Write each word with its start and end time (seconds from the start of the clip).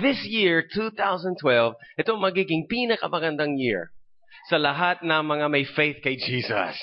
This 0.00 0.24
year, 0.24 0.64
2012, 0.64 1.36
ito 2.00 2.12
magiging 2.16 2.64
pinakamagandang 2.70 3.60
year 3.60 3.92
sa 4.48 4.56
lahat 4.56 5.04
ng 5.04 5.22
mga 5.22 5.46
may 5.52 5.64
faith 5.68 6.00
kay 6.00 6.16
Jesus. 6.16 6.78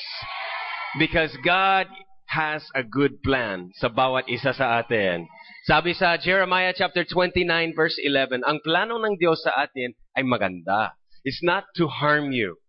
Because 1.01 1.33
God 1.41 1.89
has 2.29 2.61
a 2.77 2.85
good 2.85 3.21
plan 3.25 3.73
sa 3.81 3.89
bawat 3.89 4.29
isa 4.29 4.53
sa 4.53 4.77
atin. 4.77 5.25
Sabi 5.65 5.97
sa 5.97 6.17
Jeremiah 6.21 6.73
chapter 6.73 7.01
29 7.01 7.73
verse 7.73 7.97
11, 7.97 8.45
ang 8.45 8.61
plano 8.61 9.01
ng 9.01 9.17
Diyos 9.17 9.41
sa 9.41 9.65
atin 9.65 9.97
ay 10.13 10.21
maganda. 10.21 10.93
It's 11.25 11.41
not 11.41 11.65
to 11.81 11.89
harm 11.89 12.29
you, 12.31 12.61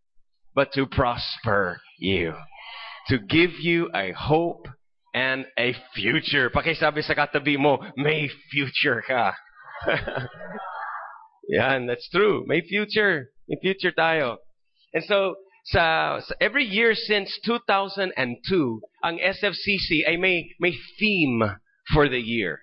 but 0.57 0.73
to 0.73 0.89
prosper 0.89 1.85
you. 2.01 2.33
To 3.13 3.21
give 3.21 3.61
you 3.61 3.93
a 3.93 4.17
hope 4.17 4.69
and 5.13 5.45
a 5.59 5.77
future. 5.93 6.49
Pakisabi 6.49 7.05
sa 7.05 7.15
katabi 7.15 7.61
mo, 7.61 7.79
may 8.01 8.29
future 8.49 9.05
ka. 9.05 9.37
Yan, 11.49 11.87
that's 11.87 12.09
true. 12.11 12.45
May 12.47 12.61
future. 12.61 13.31
May 13.49 13.57
future 13.61 13.93
tayo. 13.93 14.39
And 14.95 15.05
so, 15.05 15.37
sa, 15.65 16.21
sa 16.21 16.35
every 16.41 16.65
year 16.65 16.95
since 16.95 17.39
2002, 17.45 18.81
ang 19.05 19.19
SFCC 19.19 20.07
ay 20.09 20.17
may, 20.17 20.51
may 20.61 20.75
theme 20.99 21.43
for 21.93 22.09
the 22.09 22.21
year. 22.21 22.61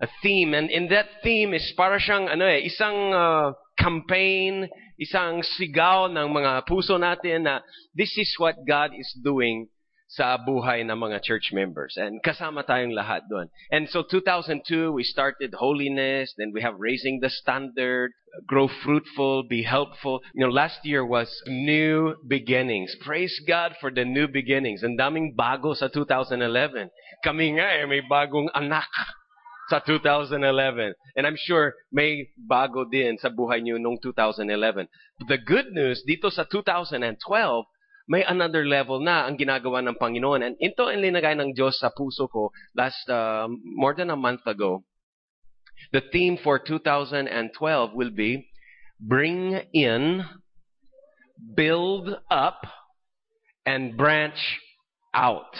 A 0.00 0.08
theme. 0.22 0.54
And 0.54 0.70
in 0.70 0.88
that 0.88 1.06
theme 1.22 1.54
is 1.54 1.72
para 1.76 1.98
siyang 1.98 2.28
ano 2.28 2.44
eh, 2.44 2.66
isang 2.66 3.14
uh, 3.14 3.52
campaign, 3.78 4.68
isang 5.00 5.40
sigaw 5.40 6.12
ng 6.12 6.28
mga 6.32 6.68
puso 6.68 7.00
natin 7.00 7.48
na 7.48 7.60
this 7.96 8.12
is 8.18 8.28
what 8.36 8.56
God 8.68 8.92
is 8.92 9.08
doing 9.24 9.68
sa 10.16 10.40
buhay 10.40 10.80
ng 10.80 10.96
mga 10.96 11.20
church 11.20 11.52
members. 11.52 12.00
And 12.00 12.24
kasama 12.24 12.64
tayong 12.64 12.96
lahat 12.96 13.28
doon. 13.28 13.52
And 13.68 13.84
so 13.92 14.00
2002, 14.00 14.88
we 14.88 15.04
started 15.04 15.52
holiness, 15.52 16.32
then 16.40 16.56
we 16.56 16.64
have 16.64 16.80
raising 16.80 17.20
the 17.20 17.28
standard, 17.28 18.16
grow 18.48 18.64
fruitful, 18.64 19.44
be 19.44 19.60
helpful. 19.60 20.24
You 20.32 20.48
know, 20.48 20.52
last 20.52 20.80
year 20.88 21.04
was 21.04 21.28
new 21.44 22.16
beginnings. 22.24 22.96
Praise 23.04 23.36
God 23.44 23.76
for 23.76 23.92
the 23.92 24.08
new 24.08 24.24
beginnings. 24.24 24.80
Ang 24.80 24.96
daming 24.96 25.36
bago 25.36 25.76
sa 25.76 25.92
2011. 25.92 26.88
Kami 27.20 27.60
nga 27.60 27.68
eh, 27.76 27.84
may 27.84 28.00
bagong 28.00 28.48
anak 28.56 28.88
sa 29.68 29.84
2011. 29.84 30.96
And 31.12 31.24
I'm 31.28 31.36
sure 31.36 31.76
may 31.92 32.32
bago 32.40 32.88
din 32.88 33.20
sa 33.20 33.28
buhay 33.28 33.60
niyo 33.60 33.76
nung 33.76 34.00
2011. 34.00 34.88
But 35.20 35.28
the 35.28 35.40
good 35.42 35.76
news, 35.76 36.00
dito 36.08 36.32
sa 36.32 36.48
2012, 36.48 37.20
may 38.06 38.22
another 38.22 38.62
level 38.64 39.02
na 39.02 39.26
ang 39.26 39.34
ginagawa 39.34 39.82
ng 39.82 39.98
Panginoon. 39.98 40.40
And 40.42 40.54
ito 40.62 40.86
ang 40.86 41.02
linagay 41.02 41.34
ng 41.34 41.54
Diyos 41.58 41.82
sa 41.82 41.90
puso 41.90 42.30
ko 42.30 42.54
last, 42.78 43.02
uh, 43.10 43.50
more 43.50 43.94
than 43.98 44.14
a 44.14 44.18
month 44.18 44.46
ago. 44.46 44.86
The 45.92 46.00
theme 46.00 46.38
for 46.40 46.58
2012 46.62 47.28
will 47.92 48.14
be 48.14 48.48
bring 48.98 49.60
in, 49.74 50.24
build 51.36 52.08
up, 52.30 52.64
and 53.66 53.98
branch 53.98 54.40
out. 55.12 55.52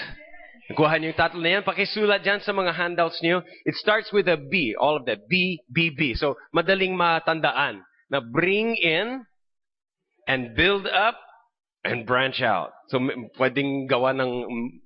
Kuha 0.67 0.99
niyo 0.99 1.15
yung 1.15 1.21
tatlo 1.21 1.39
na 1.39 1.51
yan. 1.59 1.63
Pakisulat 1.63 2.27
dyan 2.27 2.43
sa 2.43 2.51
mga 2.51 2.75
handouts 2.75 3.23
niyo. 3.23 3.47
It 3.63 3.79
starts 3.79 4.11
with 4.11 4.27
a 4.27 4.35
B. 4.35 4.75
All 4.75 4.99
of 4.99 5.07
that. 5.07 5.31
B, 5.31 5.63
B, 5.71 5.95
B. 5.95 6.19
So, 6.19 6.35
madaling 6.51 6.99
matandaan. 6.99 7.87
Na 8.11 8.19
bring 8.19 8.75
in 8.75 9.23
and 10.27 10.55
build 10.59 10.87
up 10.91 11.26
and 11.87 12.07
branch 12.07 12.43
out. 12.43 12.71
So, 12.89 12.99
pwedeng 13.39 13.91
gawa 13.91 14.15
ng 14.15 14.33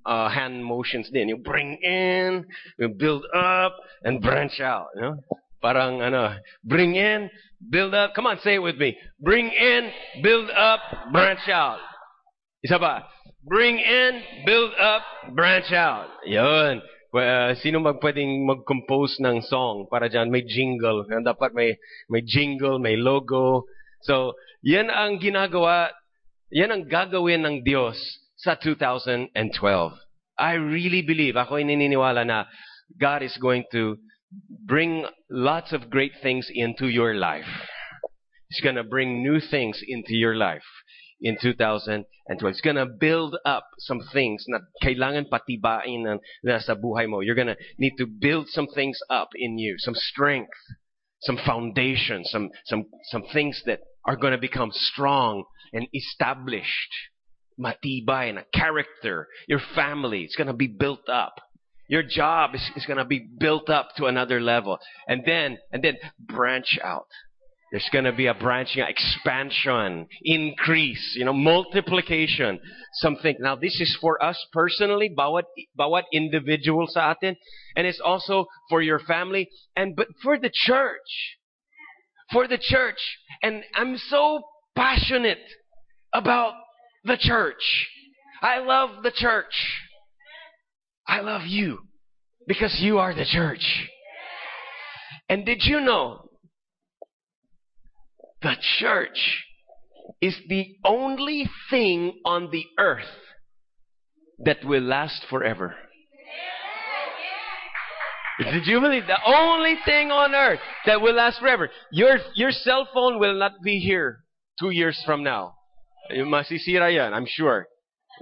uh, 0.05 0.29
hand 0.29 0.63
motions 0.65 1.09
din. 1.09 1.29
You 1.29 1.37
bring 1.37 1.77
in, 1.81 2.45
you 2.77 2.89
build 2.89 3.25
up, 3.33 3.77
and 4.03 4.21
branch 4.21 4.59
out. 4.61 4.89
You 4.95 5.01
know? 5.01 5.15
Parang, 5.61 6.01
ano, 6.01 6.37
bring 6.65 6.95
in, 6.95 7.29
build 7.69 7.93
up. 7.93 8.13
Come 8.15 8.25
on, 8.25 8.39
say 8.41 8.55
it 8.55 8.63
with 8.65 8.77
me. 8.77 8.97
Bring 9.21 9.49
in, 9.49 9.91
build 10.23 10.49
up, 10.49 10.81
branch 11.13 11.45
out. 11.49 11.77
Isa 12.65 12.81
ba? 12.81 13.05
Bring 13.45 13.77
in, 13.77 14.45
build 14.45 14.73
up, 14.81 15.01
branch 15.33 15.69
out. 15.73 16.09
Yun. 16.25 16.81
Uh, 17.11 17.53
sino 17.59 17.83
mag 17.83 17.99
pwedeng 17.99 18.47
mag-compose 18.47 19.19
ng 19.19 19.43
song 19.43 19.85
para 19.91 20.07
dyan? 20.07 20.31
May 20.31 20.47
jingle. 20.47 21.05
Dapat 21.05 21.53
may, 21.53 21.77
may 22.09 22.23
jingle, 22.25 22.79
may 22.79 22.97
logo. 22.97 23.69
So, 24.01 24.33
yan 24.65 24.89
ang 24.89 25.21
ginagawa 25.21 25.93
yan 26.51 26.71
ang 26.71 26.83
gagawin 26.91 27.47
ng 27.47 27.63
Diyos 27.63 27.95
sa 28.35 28.59
2012. 28.59 29.31
I 30.35 30.53
really 30.59 31.01
believe, 31.01 31.39
ako 31.39 31.63
ay 31.63 31.63
na 31.63 32.45
God 32.99 33.23
is 33.23 33.37
going 33.39 33.63
to 33.71 33.95
bring 34.67 35.07
lots 35.29 35.71
of 35.71 35.89
great 35.89 36.11
things 36.21 36.51
into 36.51 36.87
your 36.91 37.15
life. 37.15 37.47
He's 38.49 38.59
going 38.59 38.75
to 38.75 38.83
bring 38.83 39.23
new 39.23 39.39
things 39.39 39.79
into 39.79 40.11
your 40.11 40.35
life 40.35 40.67
in 41.21 41.37
2012. 41.39 42.03
He's 42.51 42.61
going 42.61 42.75
to 42.75 42.85
build 42.85 43.37
up 43.45 43.63
some 43.79 44.01
things 44.11 44.43
na 44.51 44.59
kailangan 44.83 45.31
patibain 45.31 46.19
na 46.43 46.59
sa 46.59 46.75
buhay 46.75 47.07
mo. 47.07 47.21
You're 47.21 47.39
going 47.39 47.55
to 47.55 47.59
need 47.79 47.95
to 47.95 48.07
build 48.07 48.49
some 48.49 48.67
things 48.67 48.99
up 49.09 49.29
in 49.35 49.57
you, 49.57 49.75
some 49.77 49.95
strength, 49.95 50.51
some 51.21 51.37
foundation, 51.45 52.25
some, 52.25 52.49
some, 52.65 52.91
some 53.07 53.23
things 53.31 53.61
that 53.67 53.79
are 54.05 54.15
going 54.15 54.31
to 54.31 54.39
become 54.39 54.71
strong 54.71 55.43
and 55.73 55.87
established. 55.93 56.93
Matibay 57.59 58.33
na 58.33 58.41
character. 58.53 59.27
Your 59.47 59.61
family 59.75 60.23
is 60.23 60.35
going 60.35 60.47
to 60.47 60.53
be 60.53 60.67
built 60.67 61.07
up. 61.09 61.35
Your 61.87 62.03
job 62.03 62.55
is, 62.55 62.71
is 62.75 62.85
going 62.85 62.97
to 62.97 63.05
be 63.05 63.19
built 63.19 63.69
up 63.69 63.89
to 63.97 64.05
another 64.05 64.39
level. 64.39 64.79
And 65.07 65.23
then, 65.25 65.57
and 65.71 65.83
then 65.83 65.97
branch 66.19 66.79
out. 66.83 67.07
There's 67.71 67.89
going 67.91 68.03
to 68.03 68.11
be 68.11 68.27
a 68.27 68.33
branching, 68.33 68.83
expansion, 68.83 70.07
increase, 70.23 71.15
you 71.17 71.23
know, 71.23 71.33
multiplication, 71.33 72.59
something. 72.95 73.37
Now, 73.39 73.55
this 73.55 73.79
is 73.79 73.97
for 74.01 74.21
us 74.21 74.37
personally, 74.51 75.09
bawat, 75.17 75.43
bawat 75.79 76.03
individual 76.11 76.87
sa 76.87 77.11
atin, 77.11 77.37
and 77.77 77.87
it's 77.87 78.01
also 78.03 78.47
for 78.69 78.81
your 78.81 78.99
family, 78.99 79.49
and 79.73 79.95
but 79.95 80.07
for 80.21 80.37
the 80.37 80.51
church. 80.53 81.39
For 82.31 82.47
the 82.47 82.59
church. 82.59 82.99
And 83.41 83.63
I'm 83.75 83.97
so 83.97 84.41
passionate 84.75 85.39
about 86.13 86.53
the 87.03 87.17
church. 87.17 87.87
I 88.41 88.59
love 88.59 89.03
the 89.03 89.11
church. 89.11 89.53
I 91.07 91.21
love 91.21 91.43
you 91.45 91.79
because 92.47 92.77
you 92.79 92.99
are 92.99 93.13
the 93.13 93.25
church. 93.25 93.87
And 95.29 95.45
did 95.45 95.63
you 95.63 95.79
know 95.81 96.29
the 98.41 98.55
church 98.79 99.43
is 100.21 100.35
the 100.47 100.75
only 100.83 101.49
thing 101.69 102.19
on 102.25 102.49
the 102.51 102.65
earth 102.79 103.05
that 104.39 104.65
will 104.65 104.81
last 104.81 105.25
forever? 105.29 105.75
Did 108.41 108.65
you 108.65 108.81
believe 108.81 109.05
the 109.07 109.19
only 109.25 109.75
thing 109.85 110.09
on 110.11 110.33
earth 110.33 110.59
that 110.85 111.01
will 111.01 111.13
last 111.13 111.39
forever? 111.39 111.69
Your 111.91 112.17
your 112.35 112.51
cell 112.51 112.87
phone 112.93 113.19
will 113.19 113.37
not 113.37 113.61
be 113.63 113.79
here 113.79 114.23
two 114.59 114.71
years 114.71 115.01
from 115.05 115.23
now. 115.23 115.55
I'm 117.13 117.25
sure. 117.27 117.67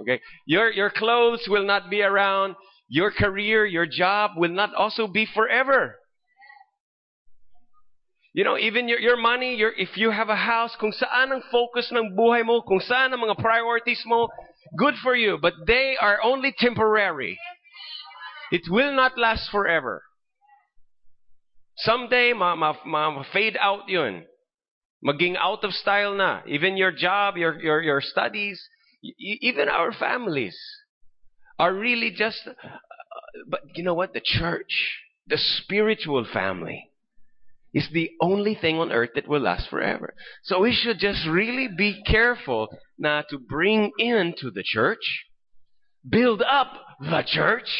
Okay? 0.00 0.20
Your, 0.46 0.70
your 0.70 0.90
clothes 0.90 1.46
will 1.48 1.66
not 1.66 1.90
be 1.90 2.02
around. 2.02 2.54
Your 2.88 3.10
career, 3.10 3.66
your 3.66 3.86
job 3.86 4.32
will 4.36 4.50
not 4.50 4.74
also 4.74 5.06
be 5.06 5.26
forever. 5.26 5.96
You 8.32 8.44
know, 8.44 8.56
even 8.56 8.88
your, 8.88 8.98
your 9.00 9.16
money, 9.16 9.56
your, 9.56 9.72
if 9.76 9.96
you 9.96 10.10
have 10.10 10.28
a 10.28 10.36
house, 10.36 10.76
kung 10.78 10.92
saan 10.92 11.32
ang 11.32 11.42
focus 11.50 11.90
ng 11.92 12.16
buhay 12.16 12.44
mo, 12.46 12.62
kung 12.62 12.80
saan 12.80 13.12
ang 13.12 13.20
mga 13.20 13.38
priorities 13.38 14.02
mo, 14.06 14.28
good 14.76 14.94
for 15.02 15.14
you. 15.14 15.38
But 15.40 15.54
they 15.66 15.96
are 16.00 16.18
only 16.22 16.54
temporary. 16.56 17.38
It 18.52 18.62
will 18.70 18.94
not 18.94 19.18
last 19.18 19.50
forever. 19.50 20.02
Someday, 21.82 22.32
ma, 22.34 22.54
ma, 22.54 22.74
ma 22.84 23.22
fade 23.32 23.56
out 23.60 23.88
yun. 23.88 24.24
Maging 25.04 25.36
out 25.36 25.64
of 25.64 25.72
style 25.72 26.14
na. 26.14 26.40
Even 26.46 26.76
your 26.76 26.92
job, 26.92 27.36
your, 27.36 27.58
your, 27.60 27.80
your 27.80 28.00
studies, 28.00 28.62
even 29.18 29.68
our 29.68 29.92
families 29.92 30.58
are 31.58 31.72
really 31.74 32.10
just, 32.10 32.46
uh, 32.46 32.52
but 33.48 33.60
you 33.74 33.82
know 33.82 33.94
what? 33.94 34.12
The 34.12 34.20
church, 34.22 34.98
the 35.26 35.38
spiritual 35.38 36.26
family, 36.30 36.90
is 37.72 37.88
the 37.92 38.10
only 38.20 38.54
thing 38.54 38.78
on 38.78 38.92
earth 38.92 39.10
that 39.14 39.28
will 39.28 39.40
last 39.40 39.70
forever. 39.70 40.14
So 40.42 40.60
we 40.60 40.72
should 40.72 40.98
just 40.98 41.26
really 41.26 41.68
be 41.68 42.02
careful 42.02 42.68
not 42.98 43.26
to 43.30 43.38
bring 43.38 43.92
into 43.98 44.50
the 44.50 44.64
church, 44.64 45.24
build 46.06 46.42
up 46.42 46.72
the 47.00 47.22
church, 47.26 47.70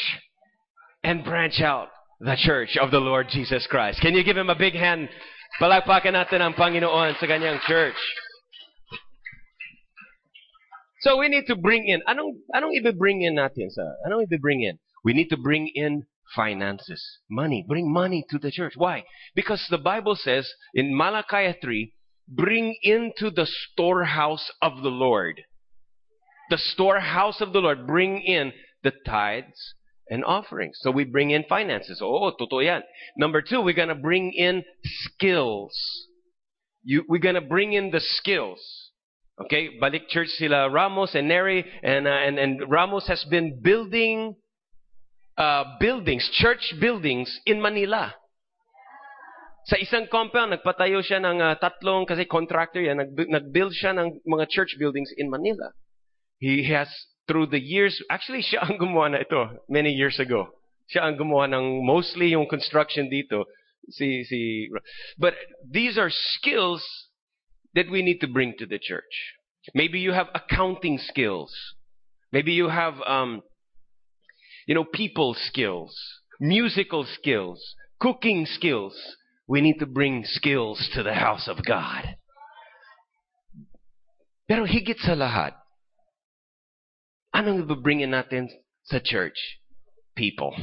and 1.03 1.23
branch 1.23 1.59
out 1.61 1.89
the 2.21 2.37
church 2.37 2.77
of 2.79 2.91
the 2.91 3.01
Lord 3.01 3.27
Jesus 3.29 3.67
Christ. 3.67 3.99
Can 3.99 4.13
you 4.13 4.23
give 4.23 4.37
him 4.37 4.49
a 4.49 4.55
big 4.55 4.73
hand 4.73 5.09
Palakpakan 5.59 6.15
natin 6.15 6.39
ang 6.39 6.55
Panginoon 6.55 7.19
sa 7.19 7.27
kanyang 7.27 7.59
church. 7.67 7.99
So 11.01 11.17
we 11.17 11.27
need 11.27 11.49
to 11.49 11.57
bring 11.57 11.89
in, 11.89 11.99
anong, 12.07 12.39
anong 12.53 12.77
i-bring 12.77 13.25
in 13.25 13.35
natin 13.35 13.67
sa, 13.73 13.81
anong 14.07 14.29
i-bring 14.29 14.61
in? 14.61 14.77
We 15.03 15.13
need 15.13 15.33
to 15.33 15.37
bring 15.37 15.67
in 15.73 16.05
finances. 16.33 17.01
Money. 17.27 17.65
Bring 17.67 17.91
money 17.91 18.23
to 18.29 18.37
the 18.37 18.53
church. 18.53 18.73
Why? 18.77 19.03
Because 19.35 19.65
the 19.69 19.81
Bible 19.81 20.15
says 20.15 20.47
in 20.73 20.95
Malachi 20.95 21.57
3, 21.59 21.93
bring 22.29 22.77
into 22.83 23.33
the 23.33 23.49
storehouse 23.49 24.49
of 24.61 24.85
the 24.85 24.93
Lord. 24.93 25.41
The 26.49 26.61
storehouse 26.61 27.41
of 27.41 27.51
the 27.51 27.59
Lord. 27.59 27.87
Bring 27.87 28.21
in 28.21 28.53
the 28.83 28.93
tithes 29.05 29.73
and 30.11 30.25
offerings. 30.25 30.77
So 30.81 30.91
we 30.91 31.05
bring 31.05 31.31
in 31.31 31.45
finances. 31.47 32.03
Oh, 32.03 32.35
totoo 32.35 32.63
yan. 32.63 32.83
Number 33.15 33.41
two, 33.41 33.61
we're 33.63 33.73
gonna 33.73 33.95
bring 33.95 34.33
in 34.35 34.63
skills. 34.83 35.71
You, 36.83 37.05
we're 37.07 37.23
gonna 37.23 37.41
bring 37.41 37.71
in 37.71 37.89
the 37.89 38.01
skills. 38.01 38.59
Okay, 39.39 39.79
balik 39.81 40.09
church 40.09 40.27
sila 40.37 40.69
Ramos 40.69 41.15
and 41.15 41.27
Neri, 41.27 41.65
and, 41.81 42.05
uh, 42.05 42.11
and, 42.11 42.37
and 42.37 42.69
Ramos 42.69 43.07
has 43.07 43.25
been 43.25 43.61
building 43.63 44.35
uh, 45.37 45.63
buildings, 45.79 46.29
church 46.33 46.75
buildings 46.79 47.39
in 47.47 47.61
Manila. 47.61 48.13
Sa 49.65 49.77
isang 49.77 50.09
compound, 50.11 50.53
nagpatayo 50.53 51.01
siya 51.01 51.21
ng 51.23 51.37
uh, 51.41 51.55
tatlong, 51.57 52.05
kasi 52.05 52.25
contractor 52.25 52.81
yan, 52.81 52.97
nag, 52.97 53.13
nag-build 53.15 53.73
siya 53.73 53.95
ng 53.95 54.21
mga 54.27 54.45
church 54.49 54.75
buildings 54.77 55.09
in 55.17 55.29
Manila. 55.29 55.71
He 56.37 56.65
has, 56.73 56.89
through 57.27 57.47
the 57.47 57.59
years, 57.59 58.01
actually 58.09 58.41
siya 58.41 58.69
ang 58.69 58.77
gumawa 58.77 59.11
na 59.11 59.19
ito, 59.21 59.61
many 59.69 59.91
years 59.91 60.19
ago. 60.19 60.49
Siya 60.89 61.07
ang 61.07 61.17
gumawa 61.17 61.47
ng 61.47 61.85
mostly 61.85 62.33
yung 62.33 62.47
construction 62.47 63.09
dito. 63.09 63.45
Si, 63.89 64.23
si, 64.25 64.69
but 65.17 65.33
these 65.65 65.97
are 65.97 66.09
skills 66.11 66.83
that 67.73 67.89
we 67.89 68.01
need 68.01 68.19
to 68.21 68.27
bring 68.27 68.53
to 68.59 68.65
the 68.65 68.77
church. 68.77 69.37
Maybe 69.73 69.99
you 69.99 70.11
have 70.11 70.27
accounting 70.35 70.97
skills. 70.97 71.53
Maybe 72.31 72.53
you 72.53 72.69
have 72.69 72.95
um, 73.05 73.41
you 74.65 74.75
know, 74.75 74.85
people 74.85 75.35
skills, 75.35 75.95
musical 76.39 77.05
skills, 77.05 77.75
cooking 77.99 78.45
skills. 78.45 78.95
We 79.47 79.61
need 79.61 79.79
to 79.79 79.85
bring 79.85 80.23
skills 80.25 80.89
to 80.93 81.03
the 81.03 81.13
house 81.13 81.47
of 81.47 81.65
God. 81.65 82.15
Pero 84.47 84.65
higit 84.65 84.99
sa 84.99 85.15
lahat, 85.15 85.55
anong 87.33 87.67
ibabringin 87.67 88.13
natin 88.13 88.47
sa 88.83 88.99
church? 88.99 89.37
People. 90.15 90.55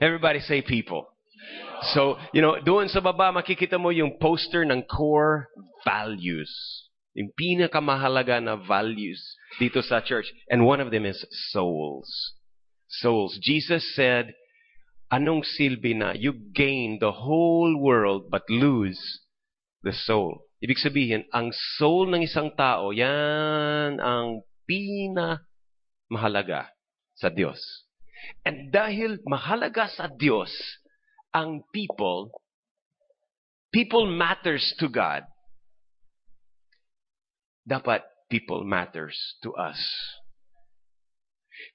Everybody 0.00 0.40
say 0.40 0.60
people. 0.60 1.06
So, 1.94 2.16
you 2.32 2.40
know, 2.40 2.56
doon 2.58 2.88
sa 2.88 3.00
baba, 3.00 3.30
makikita 3.30 3.76
mo 3.76 3.92
yung 3.92 4.16
poster 4.18 4.64
ng 4.64 4.88
core 4.88 5.52
values. 5.84 6.50
Yung 7.14 7.30
pinakamahalaga 7.36 8.42
na 8.42 8.56
values 8.56 9.20
dito 9.60 9.84
sa 9.84 10.00
church. 10.00 10.26
And 10.50 10.64
one 10.64 10.80
of 10.80 10.90
them 10.90 11.04
is 11.04 11.22
souls 11.52 12.08
souls. 13.00 13.38
Jesus 13.42 13.82
said, 13.94 14.34
Anong 15.12 15.46
silbi 15.46 15.94
na 15.94 16.10
you 16.16 16.32
gain 16.32 16.98
the 16.98 17.12
whole 17.12 17.78
world 17.78 18.32
but 18.32 18.42
lose 18.48 18.98
the 19.84 19.92
soul? 19.92 20.48
Ibig 20.64 20.80
sabihin, 20.80 21.22
ang 21.30 21.52
soul 21.76 22.08
ng 22.08 22.24
isang 22.24 22.50
tao, 22.56 22.90
yan 22.90 24.00
ang 24.00 24.42
pina 24.64 25.44
mahalaga 26.14 26.70
sa 27.18 27.28
Diyos. 27.28 27.58
And 28.46 28.70
dahil 28.70 29.20
mahalaga 29.26 29.90
sa 29.90 30.06
Diyos 30.06 30.50
ang 31.34 31.66
people, 31.74 32.30
people 33.74 34.06
matters 34.06 34.62
to 34.78 34.86
God. 34.86 35.26
Dapat 37.66 38.06
people 38.30 38.62
matters 38.62 39.16
to 39.42 39.52
us. 39.58 39.80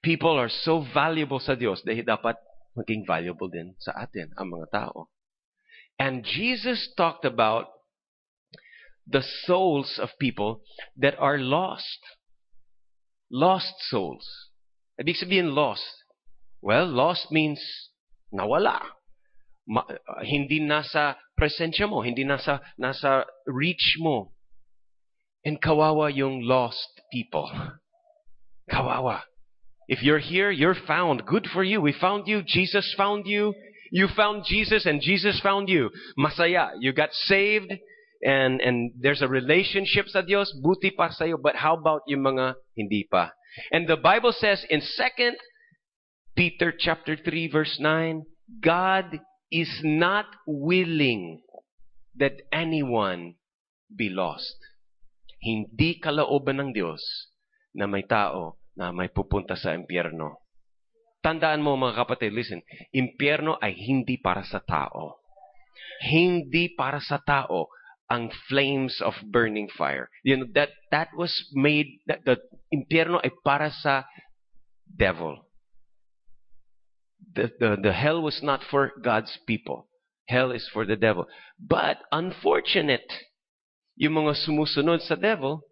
People 0.00 0.36
are 0.40 0.50
so 0.50 0.80
valuable 0.80 1.40
sa 1.40 1.54
Diyos 1.56 1.84
dahil 1.84 2.04
dapat 2.04 2.36
maging 2.76 3.04
valuable 3.04 3.50
din 3.50 3.74
sa 3.82 3.92
atin, 3.96 4.30
ang 4.38 4.48
mga 4.48 4.68
tao. 4.70 5.10
And 6.00 6.24
Jesus 6.24 6.88
talked 6.96 7.28
about 7.28 7.68
the 9.04 9.24
souls 9.44 9.98
of 10.00 10.16
people 10.20 10.62
that 10.96 11.18
are 11.18 11.36
lost. 11.36 12.00
Lost 13.30 13.74
souls. 13.88 14.26
Ibig 15.00 15.16
sabihin 15.16 15.54
lost. 15.54 15.86
Well, 16.60 16.86
lost 16.86 17.30
means 17.30 17.62
nawala. 18.34 18.82
Ma, 19.66 19.86
uh, 19.86 20.22
hindi 20.26 20.60
nasa 20.60 21.16
presensya 21.38 21.88
mo, 21.88 22.02
hindi 22.02 22.26
nasa 22.26 22.60
nasa 22.76 23.24
reach 23.46 23.96
mo. 23.98 24.34
And 25.44 25.62
kawawa 25.62 26.12
yung 26.12 26.42
lost 26.42 27.00
people. 27.12 27.48
Kawawa. 28.68 29.22
If 29.88 30.02
you're 30.02 30.20
here, 30.20 30.50
you're 30.50 30.76
found. 30.86 31.24
Good 31.24 31.48
for 31.52 31.64
you. 31.64 31.80
We 31.80 31.92
found 31.92 32.28
you. 32.28 32.42
Jesus 32.42 32.94
found 32.96 33.26
you. 33.26 33.54
You 33.90 34.06
found 34.06 34.44
Jesus 34.46 34.86
and 34.86 35.00
Jesus 35.00 35.40
found 35.40 35.68
you. 35.68 35.90
Masaya. 36.18 36.72
You 36.78 36.92
got 36.92 37.10
saved 37.12 37.72
and, 38.22 38.60
and 38.60 38.92
there's 38.98 39.22
a 39.22 39.28
relationship 39.28 40.08
sa 40.08 40.20
Dios. 40.20 40.52
Buti 40.60 40.92
pa 40.92 41.10
sa'yo. 41.10 41.40
But 41.40 41.56
how 41.56 41.76
about 41.76 42.04
yung 42.06 42.24
mga 42.24 42.54
hindi 42.76 43.08
pa? 43.08 43.32
And 43.72 43.88
the 43.88 43.98
Bible 43.98 44.32
says 44.32 44.62
in 44.70 44.80
2 44.80 45.36
Peter 46.36 46.72
chapter 46.76 47.16
3 47.16 47.50
verse 47.50 47.76
9, 47.80 48.22
God 48.62 49.18
is 49.50 49.70
not 49.82 50.26
willing 50.46 51.42
that 52.14 52.38
anyone 52.52 53.34
be 53.90 54.08
lost. 54.08 54.54
Hindi 55.42 55.98
kalooban 55.98 56.60
ng 56.60 56.70
Diyos 56.76 57.02
na 57.74 57.90
may 57.90 58.06
tao 58.06 58.60
na 58.76 58.94
may 58.94 59.10
pupunta 59.10 59.58
sa 59.58 59.74
impyerno. 59.74 60.40
Tandaan 61.20 61.60
mo 61.60 61.76
mga 61.76 62.00
kapatid, 62.06 62.32
listen, 62.32 62.64
impyerno 62.96 63.60
ay 63.60 63.76
hindi 63.76 64.16
para 64.16 64.40
sa 64.46 64.62
tao. 64.62 65.20
Hindi 66.00 66.72
para 66.72 66.96
sa 67.02 67.20
tao 67.20 67.68
ang 68.10 68.30
flames 68.48 69.00
of 69.00 69.14
burning 69.30 69.68
fire. 69.70 70.10
You 70.24 70.36
know, 70.38 70.46
that, 70.54 70.70
that 70.90 71.08
was 71.16 71.32
made, 71.52 72.00
that, 72.06 72.24
the 72.24 72.38
impyerno 72.74 73.20
ay 73.22 73.30
para 73.44 73.70
sa 73.70 74.04
devil. 74.90 75.46
The, 77.34 77.50
the, 77.60 77.76
the 77.80 77.92
hell 77.92 78.20
was 78.20 78.40
not 78.42 78.60
for 78.68 78.90
God's 79.00 79.38
people. 79.46 79.86
Hell 80.26 80.50
is 80.50 80.68
for 80.72 80.84
the 80.84 80.96
devil. 80.96 81.26
But, 81.58 81.98
unfortunate, 82.10 83.06
yung 83.94 84.14
mga 84.14 84.34
sumusunod 84.42 85.02
sa 85.06 85.14
devil, 85.14 85.62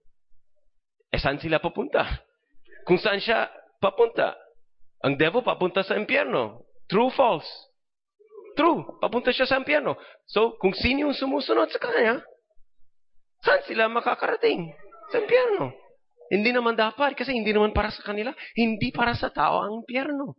eh 1.10 1.18
saan 1.18 1.42
sila 1.42 1.58
papunta? 1.58 2.22
kung 2.88 2.96
saan 2.96 3.20
siya 3.20 3.52
papunta. 3.84 4.32
Ang 5.04 5.20
devil 5.20 5.44
papunta 5.44 5.84
sa 5.84 6.00
impyerno. 6.00 6.64
True, 6.88 7.12
false? 7.12 7.46
True. 8.58 8.98
Papunta 8.98 9.30
siya 9.30 9.46
sa 9.46 9.62
impyerno. 9.62 9.94
So, 10.26 10.58
kung 10.58 10.74
sino 10.74 11.06
yung 11.06 11.14
sumusunod 11.14 11.70
sa 11.70 11.78
kanya, 11.78 12.18
saan 13.46 13.62
sila 13.70 13.86
makakarating? 13.86 14.74
Sa 15.14 15.22
impyerno. 15.22 15.70
Hindi 16.26 16.50
naman 16.50 16.74
dapat 16.74 17.14
kasi 17.14 17.38
hindi 17.38 17.54
naman 17.54 17.70
para 17.70 17.94
sa 17.94 18.02
kanila. 18.02 18.34
Hindi 18.58 18.90
para 18.90 19.14
sa 19.14 19.30
tao 19.30 19.62
ang 19.62 19.86
impyerno. 19.86 20.34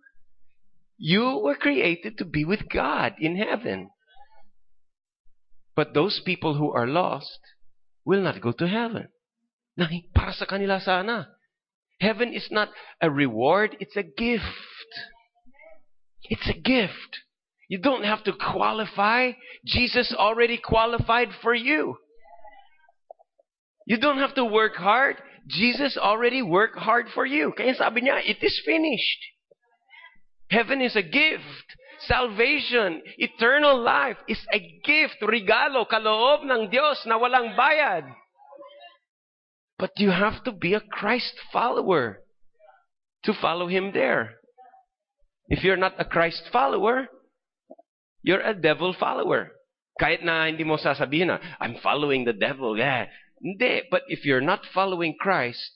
You 0.99 1.39
were 1.39 1.55
created 1.55 2.19
to 2.19 2.27
be 2.27 2.43
with 2.43 2.67
God 2.67 3.15
in 3.23 3.39
heaven. 3.39 3.87
But 5.79 5.95
those 5.95 6.19
people 6.19 6.59
who 6.59 6.75
are 6.75 6.91
lost 6.91 7.39
will 8.03 8.19
not 8.19 8.43
go 8.43 8.51
to 8.51 8.67
heaven. 8.67 9.07
Na 9.79 9.87
para 10.11 10.35
sa 10.35 10.43
kanila 10.43 10.83
sana. 10.83 11.31
Heaven 12.03 12.35
is 12.35 12.51
not 12.51 12.67
a 12.99 13.07
reward, 13.07 13.79
it's 13.79 13.95
a 13.95 14.03
gift. 14.03 14.91
It's 16.27 16.51
a 16.51 16.59
gift. 16.59 17.28
You 17.69 17.77
don't 17.77 18.03
have 18.03 18.23
to 18.25 18.33
qualify. 18.33 19.31
Jesus 19.63 20.13
already 20.17 20.57
qualified 20.57 21.29
for 21.41 21.53
you. 21.53 21.97
You 23.85 23.97
don't 23.97 24.17
have 24.17 24.35
to 24.35 24.43
work 24.43 24.75
hard. 24.75 25.17
Jesus 25.47 25.97
already 25.97 26.41
worked 26.41 26.77
hard 26.77 27.05
for 27.13 27.25
you. 27.25 27.53
Kaya 27.55 27.75
sabi 27.75 28.01
niya, 28.01 28.21
it 28.25 28.37
is 28.41 28.59
finished. 28.65 29.21
Heaven 30.49 30.81
is 30.81 30.95
a 30.95 31.03
gift. 31.05 31.77
Salvation, 32.07 33.01
eternal 33.17 33.77
life 33.77 34.17
is 34.27 34.39
a 34.53 34.59
gift, 34.85 35.19
regalo, 35.21 35.85
kaloob 35.85 36.47
ng 36.47 36.71
Diyos 36.71 37.05
na 37.05 37.19
walang 37.19 37.57
bayad. 37.59 38.07
But 39.77 39.91
you 39.97 40.09
have 40.09 40.43
to 40.45 40.51
be 40.51 40.73
a 40.73 40.81
Christ 40.81 41.33
follower 41.51 42.23
to 43.25 43.33
follow 43.33 43.67
Him 43.67 43.91
there. 43.93 44.39
If 45.49 45.63
you're 45.63 45.77
not 45.77 45.99
a 45.99 46.05
Christ 46.05 46.43
follower, 46.51 47.09
you're 48.21 48.41
a 48.41 48.53
devil 48.53 48.95
follower. 48.97 49.51
Kahit 49.99 50.23
na 50.23 50.47
hindi 50.47 50.63
mo 50.63 50.79
sasabihin 50.79 51.27
na, 51.27 51.39
I'm 51.59 51.75
following 51.83 52.23
the 52.23 52.33
devil. 52.35 52.77
Yeah. 52.77 53.11
Hindi. 53.43 53.87
But 53.91 54.03
if 54.07 54.23
you're 54.23 54.43
not 54.43 54.63
following 54.71 55.15
Christ, 55.19 55.71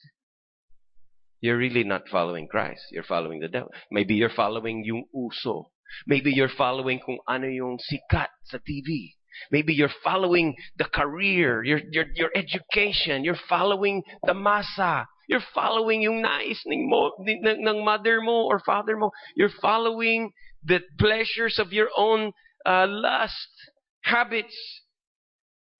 you're 1.44 1.60
really 1.60 1.84
not 1.84 2.08
following 2.08 2.48
Christ. 2.48 2.88
You're 2.90 3.04
following 3.04 3.40
the 3.40 3.48
devil. 3.48 3.68
Maybe 3.92 4.14
you're 4.14 4.32
following 4.32 4.84
yung 4.84 5.04
uso. 5.12 5.72
Maybe 6.06 6.32
you're 6.32 6.52
following 6.52 7.00
kung 7.04 7.20
ano 7.28 7.46
yung 7.46 7.76
sikat 7.76 8.32
sa 8.48 8.58
TV. 8.64 9.12
Maybe 9.50 9.74
you're 9.74 9.92
following 10.02 10.56
the 10.78 10.86
career, 10.86 11.62
your, 11.64 11.80
your, 11.90 12.06
your 12.14 12.30
education, 12.34 13.24
you're 13.24 13.40
following 13.48 14.02
the 14.24 14.32
masa. 14.32 15.06
You're 15.28 15.44
following 15.54 16.02
yung 16.02 16.22
nais 16.22 16.60
ng, 16.66 16.88
mo, 16.88 17.12
ng, 17.18 17.64
ng 17.64 17.84
mother 17.84 18.20
mo 18.20 18.44
or 18.46 18.60
father 18.60 18.96
mo. 18.96 19.10
You're 19.36 19.54
following 19.62 20.32
the 20.62 20.80
pleasures 20.98 21.58
of 21.58 21.72
your 21.72 21.88
own 21.96 22.32
uh, 22.66 22.86
lust, 22.88 23.48
habits. 24.02 24.54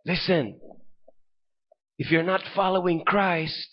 Listen, 0.07 0.61
if 1.99 2.11
you're 2.11 2.23
not 2.23 2.43
following 2.55 3.05
Christ, 3.05 3.69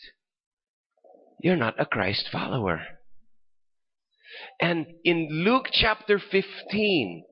you're 1.39 1.57
not 1.57 1.79
a 1.79 1.85
Christ 1.85 2.29
follower. 2.31 2.81
And 4.59 4.85
in 5.03 5.27
Luke 5.29 5.67
chapter 5.71 6.19
15, 6.19 7.23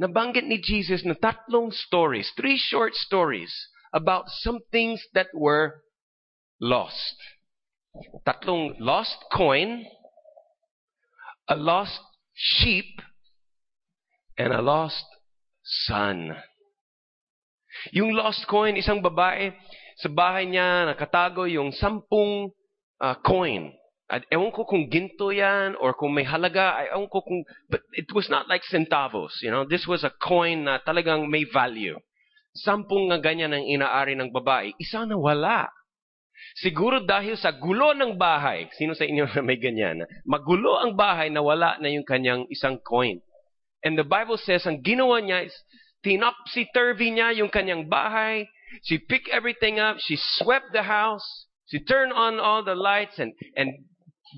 nabanggit 0.00 0.44
ni 0.44 0.60
Jesus 0.60 1.04
na 1.04 1.14
tatlong 1.14 1.72
stories, 1.72 2.32
three 2.36 2.58
short 2.58 2.94
stories 2.94 3.52
about 3.92 4.24
some 4.28 4.60
things 4.70 5.02
that 5.14 5.28
were 5.34 5.82
lost. 6.60 7.16
Tatlong 8.24 8.76
lost 8.80 9.18
coin, 9.28 9.84
a 11.48 11.56
lost 11.56 12.00
sheep, 12.32 13.02
and 14.38 14.52
a 14.52 14.62
lost 14.62 15.04
son. 15.86 16.32
Yung 17.92 18.16
lost 18.16 18.48
coin, 18.48 18.76
isang 18.76 19.04
babae, 19.04 19.52
sa 20.00 20.08
bahay 20.08 20.48
niya 20.48 20.88
nakatago 20.88 21.44
yung 21.44 21.72
sampung 21.72 22.52
uh, 23.00 23.16
coin. 23.20 23.72
At 24.12 24.28
ewan 24.28 24.52
ko 24.52 24.68
kung 24.68 24.92
ginto 24.92 25.32
yan 25.32 25.72
or 25.80 25.96
kung 25.96 26.12
may 26.12 26.24
halaga. 26.24 26.84
Ewan 26.92 27.08
ko 27.08 27.24
kung... 27.24 27.48
But 27.72 27.80
it 27.96 28.12
was 28.12 28.28
not 28.28 28.44
like 28.44 28.60
centavos. 28.68 29.40
You 29.40 29.48
know, 29.48 29.64
this 29.64 29.88
was 29.88 30.04
a 30.04 30.12
coin 30.12 30.68
na 30.68 30.84
talagang 30.84 31.32
may 31.32 31.48
value. 31.48 31.96
Sampung 32.52 33.08
nga 33.08 33.16
ganyan 33.24 33.56
ang 33.56 33.64
inaari 33.64 34.12
ng 34.12 34.28
babae. 34.28 34.76
Isa 34.76 35.08
na 35.08 35.16
wala. 35.16 35.72
Siguro 36.60 37.00
dahil 37.00 37.40
sa 37.40 37.52
gulo 37.56 37.96
ng 37.96 38.20
bahay. 38.20 38.68
Sino 38.76 38.92
sa 38.92 39.08
inyo 39.08 39.24
na 39.32 39.40
may 39.40 39.56
ganyan? 39.56 40.04
Magulo 40.28 40.80
ang 40.80 40.92
bahay 40.92 41.32
na 41.32 41.40
wala 41.40 41.80
na 41.80 41.88
yung 41.88 42.04
kanyang 42.04 42.44
isang 42.52 42.76
coin. 42.84 43.20
And 43.82 43.98
the 43.98 44.06
Bible 44.06 44.38
says, 44.38 44.62
ang 44.68 44.84
ginawa 44.84 45.18
niya 45.18 45.48
is, 45.48 45.54
tinopsy-turvy 46.06 47.14
niya 47.14 47.34
yung 47.34 47.50
kanyang 47.50 47.90
bahay. 47.90 48.46
She 48.86 48.98
picked 48.98 49.30
everything 49.30 49.78
up. 49.78 49.98
She 49.98 50.18
swept 50.18 50.70
the 50.70 50.86
house. 50.86 51.24
She 51.66 51.82
turned 51.82 52.12
on 52.12 52.38
all 52.38 52.62
the 52.62 52.76
lights 52.78 53.18
and, 53.18 53.32
and 53.56 53.86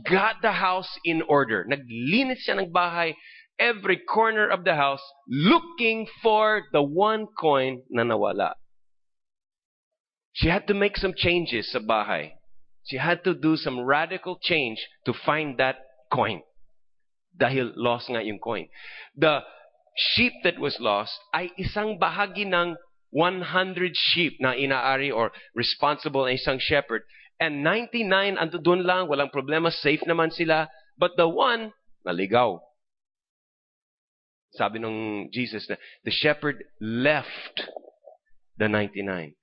got 0.09 0.41
the 0.41 0.53
house 0.53 0.89
in 1.05 1.23
order. 1.29 1.67
Naglinis 1.69 2.47
siya 2.47 2.59
ng 2.61 2.73
bahay, 2.73 3.15
every 3.59 3.99
corner 3.99 4.49
of 4.49 4.65
the 4.65 4.75
house, 4.75 5.03
looking 5.29 6.07
for 6.23 6.63
the 6.73 6.83
one 6.83 7.27
coin 7.39 7.83
na 7.91 8.03
nawala. 8.03 8.55
She 10.35 10.51
had 10.51 10.67
to 10.67 10.75
make 10.75 10.99
some 10.99 11.15
changes 11.15 11.71
sa 11.71 11.79
bahay. 11.79 12.35
She 12.85 12.99
had 12.99 13.23
to 13.25 13.33
do 13.33 13.57
some 13.57 13.81
radical 13.81 14.37
change 14.43 14.83
to 15.07 15.15
find 15.15 15.57
that 15.63 15.79
coin. 16.13 16.43
Dahil 17.35 17.73
lost 17.79 18.11
nga 18.11 18.21
yung 18.21 18.43
coin. 18.43 18.69
The 19.15 19.47
sheep 19.97 20.35
that 20.43 20.59
was 20.59 20.77
lost 20.83 21.15
ay 21.33 21.55
isang 21.57 21.97
bahagi 22.03 22.51
ng 22.51 22.77
100 23.15 23.95
sheep 23.95 24.43
na 24.43 24.59
inaari 24.59 25.15
or 25.15 25.31
responsible 25.55 26.27
na 26.27 26.35
isang 26.35 26.59
shepherd 26.59 27.07
And 27.41 27.67
99, 27.67 28.39
ando 28.39 28.63
doon 28.63 28.87
lang, 28.87 29.11
walang 29.11 29.35
problema, 29.35 29.71
safe 29.71 30.03
naman 30.07 30.31
sila. 30.31 30.71
But 30.95 31.19
the 31.19 31.27
one, 31.27 31.75
naligaw. 32.07 32.63
Sabi 34.55 34.79
ng 34.79 35.29
Jesus 35.35 35.67
na, 35.67 35.75
the 36.07 36.15
shepherd 36.15 36.63
left 36.79 37.67
the 38.55 38.71
99. 38.71 39.35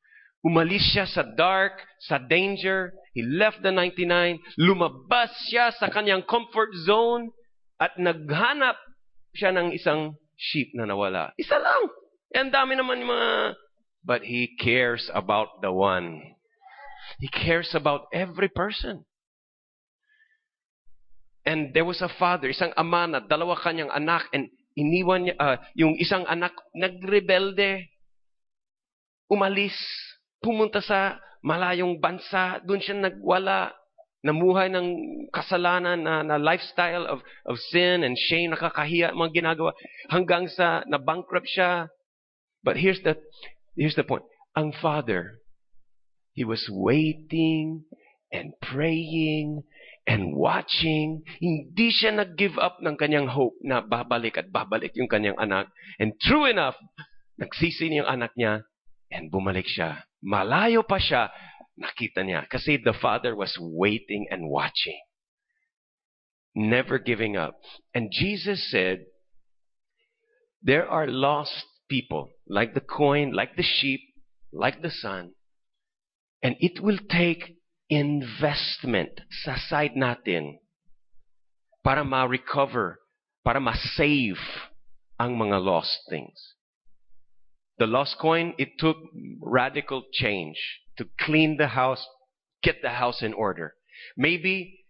Umalis 0.41 0.81
siya 0.89 1.05
sa 1.05 1.21
dark, 1.21 1.77
sa 2.01 2.17
danger. 2.17 2.97
He 3.13 3.21
left 3.21 3.61
the 3.61 3.69
99. 3.69 4.41
Lumabas 4.57 5.29
siya 5.49 5.69
sa 5.77 5.93
kanyang 5.93 6.25
comfort 6.25 6.73
zone 6.81 7.29
at 7.77 7.93
naghanap 8.01 8.77
siya 9.37 9.53
ng 9.53 9.69
isang 9.73 10.17
sheep 10.33 10.73
na 10.73 10.89
nawala. 10.89 11.29
Isa 11.37 11.61
lang. 11.61 11.93
Ang 12.33 12.49
dami 12.49 12.73
naman 12.73 13.05
yung 13.05 13.13
mga... 13.13 13.31
But 14.01 14.25
he 14.25 14.57
cares 14.57 15.13
about 15.13 15.61
the 15.61 15.69
one. 15.69 16.17
He 17.21 17.29
cares 17.29 17.77
about 17.77 18.09
every 18.09 18.49
person. 18.49 19.05
And 21.45 21.73
there 21.73 21.85
was 21.85 22.01
a 22.01 22.09
father, 22.09 22.49
isang 22.49 22.73
ama 22.77 23.05
na 23.05 23.19
dalawa 23.21 23.57
kanyang 23.57 23.93
anak 23.93 24.25
and 24.33 24.49
iniwan 24.77 25.29
niya, 25.29 25.35
uh, 25.37 25.57
yung 25.73 25.97
isang 25.97 26.25
anak 26.29 26.53
nagrebelde, 26.73 27.89
umalis, 29.29 29.73
pumunta 30.41 30.81
sa 30.81 31.21
malayong 31.45 32.01
bansa, 32.01 32.61
doon 32.65 32.81
siya 32.81 32.97
nagwala, 32.97 33.73
namuhay 34.21 34.69
ng 34.69 34.87
kasalanan 35.33 36.01
na, 36.05 36.21
na 36.21 36.37
lifestyle 36.37 37.09
of, 37.09 37.25
of 37.45 37.57
sin 37.73 38.05
and 38.05 38.17
shame, 38.17 38.53
nakakahiya 38.53 39.13
mga 39.17 39.41
ginagawa, 39.41 39.73
hanggang 40.09 40.45
sa 40.49 40.85
na-bankrupt 40.85 41.49
siya. 41.49 41.89
But 42.61 42.77
here's 42.77 43.01
the, 43.01 43.17
here's 43.73 43.97
the 43.97 44.05
point. 44.05 44.25
Ang 44.53 44.77
father, 44.77 45.41
He 46.31 46.47
was 46.47 46.63
waiting 46.71 47.83
and 48.31 48.55
praying 48.63 49.63
and 50.07 50.31
watching. 50.35 51.27
Hindi 51.43 51.91
siya 51.91 52.15
nag-give 52.15 52.55
up 52.55 52.79
ng 52.79 52.95
kanyang 52.95 53.27
hope 53.27 53.59
na 53.59 53.83
babalik 53.83 54.39
at 54.39 54.47
babalik 54.47 54.95
yung 54.95 55.11
kanyang 55.11 55.35
anak. 55.35 55.67
And 55.99 56.15
true 56.23 56.47
enough, 56.47 56.79
nagsisi 57.35 57.91
yung 57.91 58.07
anak 58.07 58.31
niya 58.39 58.63
and 59.11 59.27
bumalik 59.27 59.67
siya. 59.67 60.07
Malayo 60.23 60.85
pa 60.85 61.01
siya, 61.01 61.29
nakita 61.77 62.21
niya. 62.21 62.45
Kasi 62.49 62.77
the 62.77 62.93
father 62.93 63.35
was 63.35 63.57
waiting 63.59 64.29
and 64.29 64.49
watching. 64.49 64.97
Never 66.53 66.99
giving 66.99 67.37
up. 67.37 67.57
And 67.93 68.11
Jesus 68.11 68.69
said, 68.69 69.05
there 70.61 70.85
are 70.85 71.07
lost 71.07 71.65
people, 71.89 72.29
like 72.47 72.73
the 72.73 72.85
coin, 72.85 73.33
like 73.33 73.55
the 73.57 73.65
sheep, 73.65 74.01
like 74.53 74.81
the 74.81 74.91
son, 74.91 75.33
And 76.41 76.55
it 76.59 76.81
will 76.81 76.97
take 77.09 77.61
investment 77.89 79.21
sa 79.45 79.55
side 79.69 79.93
natin 79.93 80.57
para 81.85 82.01
ma-recover, 82.01 82.97
para 83.45 83.61
ma-save 83.61 84.41
ang 85.21 85.37
mga 85.37 85.61
lost 85.61 86.01
things. 86.09 86.57
The 87.81 87.87
lost 87.87 88.17
coin, 88.19 88.53
it 88.59 88.77
took 88.77 88.97
radical 89.41 90.03
change 90.13 90.55
to 90.99 91.05
clean 91.19 91.57
the 91.57 91.69
house, 91.69 92.05
get 92.61 92.75
the 92.83 92.91
house 92.91 93.23
in 93.23 93.33
order. 93.33 93.73
Maybe 94.15 94.85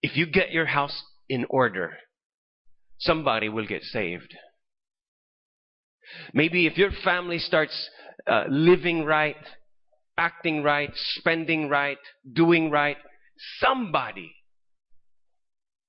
if 0.00 0.16
you 0.16 0.24
get 0.24 0.52
your 0.52 0.64
house 0.64 1.02
in 1.28 1.44
order, 1.50 1.98
somebody 2.98 3.50
will 3.50 3.66
get 3.66 3.82
saved. 3.82 4.34
Maybe 6.32 6.66
if 6.66 6.78
your 6.78 6.92
family 7.04 7.38
starts 7.38 7.90
uh, 8.26 8.44
living 8.48 9.04
right, 9.04 9.36
acting 10.16 10.62
right, 10.62 10.92
spending 10.94 11.68
right, 11.68 11.98
doing 12.32 12.70
right, 12.70 12.96
somebody 13.58 14.32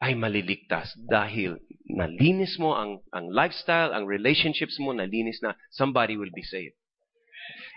ay 0.01 0.17
maliligtas 0.17 0.97
dahil 1.05 1.61
nalinis 1.85 2.57
mo 2.57 2.73
ang, 2.73 2.97
ang 3.13 3.29
lifestyle, 3.29 3.93
ang 3.93 4.09
relationships 4.09 4.81
mo, 4.81 4.91
nalinis 4.91 5.37
na, 5.45 5.53
somebody 5.69 6.17
will 6.17 6.33
be 6.33 6.41
saved. 6.41 6.73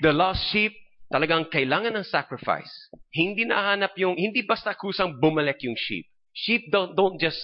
The 0.00 0.10
lost 0.16 0.40
sheep, 0.48 0.72
talagang 1.12 1.52
kailangan 1.52 1.92
ng 2.00 2.06
sacrifice. 2.08 2.72
Hindi 3.12 3.44
nahanap 3.44 3.92
yung, 4.00 4.16
hindi 4.16 4.40
basta 4.40 4.72
kusang 4.72 5.20
bumalik 5.20 5.60
yung 5.68 5.76
sheep. 5.76 6.08
Sheep 6.32 6.72
don't, 6.72 6.96
don't 6.96 7.20
just, 7.20 7.38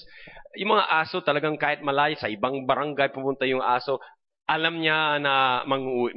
yung 0.56 0.72
mga 0.72 0.88
aso 0.88 1.20
talagang 1.20 1.60
kahit 1.60 1.84
malayo 1.84 2.16
sa 2.16 2.32
ibang 2.32 2.64
barangay 2.64 3.12
pumunta 3.12 3.44
yung 3.44 3.62
aso, 3.62 4.00
alam 4.48 4.80
niya 4.80 5.20
na 5.20 5.62
mangu, 5.68 6.10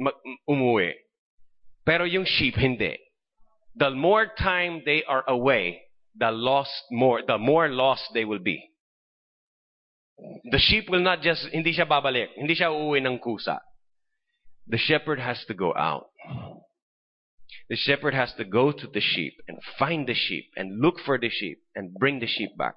umuwi. 0.48 0.96
Pero 1.84 2.08
yung 2.08 2.24
sheep, 2.24 2.56
hindi. 2.56 2.96
The 3.76 3.92
more 3.92 4.32
time 4.32 4.82
they 4.88 5.04
are 5.04 5.22
away, 5.28 5.83
the 6.18 6.30
lost 6.30 6.72
more, 6.90 7.22
the 7.26 7.38
more 7.38 7.68
lost 7.68 8.10
they 8.14 8.24
will 8.24 8.38
be. 8.38 8.70
The 10.50 10.58
sheep 10.58 10.88
will 10.88 11.02
not 11.02 11.22
just, 11.22 11.48
hindi 11.52 11.74
siya 11.74 11.88
babalik. 11.88 12.30
Hindi 12.38 12.54
siya 12.54 12.70
uuwi 12.70 13.02
ng 13.02 13.18
kusa. 13.18 13.58
The 14.66 14.78
shepherd 14.78 15.18
has 15.18 15.44
to 15.46 15.54
go 15.54 15.74
out. 15.74 16.08
The 17.68 17.76
shepherd 17.76 18.14
has 18.14 18.32
to 18.36 18.44
go 18.44 18.72
to 18.72 18.86
the 18.86 19.00
sheep 19.00 19.34
and 19.48 19.58
find 19.78 20.06
the 20.06 20.14
sheep 20.14 20.52
and 20.56 20.80
look 20.80 21.00
for 21.04 21.18
the 21.18 21.30
sheep 21.30 21.58
and 21.74 21.94
bring 21.94 22.20
the 22.20 22.28
sheep 22.28 22.56
back. 22.56 22.74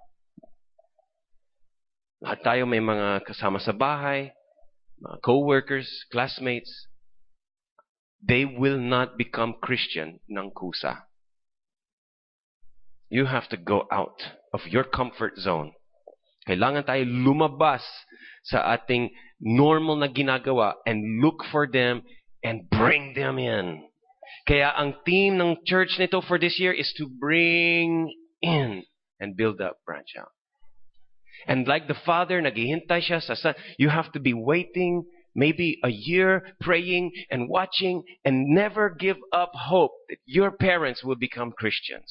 Lahat 2.23 2.41
tayo 2.43 2.63
may 2.65 2.81
mga 2.81 3.21
kasama 3.23 3.61
sa 3.61 3.71
bahay, 3.71 4.33
mga 4.97 5.21
co-workers, 5.21 5.87
classmates, 6.09 6.89
they 8.23 8.43
will 8.43 8.79
not 8.81 9.15
become 9.15 9.55
Christian 9.61 10.19
ng 10.25 10.49
kusa. 10.51 11.06
You 13.09 13.25
have 13.25 13.47
to 13.49 13.57
go 13.57 13.87
out 13.91 14.19
of 14.53 14.67
your 14.67 14.83
comfort 14.83 15.37
zone. 15.39 15.71
Kailangan 16.47 16.87
tayo 16.87 17.03
lumabas 17.03 17.83
sa 18.43 18.63
ating 18.71 19.11
normal 19.39 19.99
na 19.99 20.07
ginagawa 20.07 20.79
and 20.87 21.19
look 21.19 21.43
for 21.51 21.67
them 21.67 22.03
and 22.43 22.69
bring 22.71 23.13
them 23.15 23.39
in. 23.39 23.83
Kaya 24.47 24.71
ang 24.75 25.03
theme 25.03 25.35
ng 25.35 25.67
church 25.67 25.99
nito 25.99 26.23
for 26.23 26.39
this 26.39 26.59
year 26.59 26.71
is 26.71 26.91
to 26.95 27.07
bring 27.07 28.07
in 28.39 28.83
and 29.19 29.35
build 29.35 29.59
up, 29.59 29.83
branch 29.83 30.15
out. 30.15 30.31
And 31.47 31.67
like 31.67 31.87
the 31.87 31.99
father, 32.07 32.39
naghihintay 32.39 33.07
siya 33.07 33.23
sa 33.23 33.35
son, 33.35 33.55
you 33.77 33.91
have 33.91 34.11
to 34.15 34.19
be 34.19 34.33
waiting 34.33 35.03
maybe 35.37 35.79
a 35.85 35.89
year 35.93 36.41
praying 36.59 37.13
and 37.29 37.47
watching 37.47 38.03
and 38.25 38.49
never 38.49 38.89
give 38.89 39.17
up 39.31 39.53
hope 39.53 39.93
that 40.09 40.17
your 40.25 40.51
parents 40.51 41.05
will 41.05 41.15
become 41.15 41.53
Christians, 41.53 42.09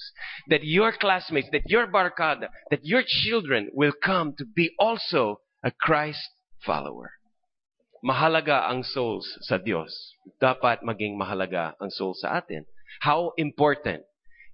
that 0.48 0.62
your 0.62 0.94
classmates, 0.94 1.50
that 1.50 1.68
your 1.68 1.90
barkada, 1.90 2.48
that 2.70 2.86
your 2.86 3.02
children 3.04 3.68
will 3.74 3.92
come 3.92 4.32
to 4.38 4.46
be 4.46 4.70
also 4.78 5.42
a 5.62 5.72
Christ 5.74 6.30
follower. 6.64 7.10
Mahalaga 8.06 8.70
ang 8.70 8.86
souls 8.86 9.26
sa 9.42 9.58
Dios. 9.58 10.14
Dapat 10.38 10.86
maging 10.86 11.18
mahalaga 11.18 11.74
ang 11.82 11.90
souls 11.90 12.22
sa 12.22 12.38
atin. 12.38 12.62
How 13.02 13.34
important? 13.34 14.06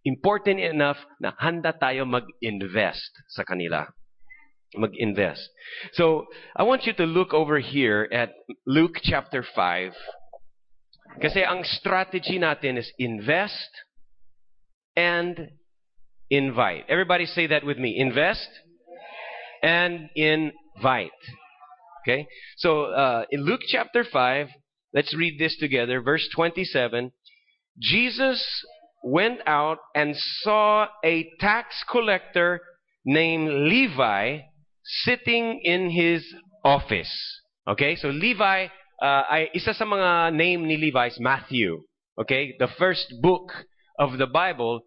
Important 0.08 0.58
enough 0.58 0.98
na 1.20 1.36
handa 1.36 1.76
tayo 1.76 2.08
mag-invest 2.08 3.12
sa 3.28 3.44
kanila. 3.44 3.86
Mag-invest. 4.74 5.48
So, 5.92 6.26
I 6.56 6.62
want 6.62 6.86
you 6.86 6.92
to 6.94 7.04
look 7.04 7.32
over 7.34 7.58
here 7.58 8.08
at 8.12 8.32
Luke 8.66 8.96
chapter 9.02 9.44
5. 9.54 9.92
Kasi 11.20 11.44
ang 11.44 11.64
strategy 11.64 12.38
natin 12.38 12.78
is 12.78 12.90
invest 12.98 13.68
and 14.96 15.50
invite. 16.30 16.84
Everybody 16.88 17.26
say 17.26 17.46
that 17.48 17.64
with 17.64 17.76
me. 17.76 17.96
Invest 17.98 18.48
and 19.62 20.08
invite. 20.16 21.10
Okay? 22.02 22.26
So, 22.56 22.84
uh, 22.84 23.24
in 23.30 23.44
Luke 23.44 23.60
chapter 23.68 24.04
5, 24.04 24.48
let's 24.94 25.14
read 25.14 25.38
this 25.38 25.56
together. 25.58 26.00
Verse 26.00 26.26
27. 26.34 27.12
Jesus 27.78 28.42
went 29.04 29.40
out 29.46 29.78
and 29.94 30.14
saw 30.16 30.86
a 31.04 31.28
tax 31.40 31.84
collector 31.90 32.60
named 33.04 33.48
Levi 33.48 34.38
sitting 34.84 35.60
in 35.64 35.90
his 35.90 36.26
office. 36.64 37.12
Okay? 37.68 37.96
So 37.96 38.08
Levi, 38.08 38.66
uh, 39.02 39.22
ay, 39.30 39.50
isa 39.54 39.74
sa 39.74 39.84
mga 39.84 40.34
name 40.34 40.66
ni 40.66 40.76
Levi 40.76 41.06
is 41.08 41.18
Matthew. 41.20 41.82
Okay? 42.18 42.54
The 42.58 42.68
first 42.78 43.14
book 43.22 43.52
of 43.98 44.18
the 44.18 44.26
Bible 44.26 44.82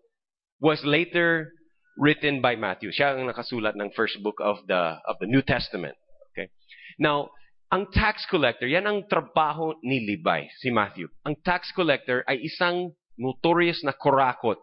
was 0.60 0.84
later 0.84 1.52
written 1.98 2.42
by 2.42 2.56
Matthew. 2.56 2.92
Siya 2.92 3.16
ang 3.16 3.28
nakasulat 3.28 3.76
ng 3.76 3.92
first 3.96 4.20
book 4.20 4.40
of 4.44 4.60
the 4.68 5.00
of 5.08 5.16
the 5.24 5.28
New 5.28 5.42
Testament. 5.42 5.96
Okay? 6.32 6.52
Now, 7.00 7.32
ang 7.72 7.92
tax 7.92 8.28
collector, 8.30 8.68
yan 8.68 8.86
ang 8.86 9.10
trabaho 9.10 9.74
ni 9.82 10.04
Levi, 10.06 10.48
si 10.62 10.70
Matthew. 10.70 11.10
Ang 11.26 11.40
tax 11.42 11.72
collector 11.74 12.24
ay 12.28 12.40
isang 12.46 12.94
notorious 13.18 13.82
na 13.82 13.96
korakot 13.96 14.60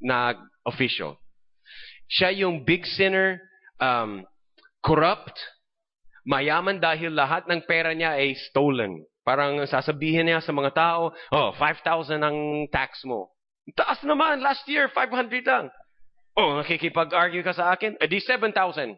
na 0.00 0.36
official. 0.64 1.18
Siya 2.08 2.32
yung 2.32 2.64
big 2.64 2.86
sinner, 2.86 3.40
um, 3.80 4.24
corrupt, 4.84 5.36
mayaman 6.24 6.80
dahil 6.80 7.12
lahat 7.12 7.48
ng 7.48 7.64
pera 7.64 7.92
niya 7.96 8.16
ay 8.16 8.36
stolen. 8.50 9.04
Parang 9.24 9.60
sasabihin 9.68 10.26
niya 10.26 10.40
sa 10.40 10.50
mga 10.50 10.72
tao, 10.72 11.12
oh, 11.12 11.50
5,000 11.56 12.20
ang 12.24 12.66
tax 12.72 13.04
mo. 13.04 13.30
Taas 13.76 14.00
naman, 14.02 14.40
last 14.42 14.64
year, 14.66 14.90
500 14.90 15.44
lang. 15.46 15.70
Oh, 16.34 16.58
nakikipag-argue 16.58 17.44
ka 17.44 17.52
sa 17.52 17.70
akin? 17.76 18.00
Eh 18.00 18.08
di 18.08 18.18
7,000. 18.18 18.96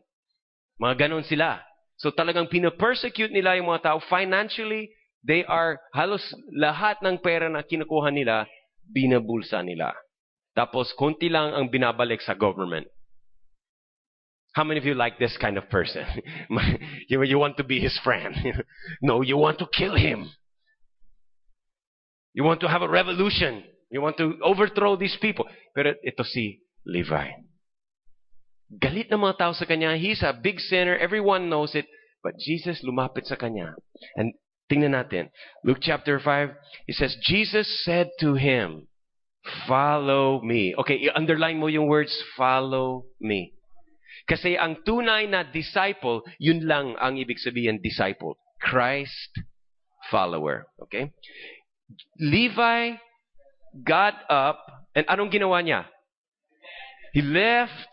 Mga 0.78 0.94
ganon 0.96 1.26
sila. 1.26 1.60
So 1.98 2.14
talagang 2.14 2.48
pinapersecute 2.48 3.34
nila 3.34 3.58
yung 3.58 3.68
mga 3.68 3.92
tao. 3.92 3.98
Financially, 4.06 4.90
they 5.26 5.46
are, 5.46 5.78
halos 5.94 6.22
lahat 6.54 6.98
ng 7.02 7.18
pera 7.22 7.50
na 7.50 7.62
kinukuha 7.62 8.10
nila, 8.10 8.46
binabulsa 8.90 9.62
nila. 9.62 9.94
Tapos, 10.52 10.92
konti 10.92 11.32
lang 11.32 11.56
ang 11.56 11.72
binabalik 11.72 12.20
sa 12.20 12.36
government. 12.36 12.84
How 14.52 14.64
many 14.64 14.78
of 14.78 14.84
you 14.84 14.94
like 14.94 15.18
this 15.18 15.36
kind 15.40 15.56
of 15.56 15.68
person? 15.70 16.04
you, 17.08 17.22
you 17.22 17.38
want 17.38 17.56
to 17.56 17.64
be 17.64 17.80
his 17.80 17.98
friend. 18.04 18.34
no, 19.02 19.22
you 19.22 19.36
want 19.36 19.58
to 19.60 19.66
kill 19.66 19.96
him. 19.96 20.30
You 22.34 22.44
want 22.44 22.60
to 22.60 22.68
have 22.68 22.82
a 22.82 22.88
revolution. 22.88 23.64
You 23.90 24.00
want 24.00 24.16
to 24.18 24.38
overthrow 24.42 24.96
these 24.96 25.16
people. 25.20 25.46
Pero 25.74 25.94
ito 26.02 26.24
si 26.24 26.60
Levi. 26.84 27.28
Galit 28.72 29.10
na 29.10 29.16
mga 29.16 29.38
tao 29.38 29.52
sa 29.52 29.64
kanya. 29.64 29.96
He's 29.96 30.22
a 30.22 30.32
big 30.32 30.60
sinner. 30.60 30.96
Everyone 30.96 31.48
knows 31.48 31.74
it. 31.74 31.86
But 32.22 32.36
Jesus 32.40 32.84
lumapit 32.84 33.28
sa 33.28 33.36
kanya. 33.36 33.76
And 34.16 34.32
tingnan 34.70 34.96
natin. 34.96 35.28
Luke 35.64 35.80
chapter 35.80 36.20
5, 36.20 36.50
it 36.88 36.96
says, 36.96 37.16
Jesus 37.20 37.68
said 37.84 38.08
to 38.20 38.34
him, 38.34 38.88
Follow 39.66 40.40
me. 40.40 40.72
Okay, 40.78 41.10
underline 41.14 41.58
mo 41.58 41.66
yung 41.66 41.88
words, 41.88 42.14
follow 42.38 43.10
me. 43.18 43.52
Kasi 44.28 44.54
ang 44.54 44.82
tunay 44.86 45.26
na 45.26 45.42
disciple, 45.42 46.22
yun 46.38 46.62
lang 46.66 46.94
ang 46.98 47.18
ibig 47.18 47.38
sabihin 47.42 47.82
disciple. 47.82 48.38
Christ 48.62 49.42
follower. 50.10 50.70
Okay? 50.88 51.10
Levi 52.18 52.96
got 53.84 54.14
up, 54.30 54.62
and 54.94 55.06
anong 55.08 55.32
ginawa 55.32 55.60
niya? 55.64 55.88
He 57.12 57.20
left 57.20 57.90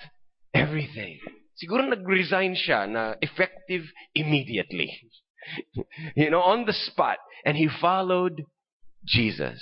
everything. 0.53 1.19
Siguro 1.59 1.83
nag-resign 1.83 2.55
siya 2.55 2.87
na 2.87 3.19
effective 3.19 3.83
immediately. 4.15 4.95
you 6.15 6.29
know, 6.29 6.41
on 6.41 6.63
the 6.65 6.73
spot. 6.73 7.17
And 7.43 7.57
he 7.57 7.67
followed 7.67 8.43
Jesus. 9.03 9.59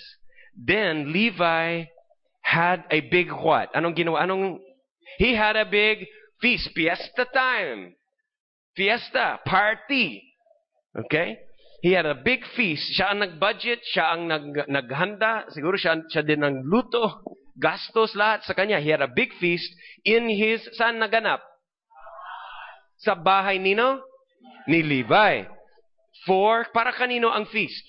Then 0.53 1.13
Levi 1.13 1.85
had 2.41 2.85
a 2.89 3.01
big 3.01 3.31
what? 3.31 3.73
Anong 3.73 3.97
ginawa? 3.97 4.25
Anong 4.25 4.61
He 5.17 5.33
had 5.33 5.55
a 5.55 5.65
big 5.65 6.05
feast, 6.41 6.69
fiesta 6.73 7.25
time. 7.33 7.95
Fiesta, 8.75 9.39
party. 9.45 10.21
Okay? 10.93 11.37
He 11.81 11.93
had 11.93 12.05
a 12.05 12.17
big 12.17 12.41
feast. 12.57 12.89
Siya 12.97 13.13
ang 13.13 13.21
nag-budget, 13.21 13.85
siya 13.85 14.05
ang 14.13 14.29
nag 14.29 14.65
naghanda, 14.65 15.45
siguro 15.53 15.77
siya, 15.77 16.01
siya 16.09 16.25
din 16.25 16.41
ang 16.41 16.65
luto, 16.65 17.21
gastos 17.57 18.17
lahat 18.17 18.45
sa 18.45 18.57
kanya. 18.57 18.81
He 18.81 18.89
had 18.89 19.01
a 19.01 19.09
big 19.09 19.29
feast 19.37 19.69
in 20.01 20.29
his, 20.29 20.61
saan 20.77 20.97
naganap? 20.97 21.41
Sa 23.01 23.13
bahay 23.13 23.61
nino? 23.61 24.01
Ni 24.65 24.81
Levi. 24.81 25.45
For, 26.25 26.65
para 26.73 26.89
kanino 26.97 27.29
ang 27.29 27.45
feast? 27.45 27.85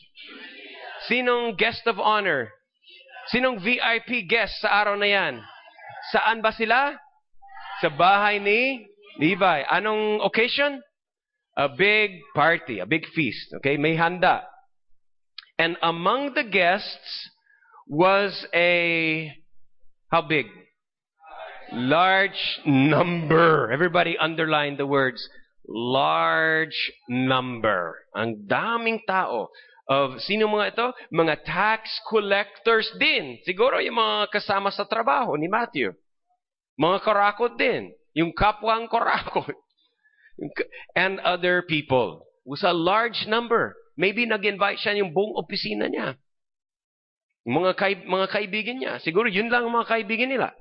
Sinong 1.08 1.56
guest 1.56 1.88
of 1.88 1.96
honor? 1.96 2.52
Sinong 3.32 3.60
VIP 3.60 4.28
guest 4.28 4.60
sa 4.60 4.84
araw 4.84 5.00
na 5.00 5.08
yan? 5.08 5.34
Saan 6.12 6.44
ba 6.44 6.52
sila? 6.52 6.96
Sa 7.80 7.88
bahay 7.94 8.42
ni 8.42 8.86
Levi. 9.18 9.62
Anong 9.70 10.22
occasion? 10.22 10.82
A 11.58 11.68
big 11.68 12.22
party, 12.34 12.78
a 12.78 12.86
big 12.86 13.06
feast. 13.14 13.50
Okay, 13.58 13.76
may 13.76 13.98
handa. 13.98 14.46
And 15.58 15.76
among 15.82 16.34
the 16.34 16.46
guests 16.46 17.30
was 17.88 18.46
a, 18.54 19.32
how 20.10 20.22
big? 20.22 20.46
Large 21.72 22.62
number. 22.64 23.70
Everybody 23.72 24.16
underline 24.16 24.78
the 24.78 24.86
words, 24.86 25.28
large 25.66 26.78
number. 27.08 27.98
Ang 28.14 28.46
daming 28.46 29.02
tao. 29.06 29.50
Of, 29.88 30.20
sino 30.20 30.46
mga 30.46 30.76
ito? 30.76 30.86
Mga 31.10 31.34
tax 31.48 31.88
collectors 32.06 32.86
din. 33.00 33.40
Siguro 33.42 33.80
yung 33.80 33.98
mga 33.98 34.30
kasama 34.30 34.70
sa 34.70 34.84
trabaho 34.84 35.34
ni 35.34 35.48
Matthew. 35.48 35.96
Mga 36.78 36.98
korakot 37.02 37.58
din. 37.58 37.90
Yung 38.14 38.30
kapwang 38.30 38.86
korakot. 38.86 39.52
And 40.94 41.18
other 41.26 41.66
people. 41.66 42.22
It 42.46 42.50
was 42.54 42.62
a 42.62 42.72
large 42.72 43.26
number. 43.26 43.74
Maybe 43.98 44.24
nag-invite 44.24 44.78
siya 44.78 45.02
yung 45.02 45.10
buong 45.10 45.34
opisina 45.34 45.90
niya. 45.90 46.14
Mga, 47.42 47.70
kaib 47.74 48.00
mga 48.06 48.26
kaibigan 48.30 48.76
niya. 48.78 49.02
Siguro 49.02 49.26
yun 49.26 49.50
lang 49.50 49.66
ang 49.66 49.74
mga 49.74 49.90
kaibigan 49.90 50.30
nila. 50.30 50.54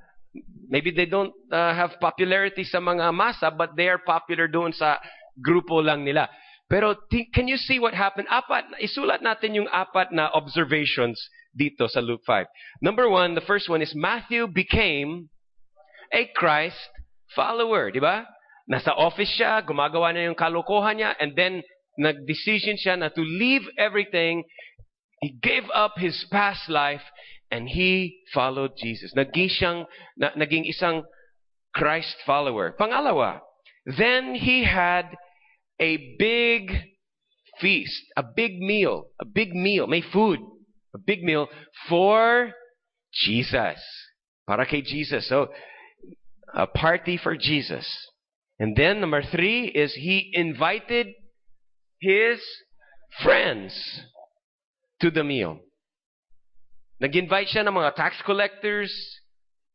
Maybe 0.67 0.91
they 0.91 1.05
don't 1.05 1.31
uh, 1.53 1.71
have 1.77 2.01
popularity 2.01 2.65
sa 2.65 2.81
mga 2.81 3.13
masa, 3.13 3.53
but 3.53 3.77
they 3.77 3.87
are 3.87 4.01
popular 4.01 4.49
doon 4.49 4.73
sa 4.73 4.97
grupo 5.37 5.79
lang 5.79 6.03
nila. 6.03 6.27
Pero 6.67 6.99
can 7.07 7.47
you 7.47 7.55
see 7.55 7.79
what 7.79 7.95
happened? 7.95 8.27
Apat, 8.27 8.75
isulat 8.83 9.23
natin 9.23 9.55
yung 9.55 9.69
apat 9.71 10.11
na 10.11 10.27
observations 10.35 11.15
dito 11.55 11.87
sa 11.87 12.03
Luke 12.03 12.27
5. 12.27 12.83
Number 12.83 13.07
one, 13.07 13.39
the 13.39 13.45
first 13.45 13.71
one 13.71 13.79
is 13.79 13.95
Matthew 13.95 14.51
became 14.51 15.31
a 16.13 16.29
Christ 16.35 16.77
follower, 17.35 17.91
di 17.91 17.99
ba? 17.99 18.25
Nasa 18.67 18.91
office 18.91 19.31
siya, 19.35 19.63
gumagawa 19.63 20.11
na 20.11 20.27
yung 20.27 20.35
kalokohan 20.35 20.99
niya, 20.99 21.15
and 21.19 21.35
then 21.35 21.63
nag-decision 21.97 22.75
siya 22.75 22.99
na 22.99 23.09
to 23.09 23.21
leave 23.21 23.63
everything. 23.79 24.43
He 25.21 25.33
gave 25.41 25.65
up 25.73 25.97
his 25.97 26.13
past 26.29 26.69
life, 26.69 27.03
and 27.49 27.67
he 27.67 28.21
followed 28.33 28.75
Jesus. 28.77 29.15
Naging 29.15 29.49
siyang, 29.49 29.87
na, 30.19 30.35
naging 30.35 30.67
isang 30.67 31.03
Christ 31.73 32.15
follower. 32.25 32.75
Pangalawa, 32.75 33.39
then 33.85 34.35
he 34.35 34.63
had 34.67 35.15
a 35.79 36.17
big 36.19 36.73
feast, 37.61 38.03
a 38.15 38.23
big 38.23 38.59
meal, 38.59 39.09
a 39.19 39.25
big 39.25 39.53
meal. 39.53 39.87
May 39.87 40.01
food. 40.01 40.39
A 40.95 40.99
big 40.99 41.21
meal 41.21 41.47
for 41.89 42.51
Jesus. 43.13 43.77
Para 44.47 44.65
kay 44.65 44.81
Jesus. 44.81 45.27
So, 45.29 45.53
a 46.53 46.67
party 46.67 47.17
for 47.17 47.35
Jesus. 47.35 47.85
And 48.59 48.75
then 48.75 49.01
number 49.01 49.21
three 49.21 49.67
is 49.67 49.93
he 49.93 50.31
invited 50.33 51.07
his 51.99 52.39
friends 53.21 54.01
to 55.01 55.11
the 55.11 55.23
meal. 55.23 55.59
Nag-invite 56.99 57.53
siya 57.53 57.65
ng 57.67 57.77
mga 57.77 57.93
tax 57.95 58.17
collectors 58.25 58.89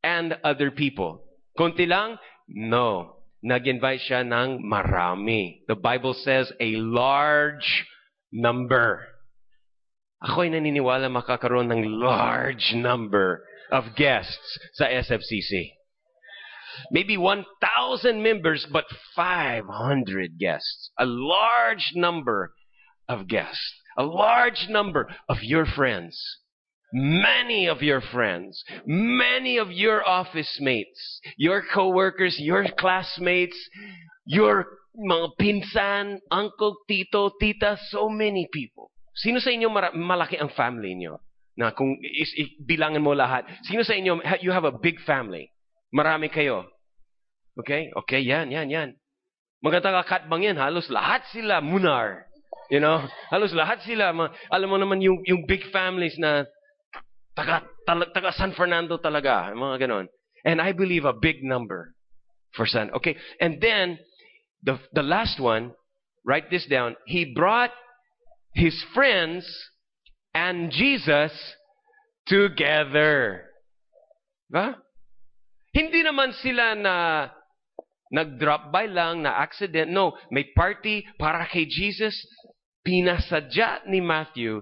and 0.02 0.35
other 0.42 0.70
people. 0.70 1.22
Konti 1.54 1.87
lang? 1.87 2.18
No. 2.48 3.22
Nag-invite 3.42 4.02
siya 4.02 4.26
ng 4.26 4.62
marami. 4.66 5.62
The 5.70 5.78
Bible 5.78 6.14
says 6.14 6.50
a 6.58 6.74
large 6.78 7.87
number. 8.35 9.06
Ako'y 10.22 10.50
naniniwala 10.50 11.11
makakaroon 11.11 11.70
ng 11.70 12.02
large 12.02 12.74
number 12.74 13.46
of 13.70 13.94
guests 13.94 14.58
sa 14.74 14.87
SFCC. 14.87 15.82
Maybe 16.90 17.16
1,000 17.16 18.22
members, 18.22 18.66
but 18.70 18.85
500 19.14 20.38
guests. 20.38 20.90
A 20.98 21.06
large 21.06 21.92
number 21.94 22.52
of 23.08 23.28
guests. 23.28 23.74
A 23.96 24.04
large 24.04 24.66
number 24.68 25.08
of 25.28 25.42
your 25.42 25.66
friends. 25.66 26.18
Many 26.92 27.68
of 27.68 27.82
your 27.82 28.00
friends. 28.00 28.62
Many 28.87 29.56
of 29.58 29.70
your 29.70 30.06
office 30.06 30.58
mates. 30.61 31.20
Your 31.37 31.62
coworkers, 31.72 32.37
your 32.38 32.66
classmates, 32.78 33.56
your 34.26 34.66
mga 34.92 35.28
pinsan, 35.40 36.20
uncle, 36.30 36.76
tito, 36.88 37.32
tita, 37.40 37.78
so 37.88 38.08
many 38.08 38.48
people. 38.52 38.92
Sino 39.16 39.40
sa 39.40 39.52
inyo 39.52 39.68
malaki 39.96 40.40
ang 40.40 40.52
family 40.52 40.96
niyo? 40.96 41.20
Na 41.56 41.72
kung 41.72 42.00
is, 42.00 42.32
is, 42.37 42.48
bilangan 42.61 43.04
mo 43.04 43.12
lahat. 43.12 43.44
Sino 43.68 43.85
sa 43.85 43.92
inyo, 43.92 44.20
you 44.40 44.52
have 44.52 44.64
a 44.64 44.72
big 44.72 45.00
family. 45.04 45.52
Marami 45.92 46.33
kayo. 46.33 46.64
Okay? 47.61 47.92
Okay, 48.05 48.24
yan, 48.24 48.48
yan, 48.48 48.72
yan. 48.72 48.88
Maganda 49.62 50.02
kakatbang 50.02 50.42
yan. 50.42 50.57
Halos 50.59 50.88
lahat 50.90 51.22
sila 51.31 51.61
munar. 51.62 52.26
You 52.72 52.81
know? 52.81 53.05
Halos 53.31 53.52
lahat 53.52 53.85
sila. 53.85 54.11
Ma, 54.11 54.33
alam 54.50 54.72
mo 54.72 54.81
naman 54.81 55.05
yung, 55.05 55.20
yung 55.28 55.44
big 55.46 55.62
families 55.70 56.16
na 56.18 56.48
taga, 57.37 57.62
taga, 57.87 58.09
taga 58.11 58.33
San 58.35 58.57
Fernando 58.57 58.96
talaga. 58.98 59.52
Mga 59.52 59.87
ganon. 59.87 60.07
And 60.42 60.59
I 60.59 60.72
believe 60.72 61.05
a 61.05 61.14
big 61.14 61.44
number 61.44 61.94
for 62.57 62.66
San. 62.66 62.90
Okay? 62.96 63.14
And 63.38 63.61
then, 63.61 64.00
the, 64.64 64.81
the 64.92 65.05
last 65.05 65.38
one, 65.38 65.76
write 66.24 66.50
this 66.50 66.66
down. 66.66 66.96
He 67.07 67.31
brought 67.37 67.70
his 68.55 68.74
friends 68.94 69.46
and 70.35 70.72
Jesus 70.72 71.33
together. 72.26 73.44
Diba? 74.52 74.74
Hindi 75.72 76.04
naman 76.04 76.37
sila 76.37 76.76
na 76.76 77.28
nag-drop 78.12 78.68
by 78.68 78.92
lang, 78.92 79.24
na 79.24 79.40
accident. 79.40 79.88
No, 79.88 80.12
may 80.28 80.44
party 80.52 81.08
para 81.16 81.48
kay 81.48 81.64
Jesus. 81.64 82.12
Pinasadya 82.85 83.88
ni 83.88 84.04
Matthew 84.04 84.61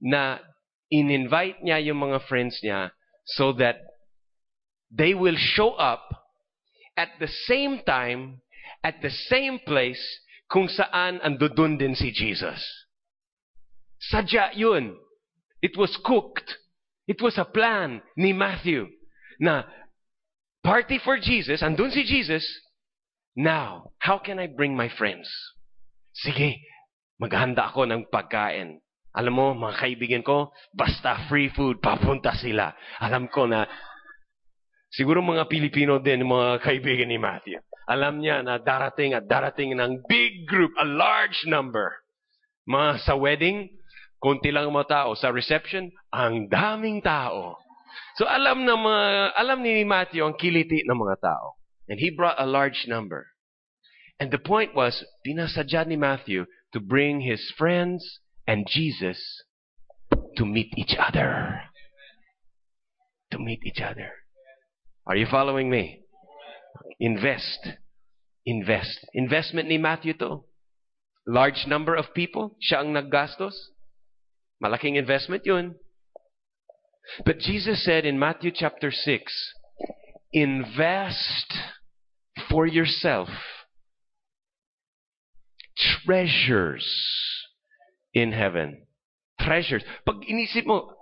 na 0.00 0.40
in-invite 0.88 1.60
niya 1.60 1.84
yung 1.92 2.00
mga 2.00 2.24
friends 2.24 2.56
niya 2.64 2.90
so 3.36 3.52
that 3.52 3.76
they 4.88 5.12
will 5.12 5.36
show 5.36 5.76
up 5.76 6.04
at 6.96 7.16
the 7.20 7.28
same 7.48 7.80
time, 7.84 8.40
at 8.84 9.00
the 9.00 9.10
same 9.10 9.60
place, 9.64 10.00
kung 10.48 10.68
saan 10.68 11.20
andudun 11.24 11.80
din 11.80 11.96
si 11.96 12.12
Jesus. 12.12 12.60
Sadya 14.12 14.52
yun. 14.52 14.96
It 15.64 15.76
was 15.78 15.96
cooked. 16.04 16.60
It 17.08 17.22
was 17.24 17.40
a 17.40 17.48
plan 17.48 18.02
ni 18.16 18.36
Matthew 18.36 18.92
na 19.40 19.64
party 20.62 21.02
for 21.02 21.18
Jesus, 21.18 21.60
andun 21.62 21.90
si 21.90 22.06
Jesus, 22.06 22.46
now, 23.34 23.90
how 23.98 24.18
can 24.18 24.38
I 24.38 24.46
bring 24.46 24.78
my 24.78 24.88
friends? 24.88 25.28
Sige, 26.14 26.62
maghanda 27.18 27.70
ako 27.70 27.86
ng 27.90 28.08
pagkain. 28.08 28.78
Alam 29.12 29.34
mo, 29.36 29.46
mga 29.52 29.76
kaibigan 29.76 30.24
ko, 30.24 30.48
basta 30.72 31.28
free 31.28 31.52
food, 31.52 31.84
papunta 31.84 32.32
sila. 32.32 32.72
Alam 32.96 33.28
ko 33.28 33.44
na, 33.44 33.68
siguro 34.88 35.20
mga 35.20 35.52
Pilipino 35.52 36.00
din, 36.00 36.24
mga 36.24 36.64
kaibigan 36.64 37.12
ni 37.12 37.20
Matthew. 37.20 37.60
Alam 37.90 38.24
niya 38.24 38.40
na 38.40 38.56
darating 38.56 39.12
at 39.12 39.28
darating 39.28 39.76
ng 39.76 40.06
big 40.08 40.48
group, 40.48 40.72
a 40.80 40.86
large 40.86 41.44
number. 41.44 41.92
Mga 42.64 43.04
sa 43.04 43.14
wedding, 43.18 43.68
konti 44.22 44.48
lang 44.48 44.70
mga 44.70 44.88
tao. 44.88 45.10
Sa 45.18 45.28
reception, 45.28 45.92
ang 46.14 46.48
daming 46.48 47.04
tao. 47.04 47.58
So 48.16 48.28
alam 48.28 48.64
na 48.64 48.76
mga, 48.76 49.32
alam 49.36 49.62
ni 49.62 49.84
Matthew 49.84 50.24
ang 50.24 50.34
kiliti 50.38 50.84
ng 50.84 50.98
mga 50.98 51.20
tao. 51.20 51.56
And 51.88 51.98
he 51.98 52.10
brought 52.10 52.40
a 52.40 52.46
large 52.46 52.86
number. 52.86 53.26
And 54.20 54.30
the 54.30 54.38
point 54.38 54.74
was, 54.74 55.04
pinasadya 55.26 55.86
ni 55.86 55.96
Matthew 55.96 56.46
to 56.72 56.80
bring 56.80 57.20
his 57.20 57.42
friends 57.58 58.20
and 58.46 58.66
Jesus 58.68 59.18
to 60.36 60.44
meet 60.44 60.70
each 60.76 60.94
other. 60.98 61.62
To 63.32 63.38
meet 63.38 63.60
each 63.66 63.80
other. 63.80 64.12
Are 65.06 65.16
you 65.16 65.26
following 65.30 65.70
me? 65.70 66.00
Invest. 67.00 67.68
Invest. 68.46 69.06
Investment 69.14 69.68
ni 69.68 69.78
Matthew 69.78 70.14
to. 70.18 70.44
Large 71.26 71.66
number 71.66 71.94
of 71.94 72.14
people. 72.14 72.56
Siya 72.62 72.82
ang 72.82 72.94
naggastos. 72.94 73.54
Malaking 74.60 74.96
investment 74.96 75.42
yun. 75.44 75.74
But 77.24 77.38
Jesus 77.38 77.84
said 77.84 78.06
in 78.06 78.18
Matthew 78.18 78.50
chapter 78.54 78.90
6, 78.90 79.54
invest 80.32 81.52
for 82.48 82.66
yourself 82.66 83.28
treasures 86.04 86.86
in 88.14 88.32
heaven. 88.32 88.86
Treasures. 89.40 89.82
Pag 90.06 90.22
inisip 90.28 90.66
mo, 90.66 90.92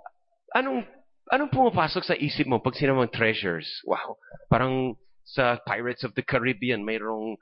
anong 0.55 0.85
anong 1.31 1.51
pumapasok 1.53 2.03
sa 2.03 2.15
isip 2.17 2.47
mo 2.47 2.59
pag 2.59 2.75
sinabang 2.75 3.11
treasures? 3.11 3.67
Wow. 3.85 4.17
Parang 4.49 4.95
sa 5.23 5.59
Pirates 5.63 6.03
of 6.03 6.15
the 6.15 6.25
Caribbean, 6.25 6.83
mayroong 6.83 7.37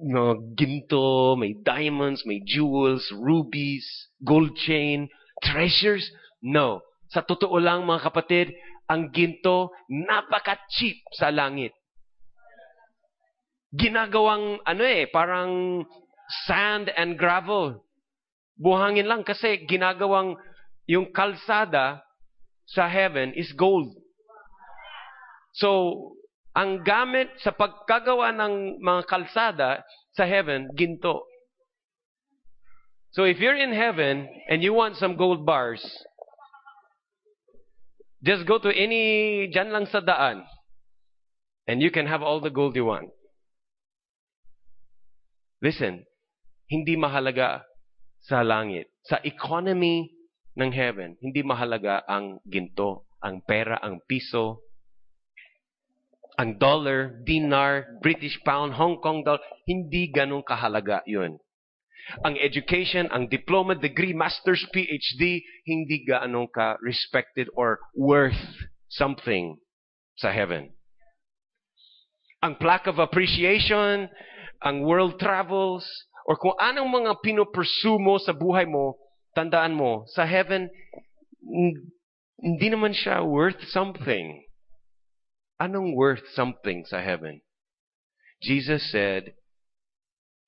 no, 0.00 0.40
ginto, 0.56 1.36
may 1.36 1.52
diamonds, 1.52 2.24
may 2.24 2.40
jewels, 2.40 3.12
rubies, 3.12 3.84
gold 4.24 4.56
chain, 4.56 5.08
treasures? 5.44 6.10
No. 6.40 6.80
Sa 7.12 7.20
totoo 7.20 7.60
lang 7.60 7.84
mga 7.84 8.08
kapatid, 8.08 8.56
ang 8.88 9.12
ginto 9.12 9.76
napaka-cheap 9.88 11.04
sa 11.12 11.28
langit. 11.28 11.76
Ginagawang 13.72 14.60
ano 14.64 14.84
eh, 14.84 15.08
parang 15.08 15.84
sand 16.48 16.88
and 16.96 17.20
gravel. 17.20 17.84
Buhangin 18.56 19.08
lang 19.08 19.24
kasi 19.24 19.64
ginagawang 19.68 20.36
yung 20.88 21.12
kalsada 21.12 22.00
sa 22.68 22.88
heaven 22.88 23.32
is 23.36 23.52
gold. 23.52 23.92
So, 25.52 25.68
ang 26.52 26.84
gamit 26.84 27.32
sa 27.40 27.52
pagkagawa 27.52 28.32
ng 28.36 28.80
mga 28.80 29.02
kalsada 29.08 29.84
sa 30.12 30.24
heaven, 30.28 30.68
ginto. 30.76 31.24
So 33.12 33.24
if 33.24 33.40
you're 33.40 33.56
in 33.56 33.72
heaven 33.72 34.28
and 34.48 34.64
you 34.64 34.72
want 34.72 34.96
some 34.96 35.16
gold 35.16 35.44
bars, 35.44 35.84
Just 38.22 38.46
go 38.46 38.62
to 38.62 38.70
any, 38.70 39.50
dyan 39.50 39.74
lang 39.74 39.90
sa 39.90 39.98
daan. 39.98 40.46
And 41.66 41.82
you 41.82 41.90
can 41.90 42.06
have 42.06 42.22
all 42.22 42.38
the 42.38 42.54
gold 42.54 42.78
you 42.78 42.86
want. 42.86 43.10
Listen, 45.62 46.06
hindi 46.70 46.94
mahalaga 46.94 47.66
sa 48.22 48.46
langit. 48.46 48.90
Sa 49.06 49.18
economy 49.26 50.10
ng 50.54 50.70
heaven, 50.70 51.18
hindi 51.18 51.42
mahalaga 51.42 52.06
ang 52.06 52.38
ginto, 52.46 53.10
ang 53.18 53.42
pera, 53.42 53.78
ang 53.82 54.02
piso, 54.06 54.62
ang 56.38 56.56
dollar, 56.56 57.22
dinar, 57.26 57.98
British 58.00 58.38
pound, 58.42 58.74
Hong 58.74 59.02
Kong 59.02 59.22
dollar. 59.22 59.42
Hindi 59.68 60.08
ganun 60.08 60.42
kahalaga 60.42 61.04
yun. 61.04 61.36
Ang 62.24 62.36
education, 62.38 63.08
ang 63.14 63.30
diploma, 63.30 63.78
degree, 63.78 64.12
master's, 64.12 64.66
PhD, 64.74 65.42
hindi 65.64 66.04
gaano 66.04 66.50
ka 66.50 66.76
respected 66.82 67.48
or 67.54 67.78
worth 67.94 68.66
something 68.90 69.58
sa 70.18 70.30
heaven. 70.34 70.74
Ang 72.42 72.58
plaque 72.58 72.90
of 72.90 72.98
appreciation, 72.98 74.10
ang 74.62 74.82
world 74.82 75.18
travels, 75.18 75.86
or 76.26 76.34
kung 76.34 76.58
anong 76.58 76.90
mga 76.90 77.22
pinopursue 77.22 77.98
mo 77.98 78.18
sa 78.18 78.34
buhay 78.34 78.66
mo, 78.66 78.98
tandaan 79.34 79.74
mo, 79.74 80.06
sa 80.10 80.26
heaven, 80.26 80.70
hindi 82.42 82.68
naman 82.70 82.94
siya 82.94 83.22
worth 83.22 83.62
something. 83.70 84.42
Anong 85.62 85.94
worth 85.94 86.26
something 86.34 86.82
sa 86.86 86.98
heaven? 86.98 87.42
Jesus 88.42 88.90
said, 88.90 89.38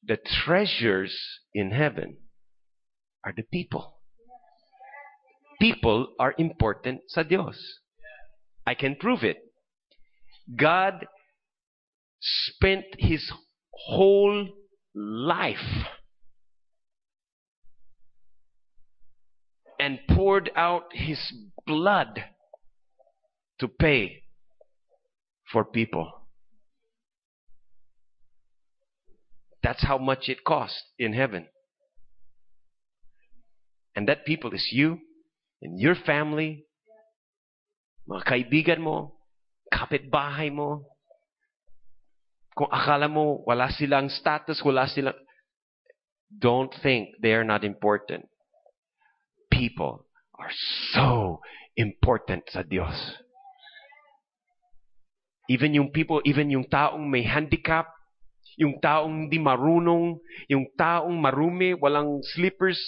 the 0.07 0.19
treasures 0.45 1.17
in 1.55 1.71
heaven 1.71 2.17
are 3.25 3.33
the 3.37 3.43
people. 3.43 3.95
people 5.61 6.09
are 6.19 6.35
important 6.37 7.01
sa 7.09 7.23
Diyos. 7.23 7.57
I 8.67 8.75
can 8.75 8.97
prove 8.97 9.23
it. 9.23 9.39
God 10.57 11.07
spent 12.21 12.85
His 12.99 13.33
whole 13.73 14.49
life 14.95 15.87
and 19.79 19.99
poured 20.09 20.51
out 20.57 20.85
His 20.93 21.19
blood 21.67 22.25
to 23.61 23.69
pay 23.69 24.25
for 25.51 25.65
people. 25.65 26.24
That's 29.65 29.83
how 29.83 29.97
much 29.97 30.29
it 30.29 30.45
cost 30.45 30.77
in 30.99 31.15
heaven. 31.17 31.49
And 33.97 34.07
that 34.13 34.27
people 34.27 34.53
is 34.53 34.69
you 34.71 34.99
and 35.63 35.81
your 35.81 35.97
family, 35.97 36.67
mga 38.05 38.29
kaibigan 38.29 38.85
mo, 38.85 39.17
kapitbahay 39.73 40.53
mo. 40.53 40.85
Kung 42.53 42.69
akala 42.69 43.09
mo 43.09 43.41
wala 43.49 43.73
silang 43.73 44.13
status, 44.13 44.61
wala 44.61 44.85
silang... 44.85 45.17
Don't 46.29 46.75
think 46.83 47.17
they 47.23 47.33
are 47.33 47.47
not 47.47 47.65
important. 47.65 48.29
People 49.49 50.05
are 50.37 50.53
so 50.93 51.41
important 51.79 52.45
sa 52.53 52.61
Diyos. 52.61 52.93
Even 55.49 55.73
yung 55.73 55.89
people, 55.89 56.21
even 56.29 56.51
yung 56.51 56.69
taong 56.69 57.09
may 57.09 57.23
handicap, 57.23 57.89
yung 58.57 58.79
taong 58.79 59.27
hindi 59.27 59.39
marunong, 59.39 60.19
yung 60.47 60.67
taong 60.79 61.15
marumi, 61.19 61.75
walang 61.75 62.23
slippers, 62.35 62.79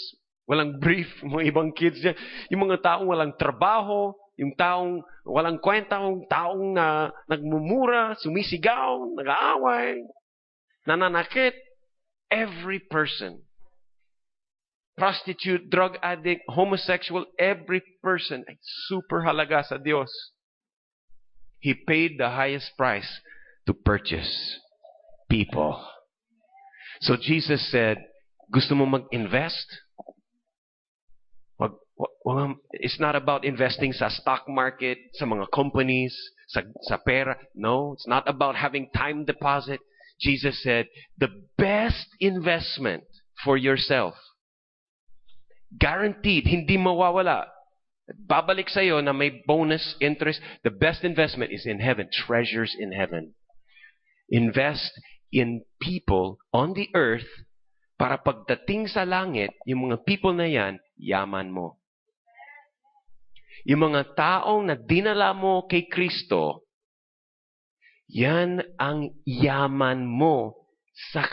walang 0.47 0.79
brief, 0.83 1.09
mga 1.23 1.45
ibang 1.51 1.71
kids 1.75 1.99
dyan, 2.01 2.17
yung 2.51 2.71
mga 2.71 2.83
taong 2.83 3.07
walang 3.11 3.35
trabaho, 3.35 4.15
yung 4.37 4.53
taong 4.55 5.03
walang 5.25 5.59
kwenta, 5.59 5.99
yung 5.99 6.29
taong 6.29 6.77
na 6.77 7.11
nagmumura, 7.27 8.15
sumisigaw, 8.21 9.17
nag-aaway, 9.17 10.05
nananakit, 10.87 11.57
every 12.31 12.79
person, 12.79 13.43
prostitute, 14.97 15.69
drug 15.71 15.97
addict, 16.03 16.45
homosexual, 16.49 17.25
every 17.39 17.83
person. 18.03 18.45
Ay 18.49 18.57
super 18.89 19.25
halaga 19.25 19.65
sa 19.65 19.77
Diyos. 19.81 20.13
He 21.59 21.75
paid 21.75 22.21
the 22.21 22.31
highest 22.31 22.77
price 22.77 23.09
to 23.65 23.75
purchase 23.75 24.61
people. 25.29 25.83
So 27.01 27.17
Jesus 27.17 27.71
said, 27.71 27.99
gusto 28.53 28.75
mo 28.75 28.87
mag-invest? 28.87 29.67
Wag, 31.59 31.73
um, 32.27 32.61
it's 32.73 33.01
not 33.01 33.17
about 33.17 33.45
investing 33.45 33.93
sa 33.93 34.09
stock 34.09 34.49
market, 34.49 34.99
sa 35.15 35.27
mga 35.27 35.51
companies, 35.53 36.17
sa, 36.49 36.63
sa 36.83 36.97
pera. 36.97 37.37
No, 37.55 37.93
it's 37.93 38.07
not 38.07 38.29
about 38.29 38.57
having 38.57 38.89
time 38.95 39.25
deposit. 39.25 39.81
Jesus 40.21 40.63
said, 40.63 40.87
the 41.19 41.29
best 41.59 42.07
investment 42.21 43.05
for 43.45 43.57
yourself, 43.57 44.15
guaranteed, 45.79 46.47
hindi 46.47 46.79
mawawala, 46.79 47.45
babalik 48.15 48.71
sa 48.71 48.81
iyo 48.81 49.03
na 49.03 49.13
may 49.13 49.43
bonus 49.47 49.97
interest. 50.01 50.41
The 50.65 50.71
best 50.71 51.05
investment 51.05 51.53
is 51.53 51.67
in 51.67 51.81
heaven, 51.81 52.09
treasures 52.09 52.75
in 52.79 52.93
heaven. 52.93 53.35
Invest 54.31 54.93
in 55.37 55.61
people 55.77 56.41
on 56.49 56.73
the 56.73 56.89
earth 56.97 57.29
para 58.01 58.17
pagdating 58.17 58.89
sa 58.89 59.05
langit, 59.05 59.53
yung 59.69 59.89
mga 59.89 60.01
people 60.09 60.33
na 60.33 60.49
yan, 60.49 60.81
yaman 60.97 61.53
mo. 61.53 61.77
Yung 63.69 63.93
mga 63.93 64.17
taong 64.17 64.73
na 64.73 64.77
dinala 64.81 65.37
mo 65.37 65.69
kay 65.69 65.85
Kristo, 65.93 66.65
yan 68.09 68.65
ang 68.81 69.13
yaman 69.29 70.09
mo 70.09 70.57
sa 71.13 71.29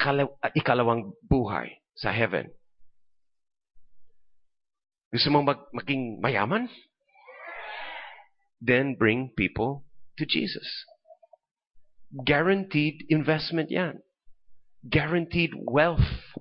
ikalawang 0.52 1.16
buhay 1.24 1.80
sa 1.96 2.12
heaven. 2.12 2.52
Gusto 5.14 5.30
mong 5.30 5.46
mag- 5.46 5.72
maging 5.72 6.18
mayaman? 6.20 6.68
Then 8.58 8.98
bring 8.98 9.32
people 9.38 9.86
to 10.18 10.26
Jesus. 10.26 10.66
Guaranteed 12.14 13.06
investment 13.10 13.72
yan. 13.72 14.00
Guaranteed 14.88 15.52
wealth. 15.56 16.34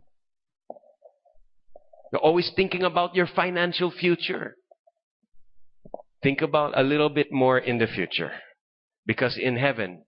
You're 2.13 2.21
always 2.21 2.51
thinking 2.55 2.83
about 2.83 3.15
your 3.15 3.27
financial 3.27 3.91
future. 3.91 4.57
Think 6.23 6.43
about 6.43 6.79
a 6.79 6.83
little 6.83 7.09
bit 7.09 7.33
more 7.33 7.59
in 7.59 7.79
the 7.79 7.87
future. 7.87 8.33
Because 9.07 9.39
in 9.41 9.57
heaven, 9.57 10.05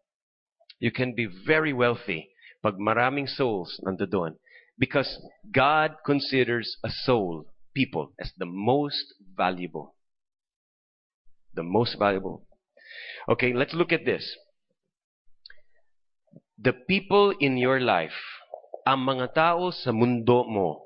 you 0.78 0.92
can 0.92 1.14
be 1.14 1.26
very 1.26 1.72
wealthy 1.72 2.28
pag 2.62 2.74
maraming 2.78 3.28
souls 3.28 3.80
nandoon. 3.84 4.36
Because 4.78 5.18
God 5.50 5.96
considers 6.04 6.76
a 6.84 6.90
soul 6.90 7.46
people 7.74 8.12
as 8.20 8.32
the 8.36 8.46
most 8.46 9.14
valuable. 9.36 9.94
The 11.54 11.62
most 11.62 11.96
valuable. 11.98 12.46
Okay, 13.28 13.52
let's 13.54 13.72
look 13.72 13.92
at 13.92 14.04
this. 14.04 14.36
The 16.60 16.72
people 16.72 17.34
in 17.42 17.58
your 17.58 17.82
life, 17.82 18.14
ang 18.86 19.02
mga 19.02 19.34
tao 19.34 19.74
sa 19.74 19.90
mundo 19.90 20.46
mo, 20.46 20.84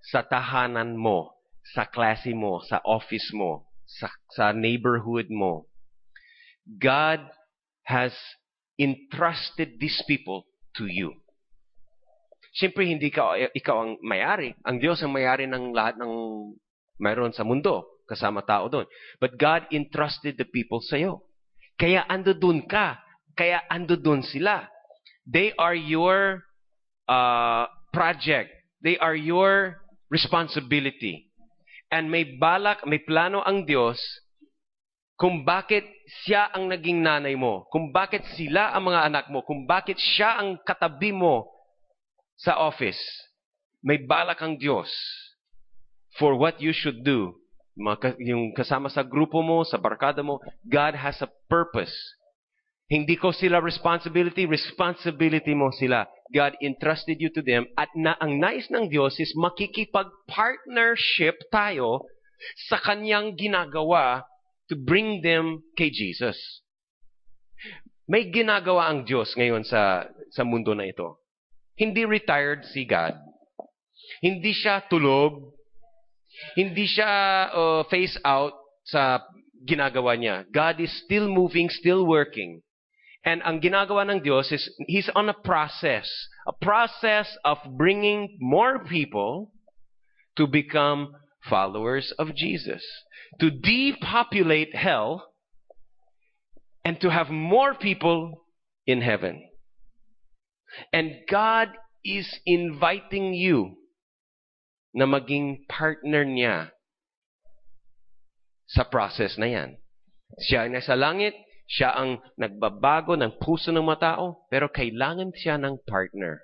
sa 0.00 0.24
tahanan 0.24 0.96
mo, 0.96 1.36
sa 1.76 1.84
klase 1.84 2.32
mo, 2.32 2.64
sa 2.64 2.80
office 2.86 3.30
mo, 3.36 3.68
sa, 3.84 4.08
sa 4.32 4.56
neighborhood 4.56 5.28
mo, 5.28 5.68
God 6.64 7.20
has 7.84 8.14
entrusted 8.80 9.76
these 9.76 10.00
people 10.08 10.46
to 10.78 10.88
you. 10.88 11.12
Siyempre, 12.56 12.86
hindi 12.88 13.12
ka, 13.12 13.36
ikaw 13.54 13.76
ang 13.84 13.92
mayari. 14.02 14.56
Ang 14.66 14.82
Diyos 14.82 14.98
ang 15.02 15.14
mayari 15.14 15.46
ng 15.46 15.70
lahat 15.70 16.00
ng 16.00 16.12
mayroon 16.98 17.30
sa 17.30 17.46
mundo, 17.46 18.02
kasama 18.10 18.42
tao 18.42 18.66
doon. 18.66 18.86
But 19.22 19.38
God 19.38 19.70
entrusted 19.70 20.34
the 20.34 20.48
people 20.48 20.82
sa 20.82 20.98
iyo. 20.98 21.26
Kaya 21.78 22.04
ando 22.10 22.34
doon 22.34 22.66
ka. 22.66 22.98
Kaya 23.36 23.62
ando 23.70 23.96
doon 23.96 24.22
sila. 24.22 24.66
They 25.26 25.54
are 25.58 25.76
your 25.76 26.42
uh, 27.06 27.66
project. 27.92 28.50
They 28.82 28.96
are 28.98 29.14
your 29.14 29.80
responsibility. 30.10 31.30
And 31.90 32.10
may 32.10 32.38
balak, 32.38 32.86
may 32.86 33.02
plano 33.02 33.42
ang 33.42 33.66
Diyos 33.66 33.98
kung 35.20 35.44
bakit 35.44 35.84
siya 36.24 36.48
ang 36.48 36.72
naging 36.72 37.04
nanay 37.04 37.36
mo, 37.36 37.68
kung 37.68 37.92
bakit 37.92 38.24
sila 38.40 38.72
ang 38.72 38.88
mga 38.88 39.00
anak 39.04 39.24
mo, 39.28 39.44
kung 39.44 39.68
bakit 39.68 40.00
siya 40.00 40.40
ang 40.40 40.56
katabi 40.64 41.12
mo 41.12 41.44
sa 42.40 42.56
office, 42.56 42.96
may 43.84 44.00
balak 44.00 44.40
ang 44.40 44.56
Diyos 44.56 44.88
for 46.16 46.40
what 46.40 46.56
you 46.56 46.72
should 46.72 47.04
do. 47.04 47.36
Yung 48.16 48.56
kasama 48.56 48.88
sa 48.88 49.04
grupo 49.04 49.44
mo, 49.44 49.60
sa 49.60 49.76
barkada 49.76 50.24
mo, 50.24 50.40
God 50.64 50.96
has 50.96 51.20
a 51.20 51.28
purpose. 51.52 51.92
Hindi 52.90 53.14
ko 53.14 53.30
sila 53.30 53.62
responsibility, 53.62 54.50
responsibility 54.50 55.54
mo 55.54 55.70
sila. 55.70 56.10
God 56.34 56.58
entrusted 56.58 57.22
you 57.22 57.30
to 57.30 57.38
them 57.38 57.70
at 57.78 57.86
na 57.94 58.18
ang 58.18 58.42
nais 58.42 58.66
ng 58.66 58.90
Diyos 58.90 59.14
is 59.22 59.30
makikipag-partnership 59.38 61.38
tayo 61.54 62.02
sa 62.66 62.82
kanyang 62.82 63.38
ginagawa 63.38 64.26
to 64.66 64.74
bring 64.74 65.22
them 65.22 65.62
kay 65.78 65.94
Jesus. 65.94 66.34
May 68.10 68.26
ginagawa 68.26 68.90
ang 68.90 69.06
Diyos 69.06 69.38
ngayon 69.38 69.62
sa 69.62 70.10
sa 70.34 70.42
mundo 70.42 70.74
na 70.74 70.90
ito. 70.90 71.22
Hindi 71.78 72.02
retired 72.02 72.66
si 72.74 72.82
God. 72.82 73.14
Hindi 74.18 74.50
siya 74.50 74.82
tulog. 74.90 75.54
Hindi 76.58 76.90
siya 76.90 77.10
uh, 77.54 77.86
face 77.86 78.18
out 78.26 78.58
sa 78.82 79.22
ginagawa 79.62 80.18
niya. 80.18 80.42
God 80.50 80.82
is 80.82 80.90
still 81.06 81.30
moving, 81.30 81.70
still 81.70 82.02
working. 82.02 82.58
And 83.24 83.42
ang 83.44 83.60
ginagawa 83.60 84.08
ng 84.08 84.24
Diyos 84.24 84.52
is, 84.52 84.70
He's 84.88 85.10
on 85.14 85.28
a 85.28 85.36
process. 85.36 86.08
A 86.48 86.52
process 86.56 87.28
of 87.44 87.58
bringing 87.76 88.38
more 88.40 88.84
people 88.84 89.52
to 90.36 90.46
become 90.46 91.12
followers 91.48 92.12
of 92.18 92.34
Jesus. 92.34 92.82
To 93.40 93.50
depopulate 93.50 94.74
hell 94.74 95.30
and 96.84 97.00
to 97.00 97.10
have 97.10 97.28
more 97.28 97.74
people 97.74 98.46
in 98.86 99.02
heaven. 99.02 99.44
And 100.92 101.12
God 101.28 101.68
is 102.04 102.26
inviting 102.46 103.34
you 103.34 103.76
na 104.94 105.04
maging 105.04 105.68
partner 105.68 106.24
niya 106.24 106.72
sa 108.70 108.86
process 108.86 109.36
na 109.36 109.46
yan. 109.46 109.70
Siya 110.40 110.66
ay 110.66 110.70
nasa 110.70 110.94
langit, 110.94 111.34
siya 111.70 111.94
ang 111.94 112.18
nagbabago 112.34 113.14
ng 113.14 113.38
puso 113.38 113.70
ng 113.70 113.86
mga 113.86 114.18
tao, 114.18 114.42
pero 114.50 114.66
kailangan 114.66 115.30
siya 115.30 115.54
ng 115.54 115.78
partner. 115.86 116.42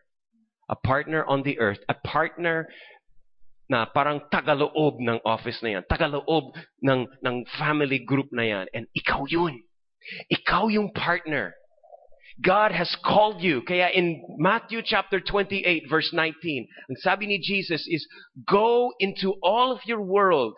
A 0.70 0.78
partner 0.78 1.26
on 1.26 1.42
the 1.42 1.58
earth. 1.58 1.82
A 1.90 1.98
partner 1.98 2.70
na 3.66 3.90
parang 3.90 4.22
tagaloob 4.30 5.02
ng 5.02 5.18
office 5.26 5.58
na 5.66 5.78
yan, 5.78 5.84
tagaloob 5.90 6.54
ng, 6.78 7.10
ng 7.26 7.36
family 7.58 7.98
group 7.98 8.30
na 8.30 8.46
yan, 8.46 8.66
and 8.70 8.86
ikaw 8.94 9.26
yun. 9.26 9.58
Ikaw 10.30 10.70
yung 10.70 10.94
partner. 10.94 11.58
God 12.38 12.70
has 12.70 12.94
called 13.02 13.42
you. 13.42 13.66
Kaya 13.66 13.90
in 13.90 14.22
Matthew 14.38 14.86
chapter 14.86 15.18
28 15.18 15.90
verse 15.90 16.14
19, 16.14 16.30
ang 16.90 16.98
sabi 17.02 17.26
ni 17.26 17.42
Jesus 17.42 17.82
is, 17.90 18.06
Go 18.46 18.94
into 19.02 19.34
all 19.42 19.74
of 19.74 19.82
your 19.90 20.04
world 20.04 20.54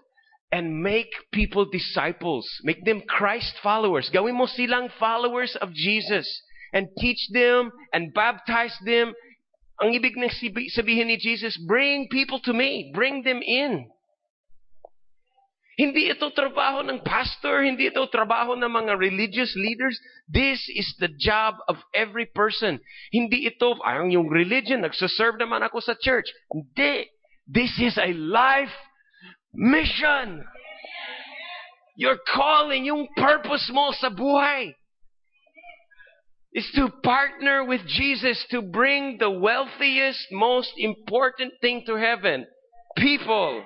and 0.50 0.82
make 0.82 1.10
people 1.32 1.66
disciples. 1.68 2.46
Make 2.64 2.84
them 2.84 3.02
Christ 3.06 3.54
followers. 3.62 4.10
Gawin 4.12 4.36
mo 4.36 4.46
silang 4.46 4.88
followers 4.98 5.56
of 5.60 5.72
Jesus. 5.72 6.26
And 6.72 6.88
teach 6.98 7.28
them 7.32 7.72
and 7.92 8.12
baptize 8.12 8.76
them. 8.84 9.12
Ang 9.80 9.94
ibig 9.94 10.16
ng 10.16 10.28
sabihin 10.74 11.08
ni 11.08 11.16
Jesus, 11.16 11.56
bring 11.68 12.08
people 12.10 12.40
to 12.44 12.52
me. 12.52 12.90
Bring 12.92 13.22
them 13.22 13.40
in. 13.40 13.88
Hindi 15.78 16.10
ito 16.10 16.26
trabaho 16.34 16.82
ng 16.82 17.06
pastor, 17.06 17.62
hindi 17.62 17.86
ito 17.86 18.02
trabaho 18.10 18.58
ng 18.58 18.66
mga 18.66 18.98
religious 18.98 19.54
leaders. 19.54 19.94
This 20.26 20.58
is 20.74 20.90
the 20.98 21.06
job 21.14 21.54
of 21.70 21.78
every 21.94 22.26
person. 22.26 22.82
Hindi 23.14 23.46
ito, 23.46 23.78
ang 23.86 24.10
yung 24.10 24.26
religion, 24.26 24.82
nagsaserve 24.82 25.38
naman 25.38 25.62
ako 25.62 25.78
sa 25.78 25.94
church. 25.94 26.26
Hindi. 26.50 27.06
This 27.46 27.70
is 27.78 27.94
a 27.94 28.10
life 28.10 28.74
mission. 29.54 30.44
Your 31.96 32.16
calling, 32.34 32.84
yung 32.84 33.08
purpose 33.16 33.68
mo 33.72 33.92
sa 33.98 34.08
buhay 34.08 34.74
is 36.52 36.70
to 36.74 36.88
partner 37.02 37.64
with 37.64 37.82
Jesus 37.86 38.44
to 38.50 38.62
bring 38.62 39.18
the 39.18 39.30
wealthiest, 39.30 40.26
most 40.32 40.72
important 40.76 41.52
thing 41.60 41.82
to 41.86 41.96
heaven. 41.96 42.46
People. 42.96 43.64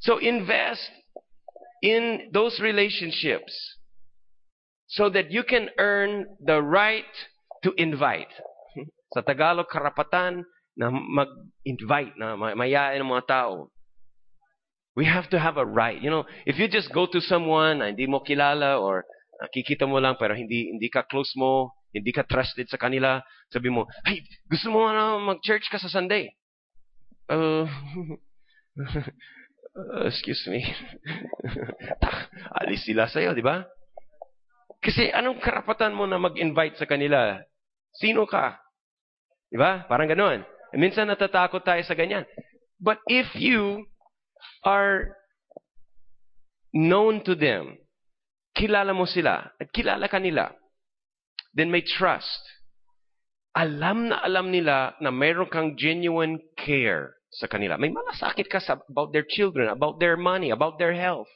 So 0.00 0.18
invest 0.18 0.90
in 1.82 2.30
those 2.32 2.60
relationships 2.60 3.52
so 4.86 5.08
that 5.10 5.30
you 5.30 5.42
can 5.42 5.70
earn 5.78 6.26
the 6.44 6.62
right 6.62 7.04
to 7.64 7.72
invite. 7.76 8.28
Sa 9.12 9.20
Tagalog, 9.20 9.66
karapatan 9.72 10.44
na 10.74 10.90
mag-invite, 10.90 12.18
na 12.18 12.34
mayayain 12.34 12.98
ng 12.98 13.10
mga 13.10 13.26
tao. 13.30 13.70
We 14.94 15.06
have 15.06 15.30
to 15.34 15.38
have 15.38 15.58
a 15.58 15.66
right. 15.66 15.98
You 15.98 16.10
know, 16.10 16.24
if 16.46 16.58
you 16.58 16.70
just 16.70 16.94
go 16.94 17.06
to 17.10 17.18
someone 17.18 17.82
na 17.82 17.90
hindi 17.90 18.06
mo 18.06 18.22
kilala 18.22 18.78
or 18.78 19.02
nakikita 19.42 19.90
mo 19.90 19.98
lang 19.98 20.14
pero 20.14 20.38
hindi 20.38 20.70
hindi 20.70 20.86
ka 20.86 21.02
close 21.06 21.34
mo, 21.34 21.74
hindi 21.90 22.14
ka 22.14 22.26
trusted 22.26 22.70
sa 22.70 22.78
kanila, 22.78 23.18
sabi 23.50 23.70
mo, 23.70 23.86
"Hey, 24.06 24.22
gusto 24.46 24.70
mo 24.70 24.86
na 24.90 25.18
mag-church 25.18 25.66
ka 25.70 25.82
sa 25.82 25.90
Sunday?" 25.90 26.30
Uh, 27.26 27.66
uh, 29.78 30.06
excuse 30.06 30.46
me. 30.46 30.62
Alis 32.62 32.86
sila 32.86 33.10
sa'yo, 33.10 33.34
di 33.34 33.42
ba? 33.42 33.66
Kasi 34.84 35.08
anong 35.10 35.40
karapatan 35.40 35.96
mo 35.96 36.04
na 36.04 36.20
mag-invite 36.20 36.76
sa 36.76 36.84
kanila? 36.84 37.40
Sino 37.96 38.28
ka? 38.28 38.60
Di 39.48 39.56
ba? 39.56 39.88
Parang 39.88 40.10
ganoon. 40.10 40.53
E 40.74 40.76
minsan 40.76 41.06
natatakot 41.06 41.62
tayo 41.62 41.78
sa 41.86 41.94
ganyan. 41.94 42.26
But 42.82 42.98
if 43.06 43.30
you 43.38 43.86
are 44.66 45.14
known 46.74 47.22
to 47.30 47.38
them, 47.38 47.78
kilala 48.58 48.90
mo 48.90 49.06
sila, 49.06 49.54
at 49.54 49.70
kilala 49.70 50.10
ka 50.10 50.18
nila, 50.18 50.50
then 51.54 51.70
may 51.70 51.86
trust. 51.86 52.42
Alam 53.54 54.10
na 54.10 54.18
alam 54.18 54.50
nila 54.50 54.98
na 54.98 55.14
mayroon 55.14 55.46
kang 55.46 55.78
genuine 55.78 56.42
care 56.58 57.14
sa 57.30 57.46
kanila. 57.46 57.78
May 57.78 57.94
malasakit 57.94 58.50
ka 58.50 58.58
sa, 58.58 58.82
about 58.90 59.14
their 59.14 59.22
children, 59.22 59.70
about 59.70 60.02
their 60.02 60.18
money, 60.18 60.50
about 60.50 60.82
their 60.82 60.94
health. 60.94 61.30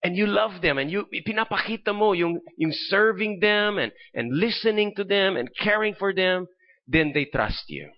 And 0.00 0.16
you 0.16 0.24
love 0.24 0.64
them 0.64 0.80
and 0.80 0.88
you 0.88 1.04
pinapakita 1.12 1.92
mo 1.92 2.16
yung, 2.16 2.40
yung 2.56 2.72
serving 2.88 3.44
them 3.44 3.76
and, 3.76 3.92
and 4.16 4.32
listening 4.32 4.96
to 4.96 5.04
them 5.04 5.36
and 5.36 5.52
caring 5.52 5.92
for 5.92 6.16
them, 6.16 6.48
then 6.88 7.12
they 7.12 7.28
trust 7.28 7.68
you. 7.68 7.92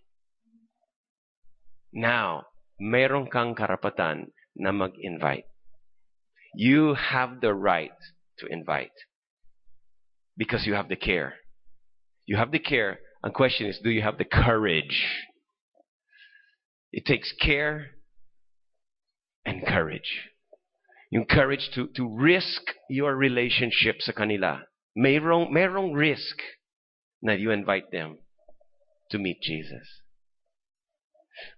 Now, 1.92 2.46
meron 2.80 3.28
kang 3.30 3.54
karapatan 3.54 4.32
na 4.56 4.72
mag-invite. 4.72 5.46
You 6.54 6.94
have 6.94 7.40
the 7.40 7.54
right 7.54 7.96
to 8.38 8.46
invite 8.46 8.96
because 10.36 10.66
you 10.66 10.74
have 10.74 10.88
the 10.88 10.96
care. 10.96 11.34
You 12.26 12.36
have 12.36 12.52
the 12.52 12.58
care. 12.58 13.00
And 13.22 13.32
question 13.32 13.66
is, 13.66 13.78
do 13.82 13.90
you 13.90 14.02
have 14.02 14.18
the 14.18 14.24
courage 14.24 15.04
It 16.92 17.06
takes 17.06 17.32
care 17.40 17.92
and 19.46 19.66
courage. 19.66 20.28
Yung 21.10 21.24
courage 21.24 21.70
to, 21.74 21.88
to 21.96 22.08
risk 22.08 22.62
your 22.88 23.16
relationship 23.16 23.96
sa 24.00 24.12
kanila. 24.12 24.60
Mayroong, 24.96 25.50
mayroong 25.50 25.96
risk 25.96 26.36
na 27.22 27.32
you 27.32 27.50
invite 27.50 27.90
them 27.92 28.18
to 29.10 29.18
meet 29.18 29.40
Jesus. 29.40 30.01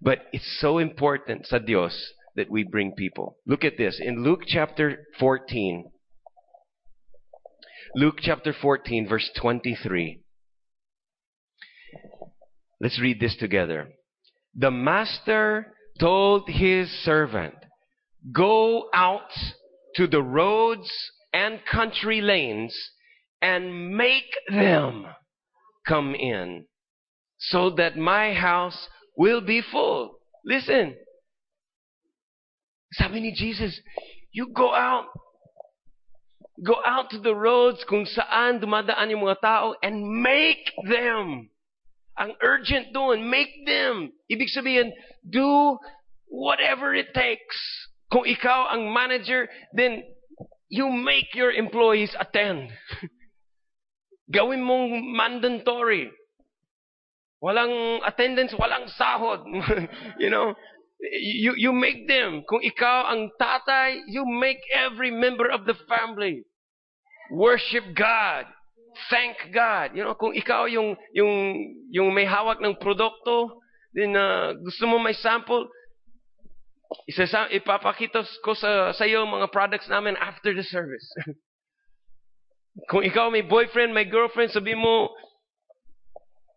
But 0.00 0.26
it's 0.32 0.58
so 0.60 0.78
important 0.78 1.46
sa 1.46 1.58
Dios 1.58 2.12
that 2.36 2.50
we 2.50 2.64
bring 2.64 2.92
people. 2.92 3.36
Look 3.46 3.64
at 3.64 3.78
this. 3.78 4.00
In 4.00 4.24
Luke 4.24 4.42
chapter 4.46 5.06
14, 5.18 5.90
Luke 7.94 8.18
chapter 8.20 8.52
14, 8.52 9.08
verse 9.08 9.30
23. 9.40 10.20
Let's 12.80 13.00
read 13.00 13.20
this 13.20 13.36
together. 13.36 13.88
the 14.54 14.70
master 14.70 15.72
told 15.98 16.48
his 16.48 16.88
servant, 17.04 17.54
Go 18.32 18.88
out 18.94 19.30
to 19.96 20.06
the 20.06 20.22
roads 20.22 20.90
and 21.32 21.60
country 21.70 22.20
lanes 22.20 22.74
and 23.42 23.96
make 23.96 24.32
them 24.48 25.06
come 25.86 26.14
in 26.14 26.64
so 27.38 27.70
that 27.70 27.96
my 27.96 28.32
house 28.32 28.88
will 29.16 29.40
be 29.40 29.62
full. 29.62 30.18
Listen. 30.44 30.94
Sabi 32.92 33.20
ni 33.20 33.32
Jesus, 33.34 33.74
you 34.30 34.52
go 34.54 34.74
out. 34.74 35.06
Go 36.62 36.78
out 36.86 37.10
to 37.10 37.18
the 37.18 37.34
roads 37.34 37.82
kung 37.88 38.06
saan 38.06 38.62
dumadaan 38.62 39.10
yung 39.10 39.26
mga 39.26 39.42
tao 39.42 39.74
and 39.82 40.22
make 40.22 40.70
them 40.86 41.50
Ang 42.14 42.38
urgent 42.42 42.94
doon, 42.94 43.26
make 43.26 43.66
them. 43.66 44.14
Ibig 44.30 44.50
sabihin, 44.54 44.94
do 45.26 45.78
whatever 46.30 46.94
it 46.94 47.10
takes. 47.10 47.58
Kung 48.10 48.22
ikaw 48.22 48.70
ang 48.70 48.94
manager, 48.94 49.50
then 49.74 50.06
you 50.70 50.86
make 50.90 51.34
your 51.34 51.50
employees 51.50 52.14
attend. 52.14 52.70
Gawin 54.34 54.62
mong 54.62 54.94
mandatory. 55.10 56.14
Walang 57.44 58.00
attendance, 58.08 58.56
walang 58.56 58.88
sahod. 58.96 59.44
you 60.22 60.32
know, 60.32 60.56
you, 61.20 61.52
you 61.60 61.76
make 61.76 62.08
them. 62.08 62.40
Kung 62.48 62.64
ikaw 62.64 63.12
ang 63.12 63.28
tatay, 63.36 64.00
you 64.08 64.24
make 64.24 64.64
every 64.72 65.12
member 65.12 65.52
of 65.52 65.68
the 65.68 65.76
family 65.84 66.48
worship 67.28 67.84
God. 67.92 68.48
Thank 69.12 69.36
God. 69.52 69.92
You 69.92 70.08
know, 70.08 70.16
kung 70.16 70.32
ikaw 70.32 70.64
yung, 70.72 70.96
yung, 71.12 71.60
yung 71.92 72.16
may 72.16 72.24
hawak 72.24 72.64
ng 72.64 72.80
produkto, 72.80 73.60
din 73.92 74.16
uh, 74.16 74.56
gusto 74.64 74.88
mo 74.88 74.96
may 74.96 75.12
sample, 75.12 75.68
isa 77.04 77.28
ipapakita 77.52 78.24
ko 78.40 78.56
sa, 78.56 78.96
sa 78.96 79.04
iyo 79.04 79.28
mga 79.28 79.52
products 79.52 79.90
namin 79.92 80.16
after 80.16 80.56
the 80.56 80.64
service. 80.64 81.04
kung 82.90 83.04
ikaw 83.04 83.28
may 83.28 83.44
boyfriend, 83.44 83.92
may 83.92 84.08
girlfriend, 84.08 84.48
sabi 84.48 84.72
mo, 84.72 85.12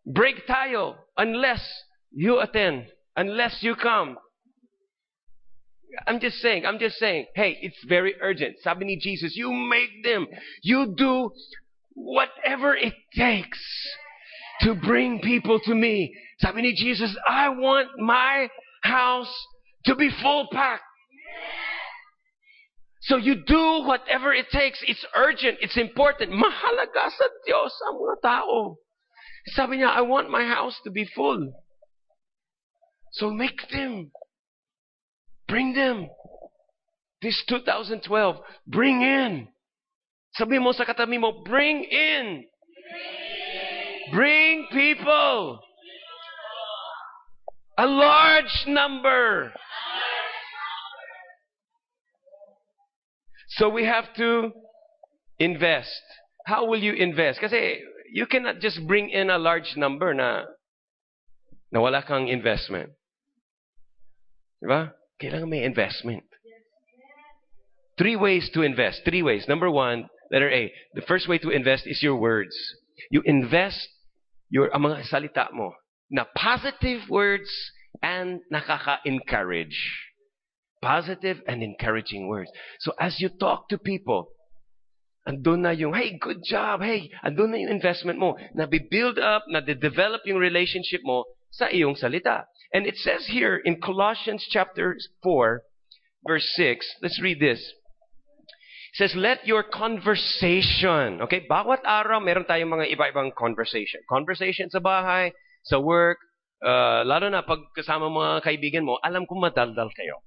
break 0.08 0.48
tayo 0.48 0.96
unless 1.18 1.62
you 2.12 2.40
attend, 2.40 2.86
unless 3.16 3.60
you 3.62 3.76
come. 3.76 4.18
I'm 6.08 6.20
just 6.20 6.38
saying, 6.38 6.66
I'm 6.66 6.80
just 6.80 6.98
saying, 6.98 7.28
hey, 7.36 7.58
it's 7.62 7.78
very 7.88 8.16
urgent. 8.22 8.56
Sabi 8.62 8.86
ni 8.86 8.98
Jesus, 9.00 9.36
you 9.36 9.52
make 9.52 10.04
them. 10.04 10.28
You 10.62 10.94
do 10.96 11.32
whatever 11.94 12.76
it 12.76 12.94
takes 13.16 13.60
to 14.62 14.76
bring 14.76 15.20
people 15.20 15.60
to 15.66 15.74
me. 15.74 16.14
Sabi 16.40 16.62
ni 16.62 16.74
Jesus, 16.76 17.16
I 17.28 17.50
want 17.50 17.90
my 17.98 18.50
house 18.84 19.34
to 19.86 19.96
be 19.96 20.10
full 20.22 20.48
packed. 20.52 20.84
So 23.02 23.16
you 23.16 23.36
do 23.48 23.84
whatever 23.88 24.34
it 24.34 24.48
takes. 24.52 24.80
It's 24.86 25.06
urgent. 25.16 25.60
It's 25.62 25.78
important. 25.78 26.32
Mahalaga 26.32 27.08
sa 27.08 27.26
Diyos 27.48 27.72
ang 27.88 27.96
mga 28.04 28.18
tao. 28.22 28.78
Sabi 29.56 29.78
niya, 29.78 29.96
I 29.96 30.02
want 30.02 30.30
my 30.30 30.44
house 30.44 30.76
to 30.84 30.92
be 30.92 31.06
full. 31.16 31.54
So 33.14 33.32
make 33.32 33.70
them. 33.72 34.12
Bring 35.48 35.74
them. 35.74 36.08
This 37.22 37.44
2012, 37.48 38.04
bring 38.68 39.02
in. 39.02 39.48
Sabi 40.36 40.60
mo 40.60 40.72
sa 40.72 40.86
katabi 40.86 41.20
mo, 41.20 41.42
bring 41.44 41.84
in. 41.84 42.46
Bring 44.12 44.68
people. 44.72 45.60
A 47.80 47.88
large 47.88 48.66
number. 48.68 49.54
So 53.58 53.70
we 53.70 53.86
have 53.86 54.14
to 54.18 54.52
invest. 55.40 56.02
How 56.46 56.66
will 56.66 56.80
you 56.80 56.94
invest? 56.94 57.40
Kasi 57.40 57.82
you 58.12 58.26
cannot 58.26 58.60
just 58.60 58.86
bring 58.88 59.10
in 59.10 59.30
a 59.30 59.38
large 59.38 59.76
number 59.76 60.14
na 60.14 60.44
na 61.72 61.82
wala 61.82 62.04
kang 62.04 62.28
investment. 62.28 62.92
Diba? 64.64 64.94
Kailangan 65.22 65.50
may 65.50 65.64
investment. 65.64 66.24
Three 67.98 68.16
ways 68.16 68.50
to 68.54 68.62
invest. 68.62 69.02
Three 69.06 69.24
ways. 69.24 69.46
Number 69.48 69.70
one, 69.70 70.08
letter 70.32 70.50
A. 70.50 70.72
The 70.94 71.02
first 71.02 71.28
way 71.28 71.38
to 71.40 71.50
invest 71.50 71.88
is 71.88 72.04
your 72.04 72.16
words. 72.16 72.56
You 73.10 73.22
invest 73.26 73.90
your 74.50 74.74
ang 74.74 74.86
mga 74.86 75.10
salita 75.10 75.50
mo 75.52 75.74
na 76.10 76.26
positive 76.38 77.10
words 77.10 77.50
and 78.02 78.40
nakaka-encourage. 78.54 79.78
Positive 80.82 81.42
and 81.48 81.64
encouraging 81.64 82.30
words. 82.30 82.52
So 82.80 82.94
as 83.02 83.20
you 83.20 83.30
talk 83.30 83.70
to 83.70 83.78
people, 83.78 84.30
andun 85.28 85.68
na 85.68 85.76
yung, 85.76 85.92
hey, 85.92 86.16
good 86.16 86.40
job, 86.48 86.80
hey, 86.80 87.12
andun 87.20 87.52
na 87.52 87.60
yung 87.60 87.76
investment 87.76 88.16
mo. 88.16 88.40
Na-build 88.56 89.20
up, 89.20 89.44
na-develop 89.52 90.24
yung 90.24 90.40
relationship 90.40 91.04
mo 91.04 91.28
sa 91.52 91.68
iyong 91.68 92.00
salita. 92.00 92.48
And 92.72 92.88
it 92.88 92.96
says 92.96 93.28
here 93.28 93.60
in 93.60 93.84
Colossians 93.84 94.48
chapter 94.48 94.96
4, 95.24 95.62
verse 96.24 96.48
6, 96.56 97.04
let's 97.04 97.20
read 97.20 97.44
this. 97.44 97.60
It 98.96 99.04
says, 99.04 99.14
let 99.20 99.46
your 99.46 99.62
conversation, 99.68 101.22
okay, 101.28 101.46
bawat 101.46 101.84
araw 101.86 102.24
meron 102.24 102.48
tayong 102.48 102.72
mga 102.72 102.90
iba-ibang 102.96 103.36
conversation. 103.36 104.02
Conversation 104.10 104.72
sa 104.72 104.80
bahay, 104.80 105.36
sa 105.68 105.78
work, 105.78 106.18
uh, 106.64 107.04
lalo 107.06 107.30
na 107.30 107.44
pag 107.44 107.62
kasama 107.76 108.10
mga 108.10 108.42
kaibigan 108.42 108.88
mo, 108.88 108.98
alam 109.04 109.28
kong 109.28 109.44
madaldal 109.44 109.92
kayo. 109.94 110.24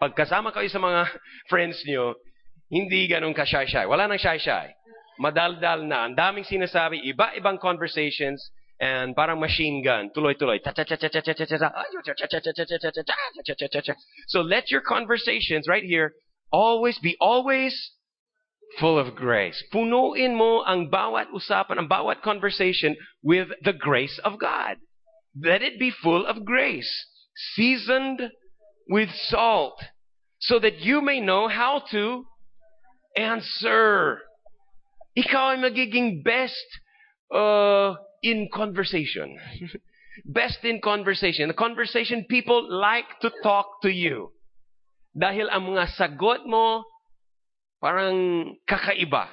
Pag 0.00 0.14
kasama 0.14 0.54
kayo 0.54 0.70
sa 0.70 0.80
mga 0.80 1.10
friends 1.50 1.82
niyo, 1.84 2.16
hindi 2.72 3.04
ganun 3.04 3.36
ka 3.36 3.44
shy-shy. 3.44 3.84
Wala 3.84 4.08
nang 4.08 4.16
shy-shy. 4.16 4.72
Madaldal 5.20 5.84
na. 5.84 6.08
Ang 6.08 6.16
daming 6.16 6.48
sinasabi, 6.48 7.04
iba-ibang 7.04 7.60
conversations, 7.60 8.40
and 8.80 9.14
parang 9.14 9.38
machine 9.38 9.84
gun, 9.84 10.08
tuloy-tuloy. 10.16 10.58
So 14.26 14.40
let 14.40 14.72
your 14.72 14.80
conversations 14.80 15.68
right 15.68 15.84
here 15.84 16.16
always 16.50 16.98
be 16.98 17.14
always 17.20 17.76
full 18.80 18.98
of 18.98 19.14
grace. 19.14 19.62
Punuin 19.70 20.34
mo 20.34 20.64
ang 20.64 20.88
bawat 20.88 21.28
usapan, 21.28 21.78
ang 21.78 21.88
bawat 21.92 22.24
conversation 22.24 22.96
with 23.22 23.52
the 23.62 23.76
grace 23.76 24.18
of 24.24 24.40
God. 24.40 24.80
Let 25.36 25.60
it 25.60 25.78
be 25.78 25.92
full 25.92 26.24
of 26.24 26.44
grace, 26.44 26.90
seasoned 27.54 28.32
with 28.88 29.12
salt, 29.28 29.76
so 30.40 30.58
that 30.58 30.80
you 30.80 31.00
may 31.00 31.20
know 31.20 31.48
how 31.48 31.84
to 31.92 32.24
answer. 33.16 34.20
Ikaw 35.16 35.56
ay 35.56 35.58
magiging 35.60 36.24
best 36.24 36.68
uh, 37.32 37.94
in 38.22 38.48
conversation. 38.52 39.36
best 40.24 40.64
in 40.64 40.80
conversation. 40.80 41.48
The 41.48 41.58
conversation, 41.58 42.24
people 42.28 42.64
like 42.68 43.08
to 43.20 43.30
talk 43.42 43.82
to 43.82 43.90
you. 43.90 44.32
Dahil 45.12 45.52
ang 45.52 45.72
mga 45.72 45.92
sagot 45.92 46.48
mo, 46.48 46.84
parang 47.80 48.56
kakaiba. 48.64 49.28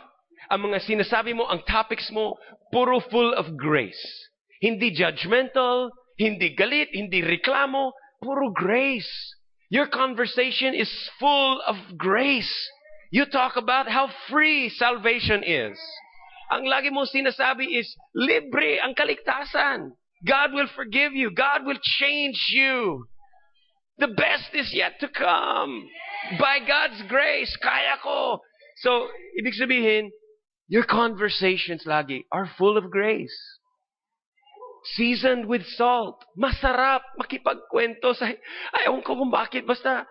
Ang 0.52 0.72
mga 0.72 0.84
sinasabi 0.84 1.32
mo, 1.32 1.48
ang 1.48 1.64
topics 1.64 2.12
mo, 2.12 2.36
puro 2.72 3.00
full 3.00 3.32
of 3.36 3.56
grace. 3.56 4.02
Hindi 4.60 4.92
judgmental, 4.92 5.94
hindi 6.20 6.52
galit, 6.52 6.92
hindi 6.92 7.24
reklamo, 7.24 7.96
puro 8.20 8.52
grace. 8.52 9.08
Your 9.70 9.88
conversation 9.88 10.74
is 10.74 10.90
full 11.22 11.62
of 11.64 11.78
grace. 11.96 12.52
You 13.10 13.26
talk 13.26 13.58
about 13.58 13.90
how 13.90 14.10
free 14.30 14.70
salvation 14.70 15.42
is. 15.42 15.78
Ang 16.50 16.66
lagi 16.66 16.94
mo 16.94 17.06
sinasabi 17.06 17.78
is, 17.78 17.90
libre 18.14 18.78
ang 18.82 18.94
kaligtasan. 18.94 19.94
God 20.26 20.50
will 20.54 20.70
forgive 20.74 21.14
you. 21.14 21.34
God 21.34 21.66
will 21.66 21.80
change 22.02 22.38
you. 22.54 23.06
The 23.98 24.10
best 24.14 24.54
is 24.54 24.74
yet 24.74 25.00
to 25.02 25.10
come. 25.10 25.90
By 26.38 26.60
God's 26.62 27.02
grace, 27.10 27.54
kaya 27.62 27.98
ko. 28.02 28.40
So, 28.82 29.10
ibig 29.42 29.58
sabihin, 29.58 30.10
your 30.70 30.86
conversations 30.86 31.84
lagi 31.86 32.26
are 32.32 32.50
full 32.58 32.78
of 32.78 32.94
grace. 32.94 33.36
Seasoned 34.96 35.46
with 35.50 35.66
salt. 35.76 36.24
Masarap 36.38 37.04
makipagkwento 37.20 38.16
sa... 38.16 38.32
Ayaw 38.80 39.02
ko 39.04 39.20
kung 39.20 39.34
bakit. 39.34 39.68
Basta 39.68 40.08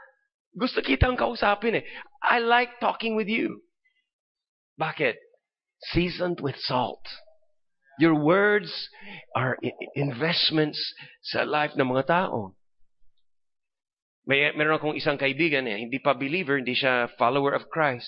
gusto 0.58 0.82
kitang 0.82 1.14
kausapin 1.14 1.78
eh. 1.78 1.84
I 2.20 2.42
like 2.42 2.82
talking 2.82 3.14
with 3.14 3.30
you. 3.30 3.62
Bakit? 4.74 5.14
Seasoned 5.94 6.42
with 6.42 6.58
salt. 6.58 7.06
Your 7.98 8.14
words 8.14 8.70
are 9.34 9.58
investments 9.94 10.78
sa 11.22 11.42
life 11.46 11.74
ng 11.78 11.86
mga 11.86 12.06
tao. 12.06 12.54
May, 14.28 14.50
meron 14.54 14.78
akong 14.78 14.98
isang 14.98 15.16
kaibigan 15.16 15.66
eh, 15.66 15.80
hindi 15.80 15.98
pa 15.98 16.14
believer, 16.14 16.58
hindi 16.60 16.76
siya 16.76 17.10
follower 17.16 17.56
of 17.56 17.70
Christ. 17.72 18.06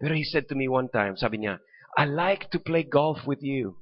Pero 0.00 0.16
he 0.16 0.24
said 0.24 0.48
to 0.48 0.56
me 0.56 0.66
one 0.66 0.88
time, 0.88 1.14
sabi 1.16 1.44
niya, 1.44 1.60
I 1.96 2.08
like 2.08 2.48
to 2.52 2.58
play 2.58 2.82
golf 2.82 3.22
with 3.28 3.44
you. 3.44 3.80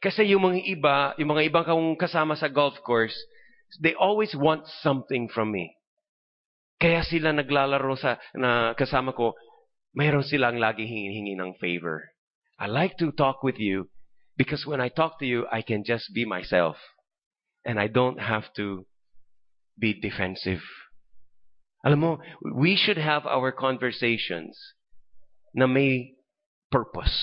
Kasi 0.00 0.30
yung 0.30 0.46
mga 0.46 0.60
iba, 0.66 0.96
yung 1.18 1.30
mga 1.34 1.52
ibang 1.52 1.64
kong 1.66 1.98
kasama 1.98 2.38
sa 2.38 2.48
golf 2.48 2.78
course, 2.82 3.14
they 3.80 3.94
always 3.96 4.32
want 4.36 4.64
something 4.80 5.28
from 5.28 5.50
me. 5.50 5.74
Kaya 6.82 7.06
sila 7.06 7.30
naglalaro 7.30 7.94
sa 7.94 8.18
na 8.34 8.74
kasama 8.74 9.14
ko, 9.14 9.38
mayroon 9.94 10.26
silang 10.26 10.58
lagi 10.58 10.82
hingi 10.82 11.38
ng 11.38 11.54
favor. 11.62 12.10
I 12.58 12.66
like 12.66 12.98
to 12.98 13.14
talk 13.14 13.46
with 13.46 13.54
you 13.62 13.86
because 14.34 14.66
when 14.66 14.82
I 14.82 14.90
talk 14.90 15.22
to 15.22 15.26
you, 15.26 15.46
I 15.46 15.62
can 15.62 15.86
just 15.86 16.10
be 16.10 16.26
myself. 16.26 16.74
And 17.62 17.78
I 17.78 17.86
don't 17.86 18.18
have 18.18 18.50
to 18.58 18.90
be 19.78 19.94
defensive. 19.94 20.66
Alam 21.86 21.98
mo, 22.02 22.12
we 22.42 22.74
should 22.74 22.98
have 22.98 23.30
our 23.30 23.54
conversations 23.54 24.58
na 25.54 25.70
may 25.70 26.18
purpose. 26.74 27.14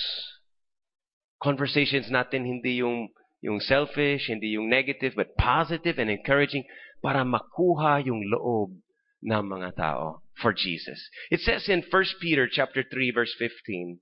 Conversations 1.36 2.08
natin 2.08 2.48
hindi 2.48 2.80
yung 2.80 3.12
yung 3.44 3.60
selfish, 3.60 4.32
hindi 4.32 4.56
yung 4.56 4.72
negative, 4.72 5.12
but 5.16 5.36
positive 5.36 6.00
and 6.00 6.08
encouraging 6.08 6.64
para 7.04 7.28
makuha 7.28 8.00
yung 8.00 8.24
loob 8.24 8.80
ng 9.22 9.48
mga 9.48 9.76
tao 9.76 10.22
for 10.40 10.52
Jesus. 10.52 10.98
It 11.30 11.40
says 11.40 11.68
in 11.68 11.82
1 11.88 12.04
Peter 12.20 12.48
chapter 12.50 12.82
3 12.82 13.12
verse 13.12 13.34
15, 13.38 14.00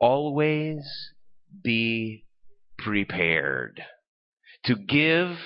always 0.00 0.84
be 1.62 2.24
prepared 2.78 3.82
to 4.64 4.76
give 4.76 5.36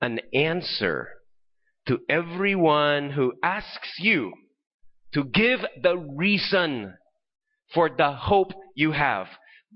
an 0.00 0.20
answer 0.32 1.08
to 1.86 1.98
everyone 2.08 3.10
who 3.10 3.34
asks 3.42 3.98
you 3.98 4.32
to 5.12 5.24
give 5.24 5.60
the 5.80 5.96
reason 5.96 6.94
for 7.72 7.90
the 7.90 8.12
hope 8.12 8.52
you 8.74 8.92
have. 8.92 9.26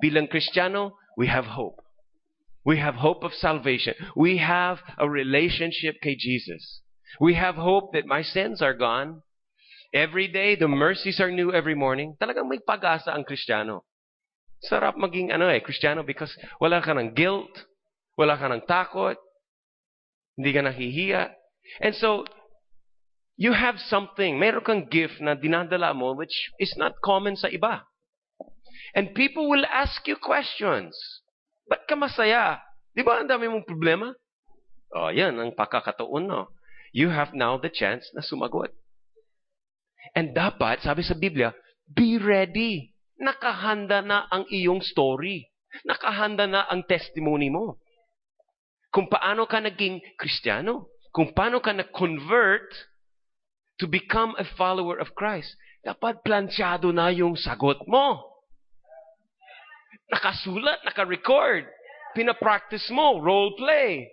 Bilang 0.00 0.28
Kristiyano, 0.28 0.92
we 1.16 1.26
have 1.26 1.44
hope. 1.44 1.80
We 2.64 2.78
have 2.78 2.96
hope 2.96 3.22
of 3.24 3.32
salvation. 3.32 3.94
We 4.16 4.38
have 4.38 4.78
a 4.98 5.08
relationship 5.08 5.96
kay 6.02 6.16
Jesus. 6.18 6.82
We 7.16 7.34
have 7.40 7.56
hope 7.56 7.96
that 7.96 8.04
my 8.04 8.20
sins 8.20 8.60
are 8.60 8.76
gone. 8.76 9.24
Every 9.96 10.28
day, 10.28 10.52
the 10.54 10.68
mercies 10.68 11.16
are 11.20 11.32
new 11.32 11.48
every 11.48 11.74
morning. 11.74 12.16
Talagang 12.20 12.44
may 12.44 12.60
pag-asa 12.60 13.16
ang 13.16 13.24
Kristiyano. 13.24 13.88
Sarap 14.60 15.00
maging 15.00 15.32
ano 15.32 15.48
eh, 15.48 15.64
Kristiyano 15.64 16.04
because 16.04 16.34
wala 16.60 16.84
ka 16.84 16.92
ng 16.92 17.16
guilt, 17.16 17.50
wala 18.20 18.36
ka 18.36 18.52
ng 18.52 18.68
takot, 18.68 19.16
hindi 20.36 20.50
ka 20.52 20.60
nahihiya. 20.60 21.32
And 21.80 21.96
so, 21.96 22.28
you 23.38 23.54
have 23.54 23.80
something, 23.80 24.36
meron 24.36 24.66
kang 24.66 24.84
gift 24.90 25.22
na 25.22 25.38
dinadala 25.38 25.94
mo 25.94 26.12
which 26.12 26.52
is 26.58 26.74
not 26.76 26.98
common 27.00 27.38
sa 27.38 27.48
iba. 27.48 27.86
And 28.92 29.14
people 29.14 29.48
will 29.48 29.64
ask 29.64 30.04
you 30.04 30.18
questions. 30.20 30.92
Ba't 31.70 31.86
ka 31.88 31.96
masaya? 31.96 32.60
Di 32.92 33.06
ba 33.06 33.22
ang 33.22 33.30
dami 33.30 33.46
mong 33.46 33.68
problema? 33.68 34.10
Oh, 34.90 35.12
yan 35.12 35.36
ang 35.38 35.52
pakakataon, 35.54 36.24
no? 36.26 36.50
You 36.92 37.12
have 37.12 37.36
now 37.36 37.58
the 37.60 37.68
chance 37.68 38.08
na 38.14 38.24
sumagot. 38.24 38.72
And 40.16 40.32
dapat, 40.32 40.80
sabi 40.80 41.04
sa 41.04 41.12
Biblia, 41.12 41.52
be 41.84 42.16
ready. 42.16 42.96
Nakahanda 43.18 44.00
na 44.00 44.24
ang 44.30 44.48
iyong 44.48 44.80
story. 44.80 45.50
Nakahanda 45.84 46.48
na 46.48 46.64
ang 46.70 46.86
testimony 46.86 47.52
mo. 47.52 47.76
Kung 48.88 49.10
paano 49.10 49.44
ka 49.44 49.60
naging 49.60 50.00
Kristiyano. 50.16 50.88
Kung 51.12 51.34
paano 51.36 51.60
ka 51.60 51.74
na-convert 51.76 52.68
to 53.78 53.86
become 53.86 54.34
a 54.38 54.46
follower 54.56 54.96
of 54.96 55.12
Christ. 55.12 55.52
Dapat 55.84 56.24
plansyado 56.24 56.90
na 56.90 57.12
yung 57.12 57.36
sagot 57.36 57.84
mo. 57.84 58.22
Nakasulat, 60.08 60.82
naka-record. 60.88 61.68
Pinapractice 62.16 62.88
mo, 62.90 63.20
role 63.20 63.52
play. 63.60 64.08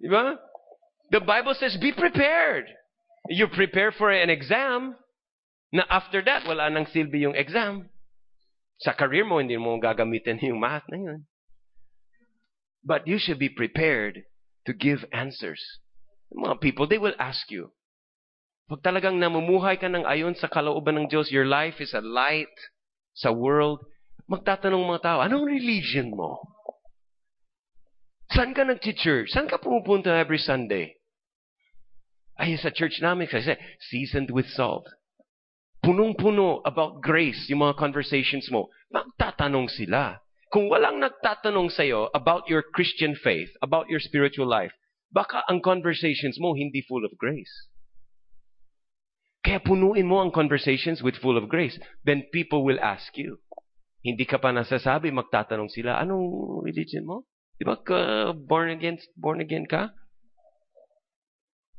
Di 0.00 0.08
ba? 0.08 0.36
The 1.10 1.20
Bible 1.20 1.54
says, 1.54 1.76
be 1.80 1.92
prepared. 1.92 2.66
You 3.28 3.48
prepare 3.48 3.92
for 3.92 4.10
an 4.10 4.28
exam, 4.28 4.96
na 5.72 5.82
after 5.90 6.22
that, 6.22 6.46
wala 6.46 6.70
nang 6.70 6.86
silbi 6.86 7.24
yung 7.24 7.34
exam. 7.34 7.90
Sa 8.78 8.92
career 8.92 9.24
mo, 9.24 9.38
hindi 9.38 9.56
mo 9.56 9.78
gagamitin 9.80 10.38
yung 10.42 10.60
math 10.60 10.86
na 10.90 10.98
yun. 10.98 11.20
But 12.84 13.08
you 13.08 13.18
should 13.18 13.40
be 13.40 13.48
prepared 13.48 14.28
to 14.66 14.72
give 14.76 15.08
answers. 15.10 15.62
Mga 16.30 16.60
people, 16.60 16.86
they 16.86 17.00
will 17.00 17.16
ask 17.18 17.50
you. 17.50 17.72
Pag 18.68 18.80
talagang 18.80 19.20
namumuhay 19.20 19.76
ka 19.76 19.88
ng 19.88 20.08
ayon 20.08 20.36
sa 20.36 20.48
kalooban 20.48 20.96
ng 20.96 21.06
Diyos, 21.08 21.28
your 21.28 21.44
life 21.44 21.80
is 21.80 21.92
a 21.92 22.00
light 22.00 22.52
sa 23.12 23.30
world, 23.32 23.84
magtatanong 24.28 24.84
mga 24.84 25.02
tao, 25.04 25.18
anong 25.20 25.44
religion 25.44 26.12
mo? 26.12 26.53
Saan 28.32 28.56
ka 28.56 28.64
nag-church? 28.64 29.28
Saan 29.34 29.50
ka 29.50 29.60
pumupunta 29.60 30.14
every 30.14 30.40
Sunday? 30.40 30.96
Ay, 32.34 32.58
sa 32.58 32.72
church 32.72 32.98
namin 32.98 33.30
kasi 33.30 33.54
seasoned 33.92 34.32
with 34.32 34.48
salt. 34.50 34.88
Punong-puno 35.84 36.64
about 36.64 37.04
grace 37.04 37.46
yung 37.52 37.60
mga 37.62 37.76
conversations 37.76 38.48
mo. 38.48 38.72
Magtatanong 38.90 39.68
sila. 39.68 40.18
Kung 40.48 40.72
walang 40.72 40.98
nagtatanong 40.98 41.68
sa'yo 41.70 42.08
about 42.14 42.48
your 42.48 42.64
Christian 42.64 43.12
faith, 43.14 43.52
about 43.60 43.86
your 43.92 44.00
spiritual 44.00 44.48
life, 44.48 44.72
baka 45.12 45.44
ang 45.46 45.60
conversations 45.62 46.40
mo 46.40 46.56
hindi 46.56 46.82
full 46.82 47.04
of 47.04 47.14
grace. 47.20 47.68
Kaya 49.44 49.60
punuin 49.60 50.08
mo 50.08 50.24
ang 50.24 50.32
conversations 50.32 51.04
with 51.04 51.20
full 51.20 51.36
of 51.36 51.52
grace. 51.52 51.76
Then 52.00 52.24
people 52.32 52.64
will 52.64 52.80
ask 52.80 53.12
you. 53.20 53.44
Hindi 54.00 54.24
ka 54.24 54.40
pa 54.40 54.56
nasasabi, 54.56 55.12
magtatanong 55.12 55.68
sila, 55.68 56.00
anong 56.00 56.64
religion 56.64 57.04
mo? 57.04 57.28
Di 57.58 57.62
ba 57.62 57.78
ka 57.78 58.32
born 58.34 58.70
again, 58.70 58.98
born 59.14 59.40
again 59.40 59.66
ka? 59.66 59.94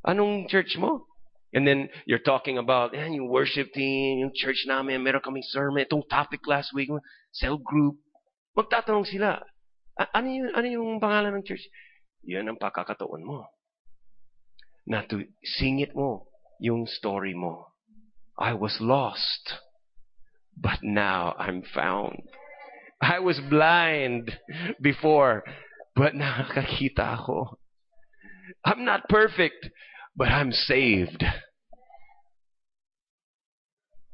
Anong 0.05 0.47
church 0.47 0.77
mo? 0.77 1.07
And 1.55 1.65
then 1.67 1.87
you're 2.05 2.23
talking 2.23 2.59
about, 2.59 2.93
yan, 2.93 3.15
yung 3.15 3.31
worship 3.31 3.71
team, 3.71 4.19
yung 4.19 4.35
church 4.35 4.67
namin, 4.67 5.03
meron 5.03 5.23
kaming 5.23 5.47
sermon, 5.47 5.87
itong 5.87 6.03
topic 6.11 6.43
last 6.47 6.75
week, 6.75 6.91
cell 7.31 7.57
group. 7.57 7.95
Magtatanong 8.59 9.07
sila, 9.07 9.39
ano 9.95 10.27
yung, 10.27 10.51
ano 10.51 10.67
yung 10.67 10.89
pangalan 10.99 11.39
ng 11.39 11.47
church? 11.47 11.63
Yan 12.27 12.51
ang 12.51 12.59
pakakataon 12.59 13.23
mo. 13.23 13.47
Na 14.85 15.07
to 15.07 15.23
singit 15.57 15.95
mo 15.95 16.27
yung 16.59 16.85
story 16.85 17.33
mo. 17.33 17.71
I 18.37 18.51
was 18.53 18.77
lost, 18.83 19.63
but 20.59 20.83
now 20.83 21.33
I'm 21.39 21.63
found. 21.63 22.19
I 22.99 23.19
was 23.19 23.39
blind 23.39 24.35
before, 24.81 25.43
but 25.95 26.13
nakakita 26.19 27.19
ako. 27.19 27.57
I'm 28.63 28.85
not 28.85 29.09
perfect, 29.09 29.69
but 30.15 30.29
I'm 30.29 30.51
saved. 30.51 31.23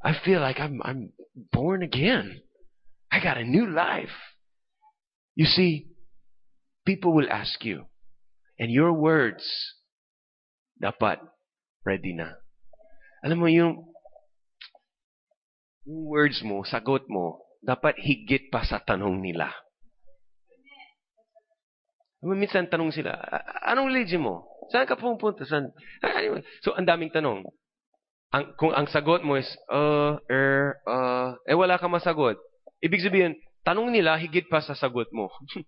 I 0.02 0.18
feel 0.24 0.40
like 0.40 0.58
I'm, 0.58 0.80
I'm 0.82 1.12
born 1.52 1.82
again. 1.82 2.40
I 3.10 3.22
got 3.22 3.36
a 3.36 3.44
new 3.44 3.68
life. 3.68 4.12
You 5.34 5.46
see, 5.46 5.88
people 6.84 7.14
will 7.14 7.30
ask 7.30 7.64
you, 7.64 7.86
and 8.58 8.70
your 8.70 8.92
words 8.92 9.44
dapat 10.82 11.22
ready 11.86 12.12
na. 12.12 12.34
Alam 13.22 13.38
mo 13.38 13.46
yung, 13.46 13.86
yung 15.86 16.02
words 16.10 16.42
mo, 16.42 16.66
sagot 16.66 17.06
mo, 17.06 17.46
dapat 17.62 17.94
higit 18.02 18.50
pa 18.50 18.66
sa 18.66 18.82
tanong 18.82 19.22
nila. 19.22 19.54
Minsan 22.22 22.70
tanong 22.70 22.94
sila, 22.94 23.18
anong 23.66 23.90
religion 23.90 24.22
mo? 24.22 24.46
Saan 24.70 24.86
ka 24.86 24.94
pupunta? 24.94 25.42
Saan? 25.42 25.74
So, 26.62 26.78
ang 26.78 26.86
daming 26.86 27.10
tanong. 27.10 27.42
Ang, 28.32 28.44
kung 28.54 28.70
ang 28.70 28.86
sagot 28.86 29.26
mo 29.26 29.34
is, 29.34 29.50
uh, 29.66 30.22
er, 30.30 30.78
uh, 30.86 31.34
eh 31.44 31.58
wala 31.58 31.76
ka 31.82 31.90
masagot. 31.90 32.38
Ibig 32.78 33.02
sabihin, 33.02 33.34
tanong 33.66 33.90
nila 33.90 34.14
higit 34.16 34.46
pa 34.46 34.62
sa 34.62 34.78
sagot 34.78 35.10
mo. 35.10 35.28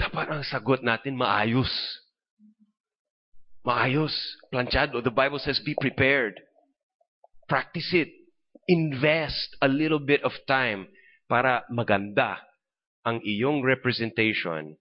Dapat 0.00 0.26
ang 0.30 0.42
sagot 0.46 0.80
natin 0.80 1.18
maayos. 1.18 1.70
Maayos. 3.66 4.14
Planchado. 4.54 5.02
The 5.02 5.10
Bible 5.10 5.42
says, 5.42 5.58
be 5.60 5.74
prepared. 5.74 6.38
Practice 7.50 7.90
it. 7.90 8.10
Invest 8.70 9.58
a 9.60 9.68
little 9.68 10.00
bit 10.00 10.22
of 10.24 10.32
time 10.46 10.88
para 11.28 11.66
maganda 11.68 12.40
ang 13.04 13.20
iyong 13.20 13.62
representation 13.62 14.76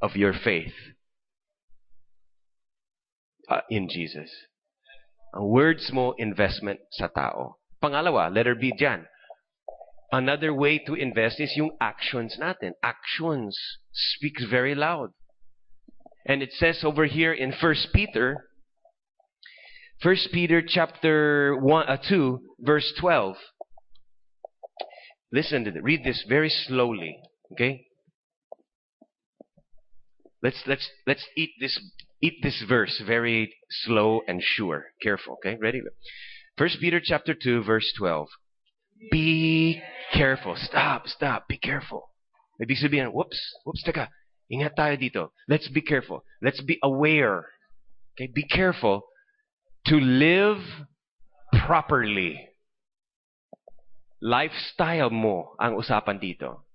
of 0.00 0.16
your 0.16 0.32
faith 0.32 0.76
uh, 3.48 3.60
in 3.68 3.88
Jesus. 3.88 4.30
Ang 5.34 5.48
words 5.48 5.90
mo, 5.92 6.14
investment 6.18 6.80
sa 6.92 7.08
tao. 7.08 7.56
Pangalawa, 7.82 8.28
letter 8.28 8.54
B 8.54 8.72
dyan. 8.76 9.06
Another 10.12 10.52
way 10.52 10.78
to 10.78 10.94
invest 10.94 11.38
is 11.38 11.54
yung 11.56 11.76
actions 11.80 12.36
natin. 12.40 12.72
Actions 12.82 13.56
speaks 13.92 14.44
very 14.44 14.74
loud. 14.74 15.10
And 16.26 16.42
it 16.42 16.52
says 16.52 16.82
over 16.82 17.06
here 17.06 17.32
in 17.32 17.52
First 17.52 17.88
Peter, 17.94 18.50
First 20.02 20.28
Peter 20.32 20.62
chapter 20.66 21.56
one, 21.56 21.86
uh, 21.86 21.96
2, 21.96 22.40
verse 22.60 22.92
12. 22.98 23.36
Listen 25.32 25.64
to 25.64 25.70
this. 25.70 25.82
Read 25.82 26.02
this 26.04 26.24
very 26.28 26.50
slowly. 26.50 27.16
Okay? 27.52 27.86
Let's 30.42 30.62
let's 30.66 30.88
let's 31.06 31.24
eat 31.36 31.50
this 31.60 31.78
eat 32.22 32.42
this 32.42 32.64
verse 32.66 33.02
very 33.06 33.54
slow 33.84 34.22
and 34.26 34.42
sure. 34.42 34.86
Careful, 35.02 35.34
okay? 35.34 35.58
Ready? 35.60 35.82
First 36.56 36.80
Peter 36.80 37.00
chapter 37.02 37.34
2 37.34 37.62
verse 37.62 37.92
12. 37.98 38.28
Be 39.10 39.80
careful. 40.12 40.56
Stop, 40.56 41.08
stop. 41.08 41.48
Be 41.48 41.58
careful. 41.58 42.10
Ibig 42.60 42.76
sabihin, 42.76 43.12
whoops, 43.12 43.40
whoops, 43.64 43.82
teka. 43.82 44.08
Ingat 44.52 44.76
tayo 44.76 44.94
dito. 45.00 45.32
Let's 45.48 45.68
be 45.68 45.80
careful. 45.80 46.24
Let's 46.42 46.60
be 46.60 46.76
aware. 46.82 47.48
Okay? 48.12 48.28
Be 48.28 48.44
careful 48.44 49.08
to 49.88 49.96
live 49.96 50.60
properly. 51.64 52.36
Lifestyle 54.20 55.08
mo 55.08 55.56
ang 55.56 55.80
usapan 55.80 56.20
dito. 56.20 56.68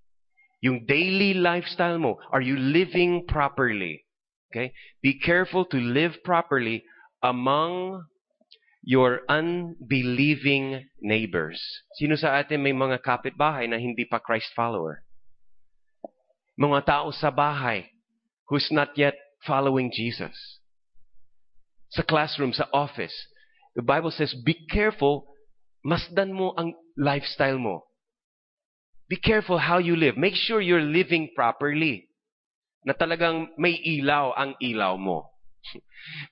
Yung 0.66 0.90
daily 0.90 1.38
lifestyle 1.38 2.02
mo, 2.02 2.18
are 2.34 2.42
you 2.42 2.58
living 2.58 3.30
properly? 3.30 4.02
Okay? 4.50 4.74
Be 5.06 5.14
careful 5.14 5.62
to 5.70 5.78
live 5.78 6.26
properly 6.26 6.82
among 7.22 8.02
your 8.82 9.22
unbelieving 9.30 10.90
neighbors. 10.98 11.62
Sino 12.02 12.18
sa 12.18 12.42
atin 12.42 12.66
may 12.66 12.74
mga 12.74 12.98
kapitbahay 13.06 13.70
na 13.70 13.78
hindi 13.78 14.10
pa 14.10 14.18
Christ 14.18 14.50
follower? 14.58 15.06
Mga 16.58 16.90
tao 16.90 17.14
sa 17.14 17.30
bahay 17.30 17.86
who's 18.50 18.74
not 18.74 18.98
yet 18.98 19.14
following 19.46 19.94
Jesus. 19.94 20.34
Sa 21.94 22.02
classroom, 22.02 22.58
sa 22.58 22.66
office. 22.74 23.14
The 23.78 23.86
Bible 23.86 24.10
says, 24.10 24.34
be 24.34 24.66
careful, 24.74 25.30
masdan 25.86 26.34
mo 26.34 26.58
ang 26.58 26.74
lifestyle 26.98 27.62
mo. 27.62 27.86
Be 29.08 29.18
careful 29.18 29.58
how 29.58 29.78
you 29.78 29.96
live. 29.96 30.18
Make 30.18 30.36
sure 30.36 30.62
you're 30.62 30.82
living 30.82 31.30
properly. 31.36 32.10
Na 32.86 32.94
talagang 32.94 33.50
may 33.58 33.78
ilaw 33.78 34.34
ang 34.38 34.56
ilaw 34.62 34.98
mo. 34.98 35.30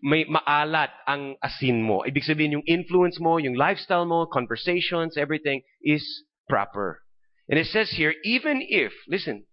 May 0.06 0.26
maalat 0.30 0.94
ang 1.10 1.34
asin 1.42 1.82
mo. 1.82 2.06
Ibig 2.06 2.22
sabihin, 2.22 2.62
yung 2.62 2.68
influence 2.70 3.18
mo, 3.18 3.42
yung 3.42 3.58
lifestyle 3.58 4.06
mo, 4.06 4.30
conversations, 4.30 5.18
everything 5.18 5.66
is 5.82 6.06
proper. 6.46 7.02
And 7.50 7.58
it 7.58 7.66
says 7.74 7.90
here, 7.90 8.14
even 8.24 8.62
if, 8.62 8.94
listen, 9.10 9.50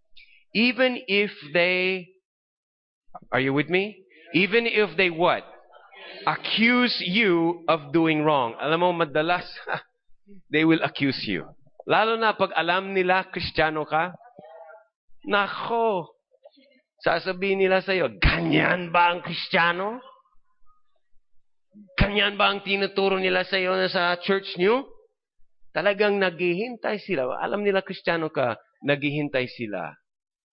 even 0.53 1.01
if 1.09 1.33
they, 1.53 2.13
are 3.33 3.41
you 3.41 3.57
with 3.57 3.69
me? 3.69 4.05
Even 4.35 4.67
if 4.67 4.97
they 4.97 5.09
what? 5.09 5.43
Accuse 6.27 7.01
you 7.01 7.65
of 7.69 7.93
doing 7.93 8.23
wrong. 8.23 8.55
Alam 8.61 8.81
mo, 8.81 8.93
madalas, 8.93 9.49
they 10.53 10.65
will 10.65 10.85
accuse 10.85 11.25
you. 11.27 11.49
Lalo 11.91 12.15
na 12.15 12.39
pag 12.39 12.55
alam 12.55 12.95
nila 12.95 13.27
kristyano 13.35 13.83
ka, 13.83 14.15
nako, 15.27 16.07
sasabihin 17.03 17.67
nila 17.67 17.83
sa'yo, 17.83 18.15
ganyan 18.23 18.95
ba 18.95 19.11
ang 19.11 19.27
kristyano? 19.27 19.99
Ganyan 21.99 22.39
ba 22.39 22.55
ang 22.55 22.63
tinuturo 22.63 23.19
nila 23.19 23.43
sa'yo 23.43 23.75
na 23.75 23.91
sa 23.91 24.15
church 24.23 24.55
nyo? 24.55 24.87
Talagang 25.75 26.23
naghihintay 26.23 27.03
sila. 27.03 27.27
Alam 27.43 27.67
nila 27.67 27.83
kristyano 27.83 28.31
ka, 28.31 28.55
naghihintay 28.87 29.51
sila 29.51 29.91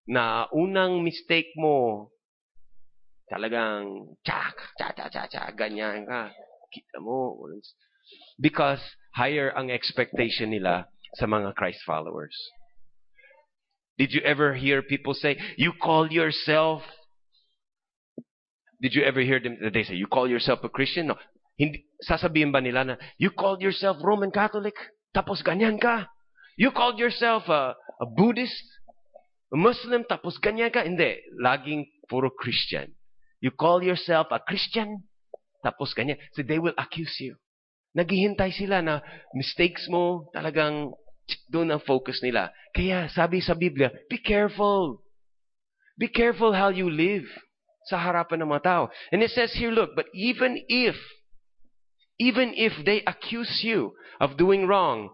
na 0.09 0.49
unang 0.57 1.05
mistake 1.05 1.53
mo, 1.53 2.09
talagang 3.29 4.09
tsak, 4.25 4.57
tsak, 4.73 4.97
tsak, 4.97 5.09
tsak, 5.13 5.27
tsak, 5.29 5.53
ganyan 5.53 6.01
ka. 6.01 6.33
Kita 6.73 6.97
mo. 6.97 7.38
Because 8.41 8.81
higher 9.13 9.53
ang 9.53 9.69
expectation 9.69 10.49
nila 10.49 10.89
sa 11.16 11.26
mga 11.26 11.55
Christ 11.55 11.80
followers. 11.86 12.36
Did 13.97 14.14
you 14.14 14.22
ever 14.22 14.53
hear 14.53 14.82
people 14.82 15.14
say, 15.14 15.38
you 15.58 15.74
call 15.74 16.12
yourself 16.12 16.84
Did 18.82 18.93
you 18.93 19.03
ever 19.03 19.22
hear 19.22 19.39
them 19.39 19.58
they 19.74 19.84
say, 19.84 19.95
you 19.95 20.05
call 20.05 20.30
yourself 20.30 20.60
a 20.64 20.70
Christian? 20.70 21.08
No. 21.08 21.18
Hindi, 21.58 21.89
sasabihin 22.05 22.53
ba 22.53 22.62
nila 22.62 22.86
na, 22.86 22.95
you 23.18 23.34
called 23.34 23.62
yourself 23.62 23.97
Roman 24.05 24.30
Catholic, 24.30 24.78
tapos 25.10 25.41
ganyan 25.41 25.82
ka? 25.82 26.05
You 26.53 26.70
called 26.70 27.01
yourself 27.01 27.49
a, 27.49 27.74
a 27.74 28.05
Buddhist, 28.05 28.62
a 29.49 29.58
Muslim, 29.58 30.05
tapos 30.05 30.38
ganyan 30.38 30.70
ka? 30.70 30.86
Hindi. 30.86 31.18
Laging 31.41 31.89
puro 32.05 32.30
Christian. 32.30 32.93
You 33.41 33.49
call 33.49 33.82
yourself 33.82 34.30
a 34.30 34.38
Christian, 34.38 35.10
tapos 35.66 35.97
ganyan. 35.97 36.22
So 36.38 36.45
they 36.45 36.62
will 36.62 36.78
accuse 36.78 37.18
you. 37.18 37.41
Naghihintay 37.97 38.53
sila 38.53 38.85
na 38.85 39.01
mistakes 39.33 39.89
mo 39.89 40.29
talagang 40.29 40.93
doon 41.49 41.73
ang 41.73 41.81
focus 41.81 42.21
nila. 42.21 42.53
Kaya 42.77 43.09
sabi 43.09 43.41
sa 43.41 43.57
Biblia, 43.57 43.89
be 44.05 44.21
careful. 44.21 45.01
Be 45.97 46.05
careful 46.07 46.53
how 46.53 46.69
you 46.69 46.93
live 46.93 47.25
sa 47.89 47.97
harapan 47.97 48.45
ng 48.45 48.53
mga 48.53 48.63
tao. 48.63 48.83
And 49.09 49.25
it 49.25 49.33
says 49.33 49.57
here, 49.57 49.73
look, 49.73 49.97
but 49.97 50.05
even 50.13 50.61
if, 50.69 50.93
even 52.21 52.53
if 52.53 52.77
they 52.85 53.01
accuse 53.01 53.65
you 53.65 53.97
of 54.21 54.37
doing 54.37 54.69
wrong, 54.69 55.09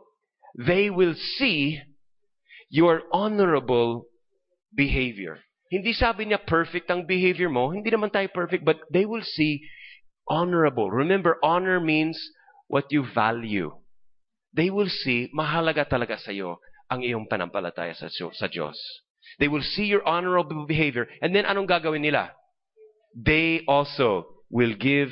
they 0.60 0.92
will 0.92 1.16
see 1.40 1.80
your 2.68 3.08
honorable 3.16 4.12
behavior. 4.76 5.40
Hindi 5.72 5.94
sabi 5.94 6.30
niya 6.30 6.44
perfect 6.44 6.92
ang 6.92 7.08
behavior 7.08 7.50
mo. 7.50 7.72
Hindi 7.72 7.90
naman 7.90 8.12
tayo 8.12 8.28
perfect, 8.30 8.68
but 8.68 8.78
they 8.92 9.08
will 9.08 9.24
see 9.24 9.64
honorable. 10.28 10.92
Remember, 10.92 11.40
honor 11.42 11.80
means 11.80 12.20
what 12.74 12.90
you 12.90 13.06
value. 13.06 13.70
They 14.50 14.74
will 14.74 14.90
see, 14.90 15.30
mahalaga 15.30 15.86
talaga 15.86 16.18
sa 16.18 16.34
iyo 16.34 16.58
ang 16.90 17.06
iyong 17.06 17.30
panampalataya 17.30 17.94
sa, 17.94 18.10
sa 18.10 18.48
Diyos. 18.50 18.78
They 19.38 19.50
will 19.50 19.62
see 19.62 19.86
your 19.86 20.02
honorable 20.02 20.66
behavior. 20.66 21.06
And 21.22 21.34
then, 21.34 21.46
anong 21.46 21.70
gagawin 21.70 22.02
nila? 22.02 22.34
they 23.16 23.62
also 23.68 24.26
will 24.50 24.74
give 24.74 25.10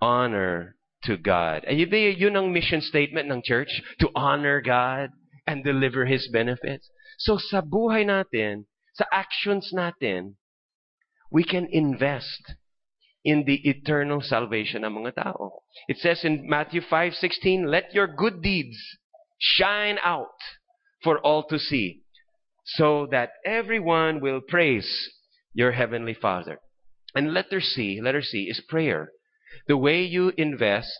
honor 0.00 0.76
to 1.04 1.16
God. 1.16 1.64
And 1.64 1.78
yun 1.78 2.36
ang 2.36 2.52
mission 2.52 2.80
statement 2.80 3.28
ng 3.30 3.42
church, 3.44 3.82
to 4.00 4.10
honor 4.14 4.60
God 4.60 5.10
and 5.46 5.64
deliver 5.64 6.06
His 6.06 6.28
benefits. 6.32 6.90
So 7.18 7.38
sa 7.38 7.60
buhay 7.60 8.06
natin, 8.06 8.66
sa 8.94 9.06
actions 9.12 9.70
natin, 9.74 10.34
we 11.30 11.44
can 11.44 11.66
invest 11.70 12.54
in 13.24 13.44
the 13.46 13.62
eternal 13.68 14.20
salvation 14.20 14.84
ng 14.84 14.92
mga 14.92 15.14
tao. 15.22 15.62
It 15.86 15.98
says 15.98 16.24
in 16.24 16.48
Matthew 16.48 16.80
5:16, 16.82 17.70
"Let 17.70 17.94
your 17.94 18.06
good 18.06 18.42
deeds 18.42 18.78
shine 19.38 19.98
out 20.02 20.38
for 21.02 21.18
all 21.20 21.46
to 21.46 21.58
see, 21.58 22.02
so 22.78 23.06
that 23.10 23.38
everyone 23.44 24.20
will 24.20 24.40
praise 24.40 24.90
your 25.54 25.72
heavenly 25.72 26.14
Father." 26.14 26.58
And 27.14 27.34
letter 27.34 27.60
C, 27.60 28.00
letter 28.00 28.22
C 28.22 28.48
is 28.48 28.60
prayer. 28.66 29.12
The 29.68 29.76
way 29.76 30.02
you 30.02 30.32
invest 30.36 30.90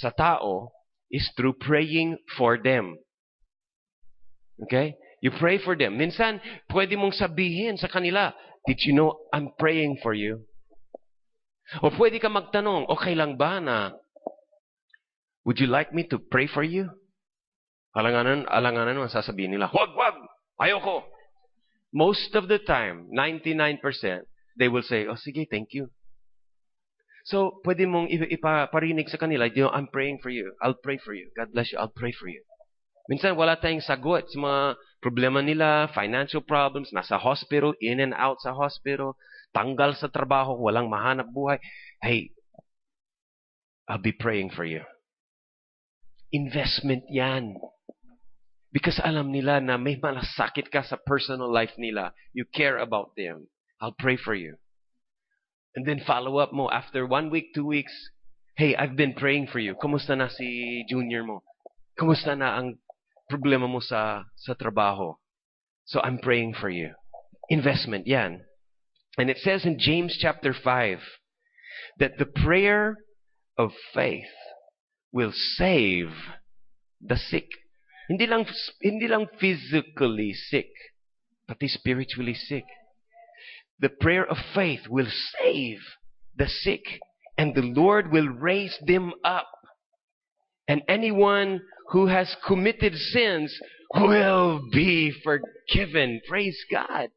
sa 0.00 0.10
tao 0.10 0.70
is 1.10 1.30
through 1.36 1.54
praying 1.58 2.18
for 2.36 2.58
them. 2.58 2.98
Okay? 4.62 4.94
You 5.24 5.32
pray 5.32 5.58
for 5.58 5.74
them. 5.74 5.96
Minsan, 5.96 6.40
pwede 6.68 7.00
mong 7.00 7.16
sabihin 7.16 7.80
sa 7.80 7.88
kanila, 7.88 8.36
Did 8.66 8.80
you 8.84 8.92
know 8.92 9.20
I'm 9.32 9.52
praying 9.58 10.00
for 10.02 10.14
you? 10.14 10.48
O 11.80 11.88
pwede 11.94 12.20
ka 12.20 12.28
magtanong, 12.28 12.86
okay 12.92 13.16
lang 13.16 13.40
ba 13.40 13.60
na, 13.60 13.96
Would 15.44 15.60
you 15.60 15.68
like 15.68 15.92
me 15.92 16.08
to 16.08 16.18
pray 16.18 16.48
for 16.48 16.64
you? 16.64 16.88
Alanganan, 17.92 18.48
alanganan 18.48 18.96
mo, 18.96 19.06
sasabihin 19.06 19.52
nila, 19.52 19.68
Wag, 19.70 19.92
wag! 19.92 20.16
Ayoko! 20.56 21.04
Most 21.92 22.34
of 22.34 22.48
the 22.48 22.58
time, 22.58 23.12
99%, 23.12 23.78
they 24.58 24.66
will 24.66 24.82
say, 24.82 25.06
oh, 25.06 25.14
sige, 25.14 25.46
thank 25.46 25.70
you. 25.76 25.92
So, 27.24 27.62
pwede 27.62 27.86
mong 27.86 28.10
ipaparinig 28.10 29.08
sa 29.08 29.20
kanila, 29.20 29.46
you 29.46 29.64
know, 29.64 29.72
I'm 29.72 29.88
praying 29.88 30.18
for 30.20 30.28
you. 30.28 30.52
I'll 30.60 30.76
pray 30.76 30.98
for 30.98 31.14
you. 31.14 31.30
God 31.38 31.54
bless 31.54 31.70
you. 31.70 31.78
I'll 31.78 31.92
pray 31.92 32.12
for 32.12 32.26
you. 32.26 32.42
Minsan, 33.06 33.36
wala 33.36 33.60
tayong 33.60 33.84
sagot 33.84 34.32
sa 34.32 34.38
mga 34.40 34.60
problema 35.04 35.44
nila, 35.44 35.92
financial 35.92 36.40
problems, 36.40 36.90
nasa 36.90 37.20
hospital, 37.20 37.76
in 37.78 38.00
and 38.00 38.16
out 38.16 38.40
sa 38.40 38.56
hospital, 38.56 39.14
tanggal 39.54 39.94
sa 39.94 40.10
trabaho, 40.10 40.58
walang 40.58 40.90
mahanap 40.90 41.30
buhay. 41.30 41.62
Hey, 42.02 42.34
I'll 43.86 44.02
be 44.02 44.12
praying 44.12 44.50
for 44.50 44.66
you. 44.66 44.82
Investment 46.34 47.06
yan. 47.08 47.54
Because 48.74 48.98
alam 48.98 49.30
nila 49.30 49.62
na 49.62 49.78
may 49.78 49.94
malasakit 49.94 50.66
ka 50.66 50.82
sa 50.82 50.98
personal 50.98 51.46
life 51.46 51.78
nila. 51.78 52.10
You 52.34 52.42
care 52.50 52.82
about 52.82 53.14
them. 53.14 53.46
I'll 53.78 53.94
pray 53.94 54.18
for 54.18 54.34
you. 54.34 54.58
And 55.78 55.86
then 55.86 56.02
follow 56.02 56.42
up 56.42 56.50
mo 56.50 56.66
after 56.70 57.06
one 57.06 57.30
week, 57.30 57.54
two 57.54 57.66
weeks. 57.66 57.94
Hey, 58.58 58.74
I've 58.74 58.98
been 58.98 59.14
praying 59.14 59.50
for 59.50 59.58
you. 59.58 59.74
Kumusta 59.78 60.18
na 60.18 60.26
si 60.26 60.82
junior 60.90 61.22
mo? 61.22 61.42
Kumusta 61.94 62.34
na 62.34 62.58
ang 62.58 62.78
problema 63.30 63.70
mo 63.70 63.78
sa, 63.78 64.26
sa 64.34 64.54
trabaho? 64.54 65.14
So 65.86 66.02
I'm 66.02 66.18
praying 66.18 66.54
for 66.58 66.70
you. 66.70 66.94
Investment, 67.50 68.06
yan. 68.06 68.42
And 69.16 69.30
it 69.30 69.38
says 69.38 69.64
in 69.64 69.78
James 69.78 70.16
chapter 70.20 70.52
5 70.52 70.98
that 71.98 72.18
the 72.18 72.26
prayer 72.26 72.96
of 73.56 73.70
faith 73.92 74.24
will 75.12 75.32
save 75.32 76.10
the 77.00 77.16
sick. 77.16 77.48
Hindi 78.08 78.26
lang, 78.26 78.46
hindi 78.82 79.06
lang 79.06 79.26
physically 79.40 80.32
sick, 80.34 80.68
pati 81.46 81.68
spiritually 81.68 82.34
sick. 82.34 82.64
The 83.78 83.88
prayer 83.88 84.26
of 84.26 84.36
faith 84.54 84.88
will 84.88 85.08
save 85.38 85.78
the 86.36 86.48
sick, 86.48 86.82
and 87.38 87.54
the 87.54 87.62
Lord 87.62 88.10
will 88.12 88.28
raise 88.28 88.76
them 88.84 89.12
up. 89.24 89.48
And 90.66 90.82
anyone 90.88 91.60
who 91.90 92.06
has 92.06 92.34
committed 92.46 92.94
sins 92.94 93.56
will 93.94 94.62
be 94.72 95.12
forgiven. 95.22 96.20
Praise 96.28 96.58
God. 96.70 97.10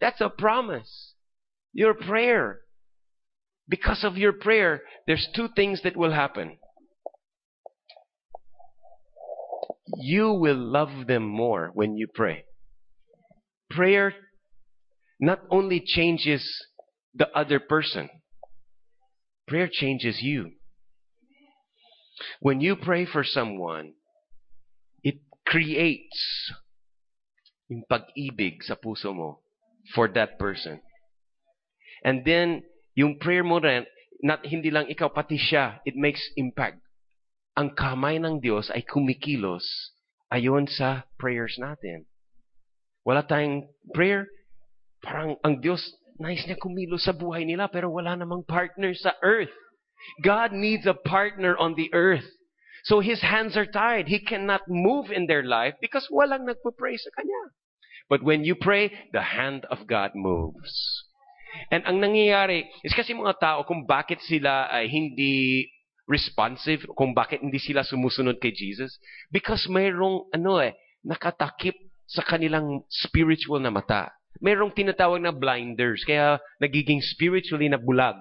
That's 0.00 0.20
a 0.20 0.28
promise. 0.28 1.11
Your 1.72 1.94
prayer. 1.94 2.60
Because 3.68 4.04
of 4.04 4.16
your 4.16 4.32
prayer, 4.32 4.82
there's 5.06 5.28
two 5.34 5.48
things 5.54 5.82
that 5.82 5.96
will 5.96 6.12
happen. 6.12 6.58
You 9.98 10.32
will 10.32 10.56
love 10.56 11.06
them 11.06 11.26
more 11.26 11.70
when 11.74 11.96
you 11.96 12.06
pray. 12.12 12.44
Prayer 13.70 14.12
not 15.20 15.40
only 15.50 15.82
changes 15.84 16.44
the 17.14 17.28
other 17.36 17.60
person, 17.60 18.08
prayer 19.46 19.68
changes 19.70 20.18
you. 20.20 20.50
When 22.40 22.60
you 22.60 22.76
pray 22.76 23.06
for 23.06 23.24
someone, 23.24 23.94
it 25.02 25.16
creates 25.46 26.52
yung 27.68 27.84
pag-ibig 27.88 28.62
sa 28.62 28.74
puso 28.74 29.14
mo 29.14 29.40
for 29.94 30.08
that 30.12 30.38
person. 30.38 30.80
And 32.04 32.26
then, 32.26 32.62
yung 32.94 33.18
prayer 33.18 33.42
mo 33.42 33.58
rin, 33.62 33.86
not, 34.22 34.44
hindi 34.46 34.70
lang 34.70 34.90
ikaw, 34.90 35.10
pati 35.10 35.38
siya, 35.38 35.80
it 35.86 35.94
makes 35.94 36.22
impact. 36.36 36.82
Ang 37.56 37.74
kamay 37.76 38.18
ng 38.18 38.40
Diyos 38.40 38.72
ay 38.72 38.82
kumikilos 38.82 39.64
ayon 40.32 40.66
sa 40.66 41.04
prayers 41.20 41.60
natin. 41.60 42.08
Wala 43.04 43.26
tayong 43.26 43.68
prayer, 43.92 44.30
Parang 45.02 45.34
ang 45.42 45.58
Diyos, 45.58 45.82
nice 46.22 46.46
niya 46.46 46.54
kumilos 46.62 47.02
sa 47.02 47.12
buhay 47.12 47.42
nila 47.42 47.66
pero 47.66 47.90
wala 47.90 48.14
namang 48.14 48.46
partner 48.46 48.94
sa 48.94 49.18
earth. 49.26 49.52
God 50.22 50.54
needs 50.54 50.86
a 50.86 50.94
partner 50.94 51.58
on 51.58 51.74
the 51.74 51.90
earth. 51.90 52.26
So 52.86 53.02
his 53.02 53.22
hands 53.22 53.58
are 53.58 53.66
tied. 53.66 54.06
He 54.06 54.22
cannot 54.22 54.66
move 54.66 55.10
in 55.10 55.26
their 55.26 55.42
life 55.42 55.74
because 55.82 56.06
walang 56.10 56.46
nagpo-pray 56.46 56.98
sa 56.98 57.10
kanya. 57.18 57.54
But 58.10 58.22
when 58.22 58.42
you 58.46 58.54
pray, 58.54 58.90
the 59.14 59.22
hand 59.22 59.66
of 59.70 59.86
God 59.86 60.14
moves. 60.14 60.74
And 61.70 61.82
ang 61.84 61.98
nangyayari 62.00 62.68
is 62.84 62.94
kasi 62.96 63.12
mga 63.16 63.38
tao 63.38 63.58
kung 63.64 63.84
bakit 63.84 64.20
sila 64.24 64.68
ay 64.72 64.88
hindi 64.88 65.66
responsive, 66.06 66.84
kung 66.98 67.14
bakit 67.14 67.40
hindi 67.40 67.62
sila 67.62 67.86
sumusunod 67.86 68.42
kay 68.42 68.52
Jesus, 68.52 68.98
because 69.30 69.70
mayroong 69.70 70.28
ano 70.34 70.58
eh, 70.60 70.74
nakatakip 71.06 71.74
sa 72.04 72.26
kanilang 72.26 72.84
spiritual 72.90 73.62
na 73.62 73.72
mata 73.72 74.10
merong 74.42 74.74
tinatawag 74.74 75.22
na 75.22 75.30
blinders. 75.34 76.02
Kaya 76.02 76.42
nagiging 76.58 76.98
spiritually 76.98 77.70
na 77.70 77.78
bulag. 77.78 78.18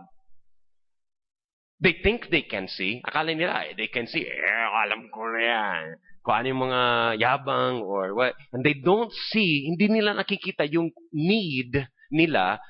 They 1.81 1.97
think 2.05 2.29
they 2.29 2.45
can 2.45 2.69
see. 2.69 3.01
Akala 3.01 3.33
nila, 3.33 3.65
eh, 3.65 3.73
they 3.73 3.89
can 3.89 4.05
see. 4.05 4.21
Eh, 4.21 4.65
alam 4.85 5.09
ko 5.09 5.25
na 5.33 5.41
yan. 5.41 5.83
Kung 6.21 6.35
ano 6.37 6.45
yung 6.53 6.63
mga 6.69 6.81
yabang 7.17 7.81
or 7.81 8.13
what. 8.13 8.37
And 8.53 8.61
they 8.61 8.77
don't 8.77 9.09
see, 9.33 9.65
hindi 9.65 9.89
nila 9.89 10.13
nakikita 10.13 10.69
yung 10.69 10.93
need 11.09 11.73
nila 12.13 12.61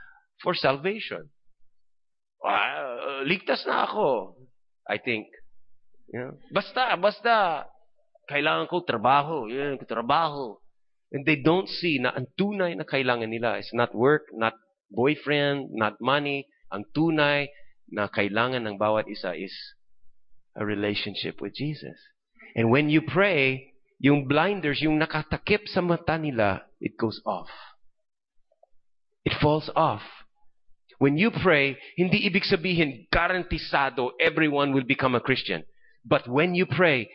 for 0.43 0.57
salvation. 0.57 1.29
Uh, 2.41 3.21
ligtas 3.25 3.65
na 3.69 3.85
ako. 3.85 4.35
I 4.89 4.97
think. 4.97 5.29
Yeah. 6.09 6.35
Basta, 6.49 6.97
basta. 6.97 7.65
Kailangan 8.27 8.67
ko 8.67 8.83
trabaho. 8.83 9.47
Yan, 9.47 9.77
trabaho. 9.85 10.57
And 11.11 11.27
they 11.27 11.43
don't 11.43 11.67
see 11.67 11.99
na 11.99 12.15
ang 12.15 12.27
tunay 12.39 12.73
na 12.75 12.87
kailangan 12.87 13.27
nila 13.27 13.59
is 13.59 13.69
not 13.75 13.91
work, 13.91 14.31
not 14.31 14.55
boyfriend, 14.89 15.75
not 15.75 15.99
money. 15.99 16.47
Ang 16.71 16.87
tunay 16.95 17.51
na 17.91 18.07
kailangan 18.07 18.63
ng 18.63 18.79
bawat 18.79 19.11
isa 19.11 19.35
is 19.35 19.51
a 20.55 20.63
relationship 20.63 21.43
with 21.43 21.51
Jesus. 21.51 21.99
And 22.55 22.71
when 22.71 22.87
you 22.87 23.03
pray, 23.03 23.75
yung 23.99 24.27
blinders, 24.27 24.79
yung 24.79 24.99
nakatakip 24.99 25.67
sa 25.67 25.83
mata 25.83 26.15
nila, 26.15 26.63
it 26.79 26.95
goes 26.95 27.19
off. 27.27 27.51
It 29.27 29.35
falls 29.37 29.69
off. 29.75 30.01
When 31.01 31.17
you 31.17 31.33
pray, 31.33 31.81
hindi 31.97 32.29
ibig 32.29 32.45
sabihin 32.45 33.09
garantisado 33.09 34.13
everyone 34.21 34.69
will 34.69 34.85
become 34.85 35.17
a 35.17 35.25
Christian. 35.25 35.65
But 36.05 36.29
when 36.29 36.53
you 36.53 36.69
pray, 36.69 37.09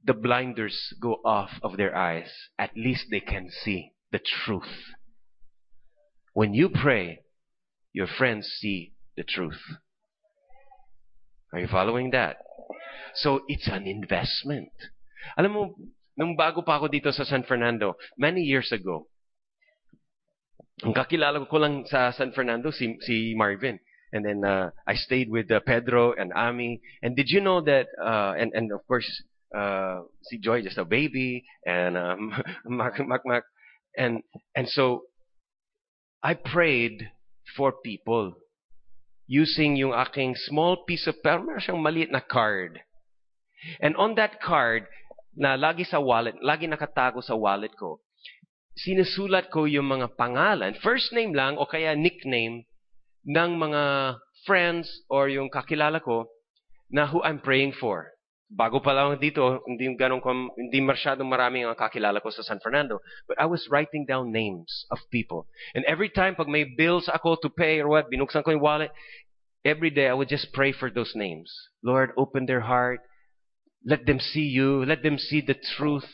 the 0.00 0.16
blinders 0.16 0.96
go 0.96 1.20
off 1.28 1.60
of 1.60 1.76
their 1.76 1.92
eyes. 1.92 2.32
At 2.56 2.72
least 2.72 3.12
they 3.12 3.20
can 3.20 3.52
see 3.52 3.92
the 4.16 4.18
truth. 4.18 4.96
When 6.32 6.56
you 6.56 6.72
pray, 6.72 7.20
your 7.92 8.08
friends 8.08 8.48
see 8.48 8.96
the 9.14 9.28
truth. 9.28 9.60
Are 11.52 11.60
you 11.60 11.68
following 11.68 12.16
that? 12.16 12.40
So 13.12 13.44
it's 13.46 13.68
an 13.68 13.84
investment. 13.84 14.72
Alam 15.36 15.52
mo, 15.52 15.76
nung 16.16 16.32
bago 16.32 16.64
pa 16.64 16.80
ako 16.80 16.88
dito 16.88 17.12
sa 17.12 17.28
San 17.28 17.44
Fernando, 17.44 17.92
many 18.16 18.40
years 18.40 18.72
ago, 18.72 19.11
ang 20.82 20.94
kakilala 20.94 21.46
ko 21.46 21.56
lang 21.58 21.86
sa 21.86 22.10
San 22.10 22.32
Fernando, 22.32 22.70
si, 22.70 22.98
si 23.00 23.34
Marvin. 23.36 23.78
And 24.12 24.24
then 24.24 24.44
uh, 24.44 24.70
I 24.86 24.94
stayed 24.94 25.30
with 25.30 25.50
uh, 25.50 25.60
Pedro 25.60 26.12
and 26.12 26.32
Ami. 26.34 26.82
And 27.02 27.16
did 27.16 27.30
you 27.30 27.40
know 27.40 27.60
that, 27.62 27.86
uh, 28.02 28.34
and, 28.36 28.52
and 28.52 28.72
of 28.72 28.86
course, 28.86 29.08
uh, 29.56 30.02
si 30.22 30.38
Joy, 30.38 30.62
just 30.62 30.78
a 30.78 30.84
baby, 30.84 31.44
and 31.64 31.96
um, 31.96 32.34
Mac, 32.66 33.00
Mac, 33.06 33.22
Mac. 33.24 33.44
And, 33.96 34.22
and 34.54 34.68
so, 34.68 35.04
I 36.22 36.34
prayed 36.34 37.10
for 37.56 37.72
people 37.84 38.34
using 39.26 39.76
yung 39.76 39.94
aking 39.94 40.34
small 40.36 40.84
piece 40.84 41.06
of 41.06 41.16
paper, 41.22 41.42
meron 41.42 41.60
siyang 41.60 41.82
maliit 41.82 42.10
na 42.10 42.20
card. 42.20 42.80
And 43.80 43.96
on 43.96 44.14
that 44.16 44.42
card, 44.42 44.86
na 45.36 45.56
lagi 45.56 45.88
sa 45.88 46.00
wallet, 46.00 46.36
lagi 46.44 46.68
nakatago 46.68 47.24
sa 47.24 47.32
wallet 47.32 47.72
ko, 47.76 48.00
sinusulat 48.76 49.52
ko 49.52 49.68
yung 49.68 49.88
mga 49.88 50.16
pangalan, 50.16 50.72
first 50.80 51.12
name 51.12 51.36
lang 51.36 51.60
o 51.60 51.68
kaya 51.68 51.92
nickname 51.92 52.64
ng 53.28 53.50
mga 53.58 53.82
friends 54.46 54.88
or 55.08 55.28
yung 55.28 55.52
kakilala 55.52 56.02
ko 56.02 56.26
na 56.90 57.06
who 57.06 57.22
I'm 57.22 57.40
praying 57.40 57.76
for. 57.78 58.10
Bago 58.52 58.84
pa 58.84 58.92
lang 58.92 59.16
dito, 59.16 59.64
hindi 59.64 59.88
ganun 59.96 60.20
hindi 60.60 60.84
masyadong 60.84 61.24
marami 61.24 61.64
ang 61.64 61.72
kakilala 61.72 62.20
ko 62.20 62.28
sa 62.28 62.44
San 62.44 62.60
Fernando. 62.60 63.00
But 63.24 63.40
I 63.40 63.48
was 63.48 63.64
writing 63.72 64.04
down 64.04 64.28
names 64.28 64.84
of 64.92 65.00
people. 65.08 65.48
And 65.72 65.88
every 65.88 66.12
time 66.12 66.36
pag 66.36 66.52
may 66.52 66.68
bills 66.68 67.08
ako 67.08 67.40
to 67.40 67.48
pay 67.48 67.80
or 67.80 67.88
what, 67.88 68.12
binuksan 68.12 68.44
ko 68.44 68.52
yung 68.52 68.60
wallet, 68.60 68.92
every 69.64 69.88
day 69.88 70.04
I 70.08 70.12
would 70.12 70.28
just 70.28 70.52
pray 70.52 70.72
for 70.72 70.92
those 70.92 71.16
names. 71.16 71.48
Lord, 71.80 72.12
open 72.20 72.44
their 72.44 72.60
heart. 72.60 73.00
Let 73.88 74.04
them 74.04 74.20
see 74.20 74.52
you. 74.52 74.84
Let 74.84 75.00
them 75.00 75.16
see 75.16 75.40
the 75.40 75.56
truth. 75.56 76.06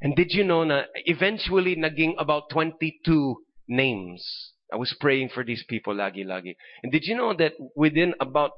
And 0.00 0.14
did 0.14 0.30
you 0.30 0.44
know 0.44 0.64
na 0.64 0.82
eventually 1.06 1.74
naging 1.76 2.14
about 2.18 2.50
22 2.50 3.36
names. 3.68 4.52
I 4.72 4.76
was 4.76 4.94
praying 4.98 5.30
for 5.32 5.44
these 5.44 5.64
people 5.68 5.94
lagi-lagi. 5.94 6.56
And 6.82 6.90
did 6.92 7.04
you 7.04 7.16
know 7.16 7.34
that 7.34 7.52
within 7.76 8.14
about 8.20 8.52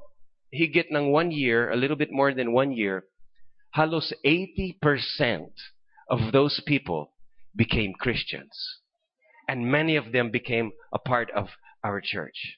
higit 0.53 0.91
ng 0.91 1.11
one 1.11 1.31
year, 1.31 1.71
a 1.71 1.75
little 1.75 1.95
bit 1.95 2.11
more 2.11 2.33
than 2.33 2.53
one 2.53 2.71
year, 2.71 3.05
halos 3.73 4.13
80% 4.25 5.51
of 6.09 6.31
those 6.31 6.61
people 6.65 7.11
became 7.55 7.93
Christians. 7.93 8.79
And 9.47 9.71
many 9.71 9.95
of 9.95 10.11
them 10.11 10.31
became 10.31 10.71
a 10.93 10.99
part 10.99 11.31
of 11.31 11.49
our 11.83 12.01
church. 12.01 12.57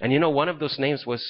And 0.00 0.12
you 0.12 0.18
know, 0.18 0.30
one 0.30 0.48
of 0.48 0.58
those 0.58 0.78
names 0.78 1.04
was 1.06 1.24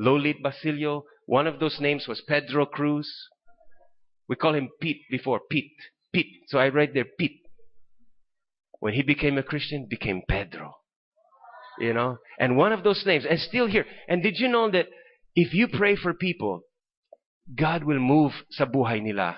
Lolit 0.00 0.42
Basilio. 0.42 1.04
One 1.26 1.46
of 1.46 1.60
those 1.60 1.78
names 1.80 2.06
was 2.08 2.22
Pedro 2.26 2.66
Cruz. 2.66 3.10
We 4.28 4.36
call 4.36 4.54
him 4.54 4.68
Pete 4.80 5.02
before. 5.10 5.40
Pete. 5.50 5.72
Pete. 6.12 6.44
So 6.48 6.58
I 6.58 6.68
write 6.68 6.94
there 6.94 7.06
Pete. 7.18 7.40
When 8.80 8.94
he 8.94 9.02
became 9.02 9.38
a 9.38 9.42
Christian, 9.42 9.86
became 9.88 10.22
Pedro. 10.28 10.74
You 11.78 11.94
know? 11.94 12.18
And 12.38 12.56
one 12.56 12.72
of 12.72 12.84
those 12.84 13.02
names, 13.06 13.24
and 13.28 13.38
still 13.40 13.66
here. 13.66 13.86
And 14.08 14.22
did 14.22 14.38
you 14.38 14.48
know 14.48 14.70
that 14.70 14.86
if 15.34 15.54
you 15.54 15.68
pray 15.68 15.96
for 15.96 16.14
people, 16.14 16.62
God 17.56 17.84
will 17.84 17.98
move 17.98 18.32
sa 18.50 18.66
buhay 18.66 19.02
nila. 19.02 19.36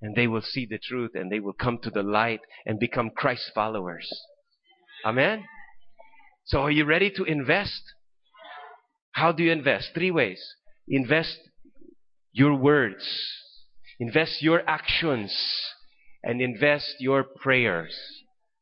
And 0.00 0.14
they 0.14 0.28
will 0.28 0.42
see 0.42 0.64
the 0.64 0.78
truth 0.78 1.12
and 1.14 1.30
they 1.30 1.40
will 1.40 1.54
come 1.54 1.78
to 1.82 1.90
the 1.90 2.04
light 2.04 2.40
and 2.64 2.78
become 2.78 3.10
Christ 3.10 3.50
followers. 3.52 4.08
Amen? 5.04 5.44
So 6.44 6.60
are 6.60 6.70
you 6.70 6.84
ready 6.84 7.10
to 7.16 7.24
invest? 7.24 7.82
How 9.12 9.32
do 9.32 9.42
you 9.42 9.50
invest? 9.50 9.90
Three 9.94 10.12
ways. 10.12 10.40
Invest 10.86 11.38
your 12.32 12.54
words. 12.54 13.04
Invest 14.00 14.42
your 14.42 14.62
actions. 14.68 15.34
And 16.22 16.42
invest 16.42 16.96
your 16.98 17.24
prayers. 17.24 17.94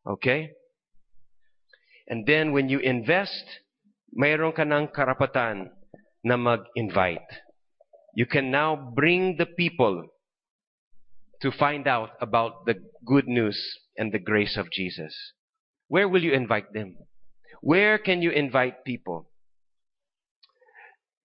Okay? 0.07 0.51
And 2.07 2.27
then 2.27 2.53
when 2.53 2.69
you 2.69 2.79
invest, 2.79 3.45
mayroon 4.15 4.55
ka 4.55 4.63
ng 4.63 4.89
karapatan 4.95 5.71
na 6.23 6.37
mag-invite. 6.37 7.27
You 8.15 8.27
can 8.27 8.51
now 8.51 8.77
bring 8.77 9.37
the 9.37 9.47
people 9.47 10.09
to 11.43 11.51
find 11.53 11.87
out 11.87 12.11
about 12.21 12.65
the 12.65 12.81
good 13.05 13.29
news 13.29 13.59
and 13.97 14.13
the 14.13 14.19
grace 14.19 14.57
of 14.57 14.71
Jesus. 14.71 15.13
Where 15.89 16.09
will 16.09 16.23
you 16.23 16.33
invite 16.33 16.73
them? 16.73 16.97
Where 17.61 17.99
can 17.99 18.23
you 18.23 18.31
invite 18.31 18.85
people? 18.85 19.29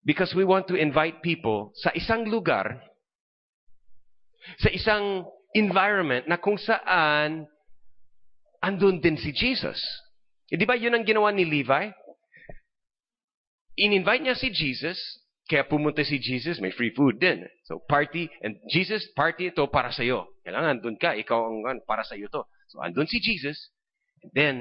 Because 0.03 0.33
we 0.33 0.43
want 0.43 0.67
to 0.67 0.75
invite 0.75 1.21
people 1.21 1.71
sa 1.75 1.91
isang 1.91 2.27
lugar, 2.27 2.81
sa 4.59 4.69
isang 4.73 5.25
environment 5.53 6.25
na 6.27 6.39
kung 6.39 6.55
saan 6.57 7.45
andun 8.61 9.01
din 9.01 9.17
si 9.17 9.33
Jesus. 9.33 9.79
E 10.51 10.59
di 10.59 10.67
ba 10.67 10.75
yun 10.75 10.93
ang 10.93 11.07
ginawa 11.07 11.31
ni 11.31 11.47
Levi? 11.47 11.89
In-invite 13.79 14.21
niya 14.21 14.35
si 14.35 14.51
Jesus, 14.51 14.99
kaya 15.47 15.65
pumunta 15.65 16.03
si 16.03 16.19
Jesus, 16.19 16.59
may 16.59 16.75
free 16.75 16.93
food 16.93 17.17
din. 17.17 17.47
So 17.65 17.81
party, 17.87 18.27
and 18.43 18.59
Jesus, 18.67 19.07
party 19.15 19.49
ito 19.49 19.65
para 19.71 19.89
sa 19.89 20.03
iyo. 20.03 20.27
Kailangan 20.43 20.79
andun 20.79 20.99
ka, 20.99 21.15
ikaw 21.15 21.47
ang 21.47 21.81
para 21.87 22.03
sa 22.03 22.19
iyo 22.19 22.27
to. 22.27 22.43
So 22.67 22.83
andun 22.83 23.07
si 23.07 23.23
Jesus, 23.23 23.71
and 24.21 24.31
then 24.35 24.55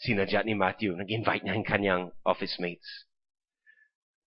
sinadya 0.00 0.46
ni 0.46 0.54
Matthew, 0.54 0.94
nag-invite 0.94 1.42
niya 1.42 1.54
ang 1.58 1.66
kanyang 1.66 2.02
office 2.22 2.56
mates. 2.62 2.86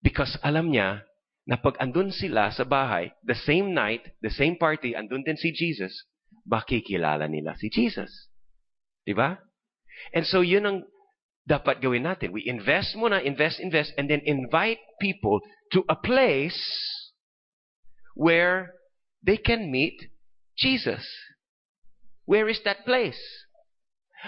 Because 0.04 0.36
alam 0.44 0.70
niya 0.72 1.07
na 1.48 1.56
pag 1.56 1.80
andun 1.80 2.12
sila 2.12 2.52
sa 2.52 2.68
bahay, 2.68 3.16
the 3.24 3.34
same 3.48 3.72
night, 3.72 4.04
the 4.20 4.30
same 4.30 4.60
party, 4.60 4.92
andun 4.92 5.24
din 5.24 5.40
si 5.40 5.56
Jesus, 5.56 5.96
makikilala 6.44 7.32
nila 7.32 7.56
si 7.56 7.72
Jesus. 7.72 8.12
Diba? 9.08 9.40
And 10.12 10.28
so 10.28 10.44
yun 10.44 10.68
ang 10.68 10.78
dapat 11.48 11.80
gawin 11.80 12.04
natin. 12.04 12.36
We 12.36 12.44
invest 12.44 13.00
muna, 13.00 13.24
invest, 13.24 13.64
invest, 13.64 13.96
and 13.96 14.12
then 14.12 14.20
invite 14.28 14.84
people 15.00 15.40
to 15.72 15.88
a 15.88 15.96
place 15.96 16.60
where 18.12 18.76
they 19.24 19.40
can 19.40 19.72
meet 19.72 19.96
Jesus. 20.60 21.08
Where 22.28 22.52
is 22.52 22.60
that 22.68 22.84
place? 22.84 23.20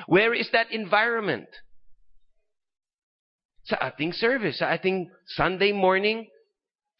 Where 0.07 0.32
is 0.32 0.47
that 0.55 0.72
environment? 0.72 1.51
Sa 3.67 3.76
ating 3.76 4.15
service, 4.15 4.63
sa 4.63 4.72
ating 4.72 5.11
Sunday 5.36 5.76
morning 5.76 6.32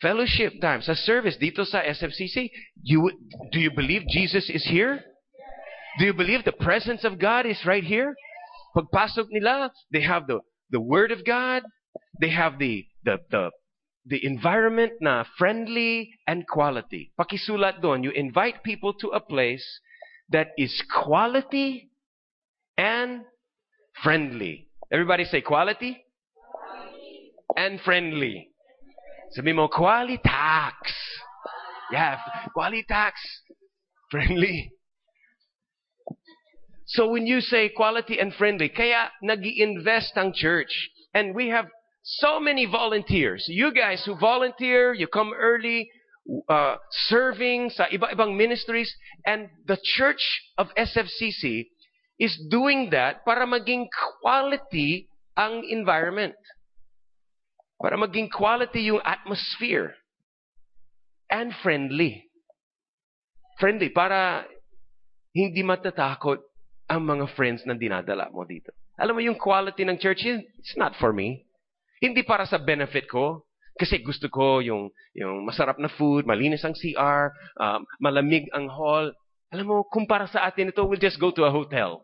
fellowship 0.01 0.53
time, 0.61 0.81
sa 0.81 0.93
service 0.93 1.37
dito 1.37 1.65
sa 1.65 1.81
SFCC. 1.83 2.49
You, 2.83 3.11
do 3.51 3.59
you 3.59 3.71
believe 3.71 4.03
Jesus 4.09 4.49
is 4.49 4.65
here? 4.65 5.03
Do 5.99 6.05
you 6.05 6.13
believe 6.13 6.45
the 6.45 6.55
presence 6.55 7.03
of 7.03 7.19
God 7.19 7.45
is 7.45 7.59
right 7.65 7.83
here? 7.83 8.15
Pagpasok 8.75 9.27
nila, 9.29 9.71
they 9.91 10.01
have 10.01 10.27
the, 10.27 10.39
the 10.69 10.79
Word 10.79 11.11
of 11.11 11.25
God, 11.25 11.63
they 12.21 12.29
have 12.29 12.59
the, 12.59 12.85
the, 13.03 13.17
the, 13.31 13.51
the 14.05 14.25
environment 14.25 14.93
na 15.01 15.23
friendly 15.37 16.11
and 16.27 16.47
quality. 16.47 17.11
Pakisulat 17.19 17.81
doon, 17.81 18.03
you 18.03 18.11
invite 18.11 18.63
people 18.63 18.93
to 18.93 19.09
a 19.09 19.19
place 19.19 19.65
that 20.29 20.49
is 20.57 20.83
quality 20.93 21.89
and 22.77 23.21
friendly. 24.03 24.67
Everybody 24.91 25.25
say 25.25 25.41
quality, 25.41 26.05
quality. 26.39 27.33
and 27.57 27.81
friendly. 27.81 28.48
Sabi 29.32 29.53
mo, 29.53 29.67
qualitax. 29.69 30.73
Yeah, 31.91 32.17
qualitax. 32.55 33.13
Friendly. 34.09 34.71
So 36.88 37.07
when 37.09 37.27
you 37.27 37.41
say 37.41 37.69
quality 37.69 38.17
and 38.19 38.34
friendly, 38.34 38.69
kaya 38.69 39.13
nag 39.21 39.45
invest 39.45 40.17
ang 40.17 40.34
church. 40.34 40.89
And 41.13 41.36
we 41.36 41.49
have 41.49 41.69
so 42.01 42.39
many 42.39 42.65
volunteers. 42.65 43.45
You 43.47 43.71
guys 43.71 44.01
who 44.05 44.17
volunteer, 44.17 44.93
you 44.93 45.05
come 45.05 45.32
early, 45.38 45.91
uh, 46.49 46.77
serving 47.09 47.69
sa 47.69 47.86
iba-ibang 47.93 48.38
ministries. 48.38 48.89
And 49.25 49.49
the 49.65 49.77
church 49.77 50.41
of 50.57 50.73
SFCC 50.73 51.69
is 52.17 52.34
doing 52.49 52.89
that 52.89 53.21
para 53.25 53.45
maging 53.45 53.88
quality 54.21 55.07
ang 55.38 55.63
environment. 55.69 56.34
Para 57.80 57.95
maging 57.95 58.27
quality 58.27 58.91
yung 58.91 58.99
atmosphere. 59.01 59.95
And 61.32 61.55
friendly. 61.63 62.27
Friendly, 63.55 63.89
para 63.89 64.43
hindi 65.32 65.63
matatakot 65.63 66.43
ang 66.89 67.01
mga 67.05 67.25
friends 67.38 67.63
na 67.63 67.77
dinadala 67.77 68.27
mo 68.34 68.43
dito. 68.43 68.75
Alam 68.99 69.15
mo 69.15 69.21
yung 69.23 69.39
quality 69.39 69.88
ng 69.88 69.95
church, 69.95 70.27
it's 70.27 70.75
not 70.75 70.91
for 70.99 71.15
me. 71.15 71.47
Hindi 72.03 72.25
para 72.27 72.43
sa 72.43 72.59
benefit 72.59 73.07
ko. 73.07 73.47
Kasi 73.80 74.03
gusto 74.03 74.27
ko 74.27 74.59
yung, 74.59 74.91
yung 75.15 75.47
masarap 75.47 75.80
na 75.80 75.88
food, 75.88 76.27
malinis 76.27 76.67
ang 76.67 76.75
CR, 76.75 77.32
um, 77.55 77.88
malamig 78.03 78.51
ang 78.51 78.67
hall. 78.67 79.15
Alam 79.55 79.65
mo, 79.71 79.77
kung 79.88 80.03
para 80.03 80.27
sa 80.27 80.43
atin 80.43 80.75
ito, 80.75 80.84
we'll 80.84 80.99
just 80.99 81.15
go 81.15 81.32
to 81.32 81.47
a 81.47 81.53
hotel. 81.53 82.03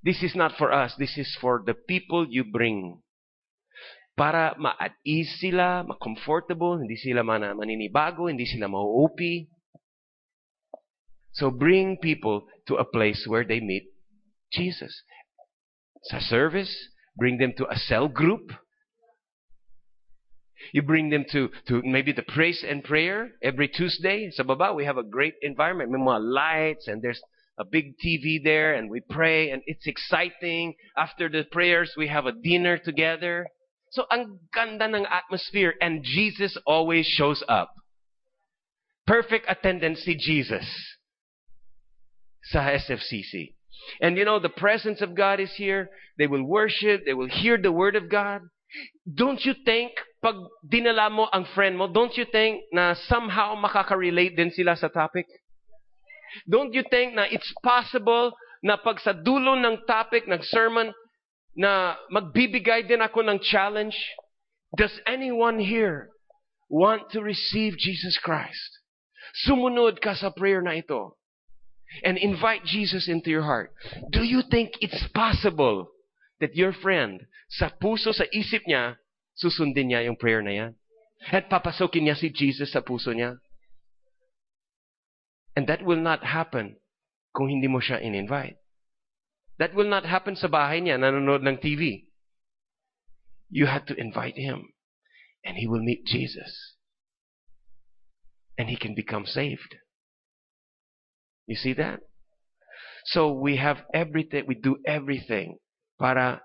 This 0.00 0.24
is 0.24 0.32
not 0.32 0.56
for 0.56 0.72
us. 0.72 0.96
This 0.96 1.20
is 1.20 1.28
for 1.36 1.60
the 1.60 1.76
people 1.76 2.24
you 2.24 2.42
bring. 2.42 3.04
Para 4.16 4.54
ma-at 4.58 4.92
ease 5.06 5.40
sila, 5.40 5.84
ma-comfortable, 5.88 6.78
hindi 6.78 6.96
sila 6.96 7.24
man 7.24 7.56
maninibago, 7.56 8.28
hindi 8.28 8.44
sila 8.44 8.68
ma-OP. 8.68 9.20
So 11.32 11.50
bring 11.50 11.96
people 11.96 12.44
to 12.68 12.76
a 12.76 12.84
place 12.84 13.24
where 13.26 13.44
they 13.44 13.60
meet 13.60 13.88
Jesus. 14.52 14.92
Sa 16.04 16.18
service, 16.18 16.72
bring 17.16 17.38
them 17.38 17.54
to 17.56 17.66
a 17.70 17.76
cell 17.76 18.08
group. 18.08 18.52
You 20.72 20.82
bring 20.82 21.10
them 21.10 21.24
to, 21.32 21.48
to 21.68 21.82
maybe 21.82 22.12
the 22.12 22.22
praise 22.22 22.64
and 22.66 22.84
prayer 22.84 23.32
every 23.42 23.68
Tuesday. 23.68 24.30
Sa 24.30 24.42
baba, 24.42 24.74
we 24.74 24.84
have 24.84 24.98
a 24.98 25.02
great 25.02 25.34
environment. 25.40 25.90
May 25.90 25.98
mga 25.98 26.20
lights 26.20 26.86
and 26.86 27.02
there's 27.02 27.20
a 27.58 27.64
big 27.64 27.94
TV 27.98 28.42
there 28.42 28.74
and 28.74 28.90
we 28.90 29.00
pray 29.00 29.50
and 29.50 29.62
it's 29.66 29.86
exciting. 29.86 30.74
After 30.96 31.28
the 31.28 31.44
prayers, 31.50 31.94
we 31.96 32.08
have 32.08 32.26
a 32.26 32.32
dinner 32.32 32.78
together. 32.78 33.48
So, 33.92 34.08
ang 34.08 34.40
ganda 34.48 34.88
ng 34.88 35.04
atmosphere 35.04 35.76
and 35.80 36.00
Jesus 36.00 36.56
always 36.64 37.04
shows 37.04 37.44
up. 37.44 37.68
Perfect 39.04 39.44
attendance 39.52 40.00
si 40.00 40.16
Jesus 40.16 40.64
sa 42.48 42.72
SFCC. 42.72 43.52
And 44.00 44.16
you 44.16 44.24
know, 44.24 44.40
the 44.40 44.48
presence 44.48 45.02
of 45.04 45.14
God 45.14 45.40
is 45.40 45.52
here. 45.60 45.90
They 46.16 46.26
will 46.26 46.44
worship. 46.44 47.04
They 47.04 47.12
will 47.12 47.28
hear 47.28 47.60
the 47.60 47.72
word 47.72 47.96
of 47.96 48.08
God. 48.08 48.40
Don't 49.04 49.44
you 49.44 49.52
think, 49.66 49.92
pag 50.22 50.40
dinala 50.64 51.12
mo 51.12 51.28
ang 51.28 51.44
friend 51.52 51.76
mo, 51.76 51.92
don't 51.92 52.16
you 52.16 52.24
think 52.24 52.64
na 52.72 52.94
somehow 52.94 53.52
makaka-relate 53.52 54.36
din 54.36 54.48
sila 54.48 54.72
sa 54.72 54.88
topic? 54.88 55.26
Don't 56.48 56.72
you 56.72 56.80
think 56.88 57.12
na 57.12 57.28
it's 57.28 57.52
possible 57.60 58.32
na 58.64 58.80
pag 58.80 58.96
sa 59.04 59.12
dulo 59.12 59.52
ng 59.58 59.84
topic, 59.84 60.24
ng 60.24 60.40
sermon, 60.40 60.94
na 61.56 61.96
magbibigay 62.08 62.88
din 62.88 63.04
ako 63.04 63.22
ng 63.24 63.38
challenge? 63.40 63.96
Does 64.76 64.92
anyone 65.04 65.60
here 65.60 66.08
want 66.72 67.12
to 67.12 67.20
receive 67.20 67.76
Jesus 67.76 68.16
Christ? 68.16 68.80
Sumunod 69.44 70.00
ka 70.00 70.16
sa 70.16 70.32
prayer 70.32 70.64
na 70.64 70.76
ito 70.80 71.16
and 72.00 72.16
invite 72.16 72.64
Jesus 72.64 73.08
into 73.08 73.28
your 73.28 73.44
heart. 73.44 73.72
Do 74.08 74.24
you 74.24 74.40
think 74.48 74.80
it's 74.80 75.04
possible 75.12 75.92
that 76.40 76.56
your 76.56 76.72
friend, 76.72 77.28
sa 77.52 77.68
puso, 77.68 78.16
sa 78.16 78.24
isip 78.32 78.64
niya, 78.64 78.96
susundin 79.36 79.92
niya 79.92 80.08
yung 80.08 80.16
prayer 80.16 80.40
na 80.40 80.52
yan? 80.52 80.72
At 81.28 81.52
papasokin 81.52 82.08
niya 82.08 82.16
si 82.16 82.32
Jesus 82.32 82.72
sa 82.72 82.80
puso 82.80 83.12
niya? 83.12 83.36
And 85.52 85.68
that 85.68 85.84
will 85.84 86.00
not 86.00 86.24
happen 86.24 86.80
kung 87.36 87.52
hindi 87.52 87.68
mo 87.68 87.78
siya 87.78 88.00
in-invite. 88.00 88.56
That 89.62 89.78
will 89.78 89.86
not 89.86 90.02
happen 90.02 90.34
sa 90.34 90.50
bahay 90.50 90.82
niya, 90.82 90.98
nanonood 90.98 91.46
ng 91.46 91.62
TV. 91.62 92.10
You 93.46 93.70
have 93.70 93.86
to 93.86 93.94
invite 93.94 94.34
him. 94.34 94.74
And 95.46 95.54
he 95.54 95.70
will 95.70 95.86
meet 95.86 96.02
Jesus. 96.02 96.50
And 98.58 98.66
he 98.66 98.74
can 98.74 98.98
become 98.98 99.22
saved. 99.22 99.78
You 101.46 101.54
see 101.54 101.78
that? 101.78 102.02
So 103.14 103.30
we 103.30 103.62
have 103.62 103.86
everything, 103.94 104.50
we 104.50 104.58
do 104.58 104.82
everything 104.82 105.62
para 105.94 106.42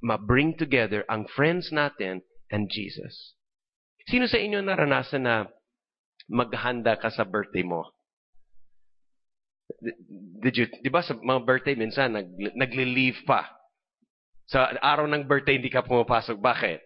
ma-bring 0.00 0.56
together 0.56 1.04
ang 1.04 1.28
friends 1.28 1.68
natin 1.68 2.24
and 2.48 2.72
Jesus. 2.72 3.36
Sino 4.08 4.24
sa 4.24 4.40
inyo 4.40 4.64
naranasan 4.64 5.28
na 5.28 5.52
maghanda 6.32 6.96
ka 6.96 7.12
sa 7.12 7.28
birthday 7.28 7.60
mo? 7.60 7.92
Did 10.42 10.54
you, 10.56 10.66
di 10.80 10.90
ba 10.90 11.04
sa 11.04 11.14
mga 11.14 11.44
birthday 11.44 11.74
minsan, 11.76 12.16
nag, 12.16 12.28
nagli-leave 12.56 13.22
pa. 13.28 13.46
Sa 14.48 14.64
araw 14.80 15.04
ng 15.04 15.28
birthday, 15.28 15.60
hindi 15.60 15.68
ka 15.68 15.84
pumapasok. 15.84 16.40
Bakit? 16.40 16.80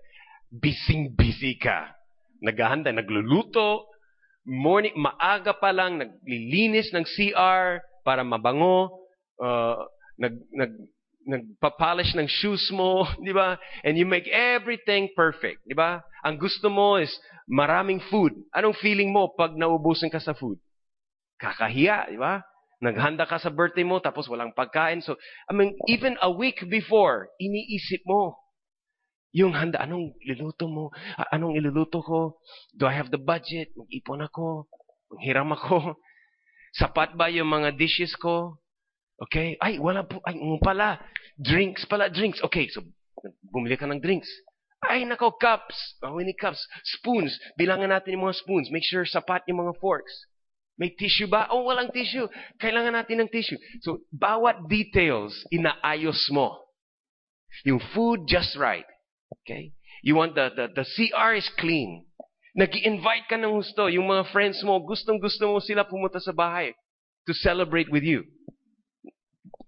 Bising-busy 0.50 1.62
ka. 1.62 1.94
Naghahanda, 2.42 2.90
nagluluto, 2.90 3.86
morning, 4.42 4.92
maaga 4.98 5.54
pa 5.54 5.70
lang, 5.70 6.02
naglilinis 6.02 6.90
ng 6.90 7.06
CR 7.06 7.78
para 8.02 8.26
mabango, 8.26 8.90
uh, 9.38 9.78
nag, 10.18 10.34
nag, 10.50 10.72
nagpapolish 11.22 12.18
ng 12.18 12.26
shoes 12.26 12.66
mo, 12.74 13.06
di 13.26 13.30
ba? 13.30 13.54
And 13.86 13.94
you 13.94 14.06
make 14.06 14.26
everything 14.26 15.14
perfect, 15.14 15.62
di 15.62 15.74
ba? 15.78 16.02
Ang 16.26 16.42
gusto 16.42 16.66
mo 16.66 16.98
is 16.98 17.14
maraming 17.46 18.02
food. 18.10 18.34
Anong 18.54 18.74
feeling 18.82 19.14
mo 19.14 19.30
pag 19.38 19.54
naubusan 19.54 20.10
ka 20.10 20.18
sa 20.18 20.34
food? 20.34 20.58
Kakahiya, 21.38 22.10
di 22.10 22.18
ba? 22.18 22.42
Naghanda 22.82 23.30
ka 23.30 23.38
sa 23.38 23.54
birthday 23.54 23.86
mo, 23.86 24.02
tapos 24.02 24.26
walang 24.26 24.50
pagkain. 24.58 25.06
So, 25.06 25.14
I 25.46 25.54
mean, 25.54 25.78
even 25.86 26.18
a 26.18 26.26
week 26.26 26.66
before, 26.66 27.30
iniisip 27.38 28.02
mo, 28.02 28.42
yung 29.32 29.56
handa, 29.56 29.80
anong 29.80 30.12
iluluto 30.20 30.68
mo? 30.68 30.90
Anong 31.32 31.56
iluluto 31.56 32.04
ko? 32.04 32.42
Do 32.76 32.84
I 32.84 32.92
have 32.92 33.08
the 33.08 33.22
budget? 33.22 33.72
Mag-ipon 33.72 34.20
ako? 34.26 34.68
Hiram 35.22 35.54
ako? 35.54 35.96
Sapat 36.82 37.16
ba 37.16 37.32
yung 37.32 37.48
mga 37.48 37.72
dishes 37.78 38.12
ko? 38.18 38.60
Okay? 39.16 39.56
Ay, 39.62 39.78
wala 39.80 40.04
po. 40.04 40.20
Ay, 40.26 40.36
pala. 40.60 41.00
Drinks 41.40 41.88
pala, 41.88 42.12
drinks. 42.12 42.42
Okay, 42.44 42.68
so 42.68 42.84
bumili 43.48 43.78
ka 43.78 43.86
ng 43.88 44.02
drinks. 44.02 44.28
Ay, 44.82 45.06
nako, 45.06 45.38
cups. 45.38 46.02
Many 46.02 46.34
cups? 46.34 46.60
Spoons. 46.98 47.32
Bilangan 47.54 47.94
natin 47.94 48.18
yung 48.18 48.26
mga 48.26 48.42
spoons. 48.42 48.68
Make 48.74 48.84
sure 48.84 49.06
sapat 49.06 49.46
yung 49.46 49.62
mga 49.62 49.78
forks. 49.78 50.12
May 50.82 50.98
tissue 50.98 51.30
ba? 51.30 51.46
Oh, 51.54 51.62
walang 51.62 51.94
tissue. 51.94 52.26
Kailangan 52.58 52.98
natin 52.98 53.22
ng 53.22 53.30
tissue. 53.30 53.54
So, 53.86 54.02
bawat 54.10 54.66
details, 54.66 55.30
inaayos 55.54 56.26
mo. 56.34 56.58
Yung 57.62 57.78
food 57.94 58.26
just 58.26 58.58
right. 58.58 58.82
Okay? 59.46 59.70
You 60.02 60.18
want 60.18 60.34
the, 60.34 60.50
the, 60.50 60.74
the 60.74 60.82
CR 60.82 61.38
is 61.38 61.46
clean. 61.54 62.10
nag 62.58 62.74
invite 62.82 63.30
ka 63.30 63.38
ng 63.38 63.62
gusto. 63.62 63.86
Yung 63.86 64.10
mga 64.10 64.28
friends 64.34 64.58
mo, 64.66 64.82
gustong-gusto 64.82 65.46
mo 65.46 65.62
sila 65.62 65.86
pumunta 65.86 66.18
sa 66.18 66.34
bahay 66.34 66.74
to 67.24 67.32
celebrate 67.32 67.86
with 67.86 68.02
you. 68.02 68.26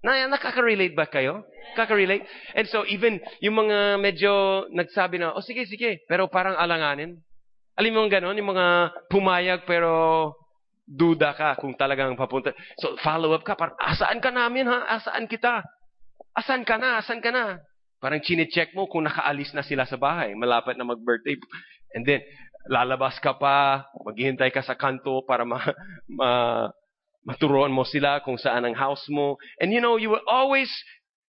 Na, 0.03 0.27
nakaka-relate 0.27 0.93
ba 0.93 1.07
kayo? 1.07 1.47
Kaka-relate? 1.79 2.27
And 2.53 2.67
so, 2.69 2.83
even 2.91 3.23
yung 3.39 3.57
mga 3.57 4.03
medyo 4.03 4.67
nagsabi 4.75 5.17
na, 5.17 5.33
oh, 5.33 5.47
sige, 5.47 5.65
sige, 5.65 6.05
pero 6.11 6.27
parang 6.27 6.59
alanganin. 6.59 7.23
Alam 7.79 7.91
mo 7.95 7.99
yung 8.03 8.13
ganon, 8.13 8.37
yung 8.37 8.51
mga 8.51 8.67
pumayag 9.09 9.65
pero 9.65 10.35
duda 10.85 11.33
ka 11.33 11.57
kung 11.57 11.73
talagang 11.75 12.13
papunta. 12.15 12.53
So, 12.77 12.95
follow 13.01 13.33
up 13.33 13.43
ka. 13.43 13.57
Parang, 13.57 13.77
asaan 13.81 14.21
ka 14.21 14.29
namin 14.29 14.69
ha? 14.69 15.01
Asaan 15.01 15.25
kita? 15.25 15.65
Asan 16.37 16.69
ka 16.69 16.77
na? 16.77 17.01
Asan 17.01 17.25
ka 17.25 17.33
na? 17.33 17.59
Parang 18.05 18.21
chine-check 18.21 18.77
mo 18.77 18.85
kung 18.85 19.09
nakaalis 19.09 19.57
na 19.57 19.65
sila 19.65 19.89
sa 19.89 19.97
bahay. 19.97 20.37
Malapit 20.37 20.77
na 20.77 20.85
mag-birthday. 20.85 21.41
And 21.97 22.05
then, 22.05 22.21
lalabas 22.69 23.17
ka 23.21 23.37
pa, 23.37 23.89
maghihintay 24.05 24.53
ka 24.53 24.61
sa 24.61 24.77
kanto 24.77 25.25
para 25.25 25.49
ma, 25.49 25.61
ma, 26.21 26.31
maturuan 27.25 27.73
mo 27.73 27.89
sila 27.89 28.21
kung 28.21 28.37
saan 28.37 28.69
ang 28.69 28.77
house 28.77 29.09
mo. 29.09 29.41
And 29.57 29.73
you 29.73 29.81
know, 29.81 29.97
you 29.97 30.13
will 30.13 30.25
always 30.29 30.69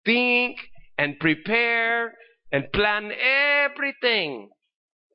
think 0.06 0.62
and 0.97 1.18
prepare 1.18 2.14
and 2.54 2.70
plan 2.70 3.10
everything 3.66 4.50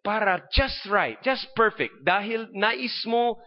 para 0.03 0.43
just 0.51 0.87
right, 0.91 1.17
just 1.23 1.47
perfect. 1.55 2.03
Dahil 2.03 2.51
nais 2.53 2.95
mo 3.07 3.39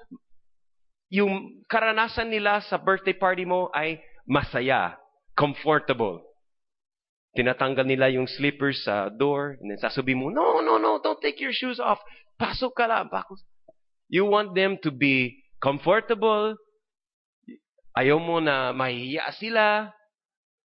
yung 1.07 1.63
karanasan 1.71 2.27
nila 2.27 2.59
sa 2.67 2.75
birthday 2.75 3.15
party 3.15 3.47
mo 3.47 3.71
ay 3.71 4.03
masaya, 4.27 4.99
comfortable. 5.35 6.19
Tinatanggal 7.37 7.85
nila 7.87 8.11
yung 8.11 8.27
slippers 8.27 8.83
sa 8.83 9.07
door, 9.07 9.55
and 9.61 9.71
then 9.71 9.79
sasabihin 9.79 10.19
mo, 10.19 10.27
no, 10.33 10.59
no, 10.59 10.75
no, 10.81 10.99
don't 10.99 11.21
take 11.21 11.39
your 11.39 11.53
shoes 11.53 11.79
off. 11.79 12.01
Pasok 12.35 12.73
ka 12.75 12.85
lang. 12.89 13.07
Pasok. 13.07 13.39
You 14.11 14.27
want 14.27 14.55
them 14.57 14.79
to 14.83 14.89
be 14.91 15.43
comfortable. 15.61 16.55
Ayaw 17.97 18.17
mo 18.21 18.37
na 18.41 18.73
mahihiya 18.73 19.31
sila. 19.37 19.93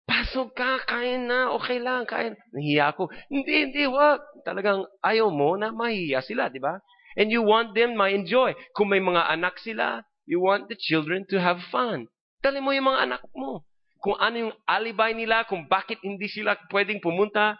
Pasok 0.05 0.53
ka, 0.53 0.85
kain 0.85 1.25
na, 1.25 1.49
okay 1.57 1.81
lang, 1.81 2.05
kain. 2.05 2.37
Nahiya 2.53 2.93
ako. 2.93 3.09
Hindi, 3.29 3.69
hindi, 3.69 3.83
wag. 3.89 4.21
Talagang 4.45 4.85
ayaw 5.01 5.33
mo 5.33 5.57
na 5.57 5.73
mahihiya 5.73 6.21
sila, 6.21 6.53
di 6.53 6.61
ba? 6.61 6.77
And 7.17 7.33
you 7.33 7.41
want 7.41 7.73
them 7.73 7.97
ma-enjoy. 7.97 8.53
Kung 8.77 8.93
may 8.93 9.01
mga 9.01 9.25
anak 9.25 9.57
sila, 9.61 10.05
you 10.25 10.41
want 10.41 10.69
the 10.69 10.77
children 10.77 11.25
to 11.29 11.37
have 11.37 11.61
fun. 11.69 12.09
Dali 12.41 12.61
mo 12.61 12.73
yung 12.73 12.89
mga 12.89 13.01
anak 13.09 13.21
mo. 13.33 13.65
Kung 14.01 14.17
ano 14.21 14.49
yung 14.49 14.53
alibi 14.69 15.17
nila, 15.17 15.45
kung 15.49 15.65
bakit 15.65 15.97
hindi 16.05 16.29
sila 16.29 16.53
pwedeng 16.69 17.01
pumunta, 17.01 17.57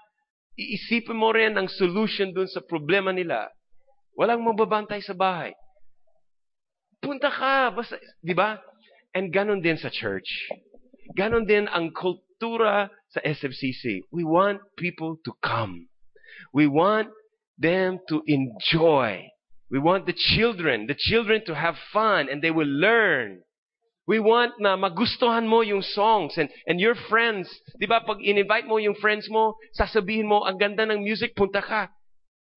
iisipin 0.54 1.18
mo 1.18 1.34
rin 1.34 1.58
ang 1.58 1.66
solution 1.66 2.30
dun 2.30 2.46
sa 2.46 2.62
problema 2.62 3.10
nila. 3.10 3.50
Walang 4.14 4.46
mababantay 4.46 5.02
sa 5.02 5.18
bahay. 5.18 5.58
Punta 7.02 7.30
ka. 7.30 7.74
Basta, 7.74 7.98
di 8.22 8.34
ba? 8.38 8.62
And 9.14 9.34
ganon 9.34 9.62
din 9.62 9.78
sa 9.78 9.90
church. 9.90 10.28
Ganon 11.14 11.46
din 11.46 11.70
ang 11.70 11.94
kultura 11.94 12.90
sa 13.10 13.20
SFCC. 13.22 14.06
We 14.10 14.24
want 14.26 14.62
people 14.80 15.18
to 15.24 15.32
come. 15.42 15.88
We 16.54 16.66
want 16.66 17.12
them 17.60 18.00
to 18.10 18.24
enjoy. 18.28 19.28
We 19.72 19.80
want 19.80 20.06
the 20.06 20.14
children, 20.14 20.86
the 20.86 20.98
children 20.98 21.42
to 21.46 21.56
have 21.56 21.76
fun 21.92 22.30
and 22.30 22.42
they 22.42 22.52
will 22.52 22.70
learn. 22.70 23.42
We 24.06 24.22
want 24.22 24.62
na 24.62 24.78
magustuhan 24.78 25.50
mo 25.50 25.66
yung 25.66 25.82
songs 25.82 26.38
and, 26.38 26.54
and 26.70 26.78
your 26.78 26.94
friends. 26.94 27.50
Di 27.82 27.90
ba, 27.90 28.06
pag 28.06 28.22
in-invite 28.22 28.70
mo 28.70 28.78
yung 28.78 28.94
friends 29.02 29.26
mo, 29.34 29.58
sasabihin 29.74 30.30
mo, 30.30 30.46
ang 30.46 30.62
ganda 30.62 30.86
ng 30.86 31.02
music, 31.02 31.34
punta 31.34 31.58
ka. 31.58 31.90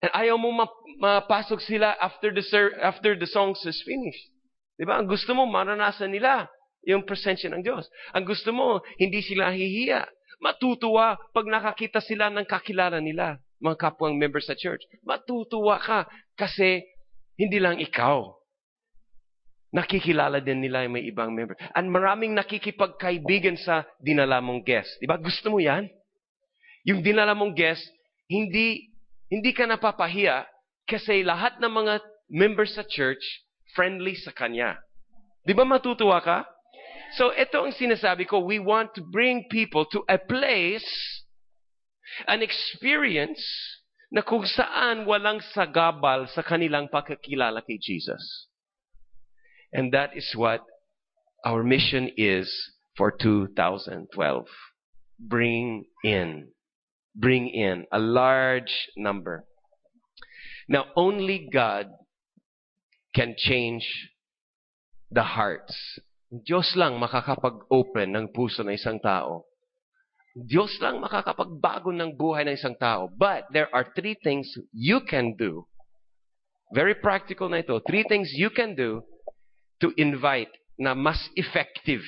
And 0.05 0.13
ayaw 0.13 0.37
mo 0.37 0.53
mapasok 1.01 1.65
sila 1.65 1.97
after 1.97 2.29
the, 2.31 2.45
after 2.85 3.17
the 3.17 3.25
songs 3.25 3.65
is 3.65 3.81
finished. 3.81 4.29
Di 4.77 4.85
ba? 4.85 5.01
Ang 5.01 5.09
gusto 5.09 5.33
mo, 5.33 5.49
maranasan 5.49 6.13
nila 6.13 6.53
yung 6.85 7.09
presensya 7.09 7.49
ng 7.49 7.65
Diyos. 7.65 7.89
Ang 8.13 8.29
gusto 8.29 8.53
mo, 8.53 8.85
hindi 9.01 9.25
sila 9.25 9.49
hihiya. 9.49 10.05
Matutuwa 10.45 11.17
pag 11.33 11.49
nakakita 11.49 12.05
sila 12.05 12.29
ng 12.29 12.45
kakilala 12.45 13.01
nila, 13.01 13.41
mga 13.59 13.89
kapwang 13.89 14.21
members 14.21 14.47
sa 14.47 14.55
church. 14.55 14.85
Matutuwa 15.03 15.81
ka 15.81 16.07
kasi 16.39 16.85
hindi 17.39 17.63
lang 17.63 17.79
ikaw. 17.79 18.35
Nakikilala 19.71 20.43
din 20.43 20.65
nila 20.65 20.83
yung 20.83 20.99
may 20.99 21.07
ibang 21.07 21.31
member. 21.31 21.55
At 21.55 21.85
maraming 21.87 22.35
nakikipagkaibigan 22.35 23.55
sa 23.55 23.87
dinala 24.03 24.43
mong 24.43 24.67
guest. 24.67 24.91
Di 24.99 25.07
ba? 25.07 25.15
Gusto 25.21 25.55
mo 25.55 25.63
yan? 25.63 25.87
Yung 26.89 27.05
dinala 27.05 27.37
mong 27.37 27.55
guest, 27.55 27.85
hindi, 28.27 28.91
hindi 29.31 29.55
ka 29.55 29.69
napapahiya 29.69 30.49
kasi 30.89 31.21
lahat 31.21 31.61
ng 31.61 31.69
mga 31.69 31.95
members 32.33 32.75
sa 32.75 32.83
church 32.83 33.21
friendly 33.77 34.17
sa 34.17 34.33
kanya. 34.33 34.81
Di 35.45 35.53
ba 35.53 35.69
matutuwa 35.69 36.19
ka? 36.25 36.49
So, 37.17 37.33
ito 37.33 37.65
ang 37.65 37.73
sinasabi 37.73 38.29
ko. 38.29 38.45
We 38.45 38.61
want 38.61 38.93
to 38.97 39.05
bring 39.05 39.49
people 39.49 39.85
to 39.93 40.05
a 40.09 40.21
place, 40.21 40.85
an 42.29 42.45
experience, 42.45 43.41
na 44.09 44.25
kung 44.25 44.45
saan 44.49 45.05
walang 45.05 45.41
sagabal 45.53 46.25
sa 46.33 46.41
kanilang 46.41 46.89
pagkakilala 46.89 47.61
kay 47.61 47.77
Jesus. 47.77 48.49
And 49.73 49.93
that 49.93 50.17
is 50.17 50.33
what 50.33 50.65
our 51.45 51.61
mission 51.61 52.09
is 52.17 52.49
for 52.97 53.13
2012. 53.13 54.09
Bring 55.21 55.85
in, 56.05 56.49
bring 57.13 57.53
in 57.53 57.85
a 57.93 58.01
large 58.01 58.73
number. 58.97 59.45
Now, 60.69 60.89
only 60.97 61.49
God 61.53 61.93
can 63.13 63.35
change 63.37 63.85
the 65.11 65.25
hearts. 65.25 66.01
Diyos 66.29 66.77
lang 66.77 67.01
makakapag-open 67.01 68.13
ng 68.13 68.33
puso 68.37 68.61
ng 68.65 68.77
isang 68.77 69.01
tao 69.01 69.48
Diyos 70.37 70.77
lang 70.85 71.01
makakapagbago 71.01 71.89
ng 71.95 72.15
buhay 72.15 72.45
ng 72.45 72.55
isang 72.55 72.77
tao. 72.77 73.09
But 73.09 73.49
there 73.53 73.73
are 73.73 73.89
three 73.97 74.17
things 74.21 74.51
you 74.73 75.01
can 75.01 75.35
do. 75.35 75.65
Very 76.75 76.95
practical 76.95 77.49
na 77.49 77.65
ito. 77.65 77.81
Three 77.89 78.05
things 78.05 78.37
you 78.37 78.53
can 78.53 78.77
do 78.77 79.01
to 79.81 79.89
invite 79.97 80.53
na 80.77 80.93
mas 80.93 81.19
effective. 81.35 82.05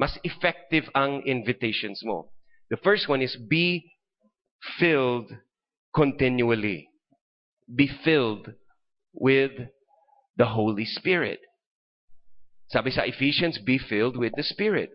Mas 0.00 0.16
effective 0.24 0.88
ang 0.96 1.22
invitations 1.28 2.00
mo. 2.02 2.32
The 2.72 2.80
first 2.80 3.06
one 3.12 3.20
is 3.20 3.36
be 3.36 3.92
filled 4.80 5.28
continually. 5.92 6.88
Be 7.68 7.86
filled 7.86 8.56
with 9.12 9.52
the 10.40 10.48
Holy 10.48 10.88
Spirit. 10.88 11.38
Sabi 12.72 12.90
sa 12.90 13.04
Ephesians, 13.04 13.60
be 13.60 13.78
filled 13.78 14.16
with 14.16 14.32
the 14.34 14.42
Spirit. 14.42 14.90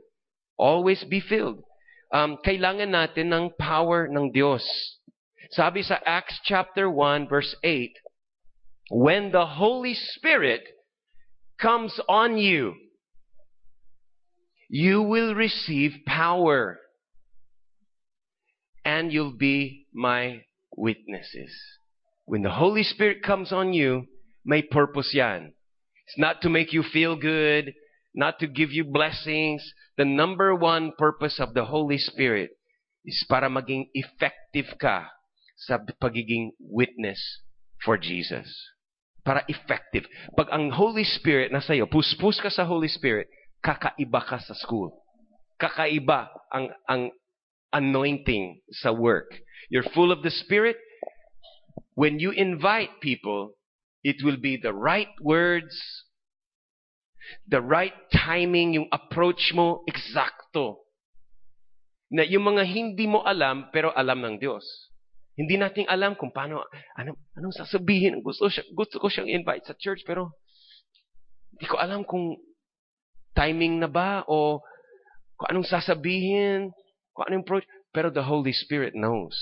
Always 0.58 1.06
be 1.06 1.22
filled 1.22 1.64
um, 2.14 2.38
kailangan 2.43 2.89
natin 2.89 3.34
ng 3.34 3.45
power 3.57 4.07
ng 4.07 4.32
Diyos. 4.32 4.66
Sabi 5.51 5.82
sa 5.82 5.97
Acts 6.05 6.39
chapter 6.45 6.89
1 6.89 7.28
verse 7.28 7.55
8, 7.64 7.93
when 8.91 9.32
the 9.32 9.45
Holy 9.45 9.93
Spirit 9.93 10.62
comes 11.60 11.99
on 12.07 12.38
you, 12.38 12.74
you 14.70 15.01
will 15.01 15.34
receive 15.34 16.05
power 16.05 16.78
and 18.86 19.12
you'll 19.12 19.38
be 19.38 19.88
my 19.93 20.41
witnesses. 20.78 21.51
When 22.26 22.43
the 22.43 22.51
Holy 22.51 22.84
Spirit 22.84 23.24
comes 23.24 23.51
on 23.51 23.74
you, 23.74 24.05
may 24.45 24.62
purpose 24.62 25.12
yan. 25.14 25.53
It's 26.07 26.18
not 26.18 26.41
to 26.41 26.49
make 26.49 26.74
you 26.74 26.84
feel 26.84 27.16
good, 27.16 27.74
not 28.14 28.39
to 28.39 28.47
give 28.47 28.72
you 28.72 28.84
blessings, 28.86 29.74
the 30.00 30.08
number 30.08 30.56
one 30.56 30.95
purpose 30.97 31.43
of 31.43 31.54
the 31.54 31.68
Holy 31.68 32.00
Spirit 32.00 32.56
is 33.04 33.20
para 33.28 33.52
maging 33.52 33.91
effective 33.91 34.80
ka 34.80 35.12
sa 35.60 35.76
pagiging 36.00 36.56
witness 36.56 37.20
for 37.84 38.00
Jesus. 38.00 38.47
Para 39.28 39.43
effective. 39.52 40.08
Pag 40.39 40.47
ang 40.56 40.72
Holy 40.72 41.04
Spirit 41.04 41.52
nasa 41.52 41.76
iyo, 41.76 41.84
puspus 41.84 42.39
ka 42.39 42.47
sa 42.47 42.64
Holy 42.64 42.88
Spirit, 42.88 43.28
kakaiba 43.60 44.24
ka 44.24 44.39
sa 44.39 44.56
school. 44.56 44.95
Kakaiba 45.60 46.32
ang, 46.47 46.72
ang 46.88 47.12
anointing 47.76 48.64
sa 48.72 48.95
work. 48.95 49.28
You're 49.68 49.91
full 49.91 50.16
of 50.16 50.24
the 50.24 50.32
Spirit. 50.32 50.80
When 52.00 52.24
you 52.24 52.32
invite 52.32 53.04
people, 53.04 53.60
it 54.08 54.24
will 54.24 54.39
be 54.39 54.56
the 54.56 54.72
right 54.72 55.12
words, 55.20 55.76
the 57.48 57.62
right 57.62 57.96
timing, 58.12 58.76
yung 58.76 58.88
approach 58.92 59.54
mo, 59.54 59.84
eksakto. 59.86 60.84
Na 62.10 62.26
yung 62.26 62.46
mga 62.46 62.66
hindi 62.66 63.06
mo 63.06 63.22
alam, 63.22 63.70
pero 63.70 63.94
alam 63.94 64.22
ng 64.22 64.36
Diyos. 64.42 64.66
Hindi 65.40 65.56
natin 65.56 65.88
alam 65.88 66.20
kung 66.20 66.36
paano, 66.36 66.66
ano, 67.00 67.16
anong 67.38 67.56
sasabihin. 67.56 68.20
Gusto, 68.20 68.52
siya, 68.52 68.66
gusto 68.76 69.00
ko 69.00 69.08
siyang 69.08 69.30
invite 69.30 69.64
sa 69.64 69.78
church, 69.78 70.04
pero 70.04 70.36
hindi 71.56 71.66
ko 71.70 71.80
alam 71.80 72.04
kung 72.04 72.36
timing 73.38 73.80
na 73.80 73.88
ba 73.88 74.28
o 74.28 74.60
kung 75.40 75.48
anong 75.56 75.68
sasabihin, 75.70 76.76
kung 77.16 77.24
anong 77.30 77.46
approach. 77.48 77.68
Pero 77.96 78.12
the 78.12 78.26
Holy 78.26 78.52
Spirit 78.52 78.94
knows. 78.94 79.38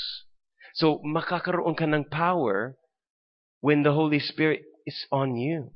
So, 0.78 1.02
makakaroon 1.02 1.74
ka 1.74 1.90
ng 1.90 2.14
power 2.14 2.78
when 3.66 3.82
the 3.82 3.92
Holy 3.92 4.22
Spirit 4.22 4.62
is 4.86 5.10
on 5.10 5.34
you. 5.34 5.74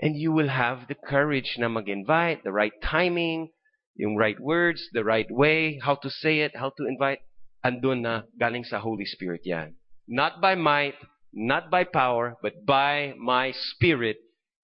And 0.00 0.16
you 0.16 0.32
will 0.32 0.48
have 0.48 0.88
the 0.88 0.94
courage 0.94 1.56
na 1.58 1.68
mag-invite, 1.68 2.42
the 2.42 2.52
right 2.52 2.72
timing, 2.82 3.50
yung 3.94 4.16
right 4.16 4.38
words, 4.40 4.88
the 4.92 5.04
right 5.04 5.30
way, 5.30 5.78
how 5.82 5.94
to 5.96 6.10
say 6.10 6.40
it, 6.40 6.56
how 6.56 6.72
to 6.76 6.86
invite. 6.86 7.18
Andun 7.64 8.02
na 8.02 8.22
galing 8.38 8.64
sa 8.64 8.78
Holy 8.78 9.06
Spirit 9.06 9.42
yan. 9.44 9.74
Not 10.08 10.40
by 10.40 10.54
might, 10.54 10.98
not 11.32 11.70
by 11.70 11.84
power, 11.84 12.36
but 12.42 12.66
by 12.66 13.14
my 13.18 13.52
Spirit, 13.52 14.18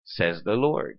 says 0.04 0.42
the 0.44 0.58
Lord. 0.58 0.98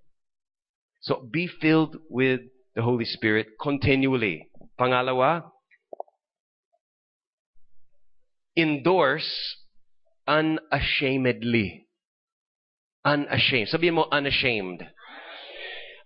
So 1.02 1.28
be 1.30 1.48
filled 1.48 1.98
with 2.10 2.42
the 2.76 2.82
Holy 2.82 3.06
Spirit 3.06 3.48
continually. 3.60 4.50
Pangalawa, 4.80 5.44
endorse 8.56 9.58
unashamedly. 10.28 11.88
Unashamed. 13.02 13.70
Sabihin 13.70 13.98
mo, 13.98 14.06
unashamed. 14.14 14.86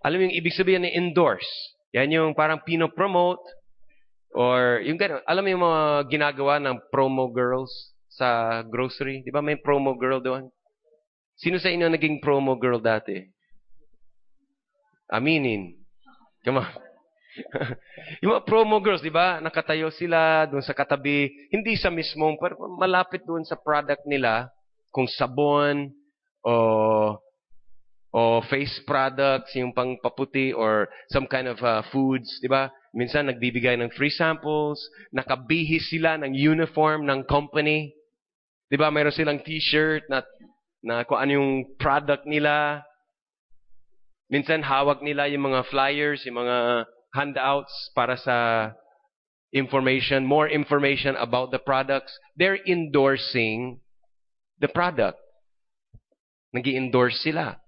Alam 0.00 0.16
mo 0.16 0.24
yung 0.28 0.38
ibig 0.38 0.56
sabihin 0.56 0.86
ni 0.86 0.94
endorse? 0.96 1.48
Yan 1.92 2.12
yung 2.12 2.32
parang 2.32 2.64
pino-promote 2.64 3.42
or 4.32 4.80
yung 4.84 4.96
gano'n. 4.96 5.24
Alam 5.28 5.42
mo 5.44 5.50
yung 5.52 5.64
mga 5.64 5.82
ginagawa 6.08 6.54
ng 6.60 6.76
promo 6.88 7.28
girls 7.28 7.72
sa 8.08 8.60
grocery? 8.64 9.20
Di 9.24 9.32
ba 9.32 9.44
may 9.44 9.60
promo 9.60 9.92
girl 9.96 10.24
doon? 10.24 10.48
Sino 11.36 11.60
sa 11.60 11.68
inyo 11.68 11.88
naging 11.92 12.24
promo 12.24 12.56
girl 12.56 12.80
dati? 12.80 13.20
Aminin. 15.12 15.76
Come 16.44 16.64
on. 16.64 16.70
yung 18.24 18.32
mga 18.32 18.46
promo 18.48 18.80
girls, 18.80 19.04
di 19.04 19.12
ba? 19.12 19.38
Nakatayo 19.44 19.92
sila 19.92 20.48
doon 20.48 20.64
sa 20.64 20.72
katabi. 20.72 21.28
Hindi 21.52 21.76
sa 21.76 21.92
mismong, 21.92 22.40
pero 22.40 22.56
malapit 22.80 23.20
doon 23.28 23.44
sa 23.44 23.60
product 23.60 24.08
nila. 24.08 24.48
Kung 24.88 25.04
sabon, 25.04 25.92
o 26.46 27.18
o 28.16 28.40
face 28.48 28.80
products, 28.86 29.52
yung 29.58 29.76
pang 29.76 29.98
paputi 30.00 30.48
or 30.54 30.88
some 31.12 31.28
kind 31.28 31.44
of 31.44 31.60
uh, 31.60 31.84
foods, 31.92 32.40
di 32.40 32.48
ba? 32.48 32.72
Minsan 32.96 33.28
nagbibigay 33.28 33.76
ng 33.76 33.92
free 33.92 34.14
samples, 34.14 34.80
nakabihis 35.12 35.92
sila 35.92 36.16
ng 36.16 36.32
uniform 36.32 37.04
ng 37.04 37.28
company. 37.28 37.92
Di 38.72 38.80
ba? 38.80 38.88
Mayroon 38.88 39.12
silang 39.12 39.44
t-shirt 39.44 40.08
na 40.08 40.24
na 40.80 41.04
kung 41.04 41.20
ano 41.20 41.36
yung 41.36 41.52
product 41.76 42.24
nila. 42.24 42.80
Minsan 44.32 44.64
hawak 44.64 45.04
nila 45.04 45.28
yung 45.28 45.52
mga 45.52 45.68
flyers, 45.68 46.24
yung 46.24 46.40
mga 46.40 46.88
handouts 47.12 47.92
para 47.92 48.16
sa 48.16 48.70
information, 49.52 50.24
more 50.24 50.48
information 50.48 51.20
about 51.20 51.52
the 51.52 51.60
products. 51.60 52.16
They're 52.32 52.58
endorsing 52.64 53.84
the 54.56 54.72
product. 54.72 55.20
Nag 56.54 56.66
endorse 56.66 57.18
sila. 57.22 57.58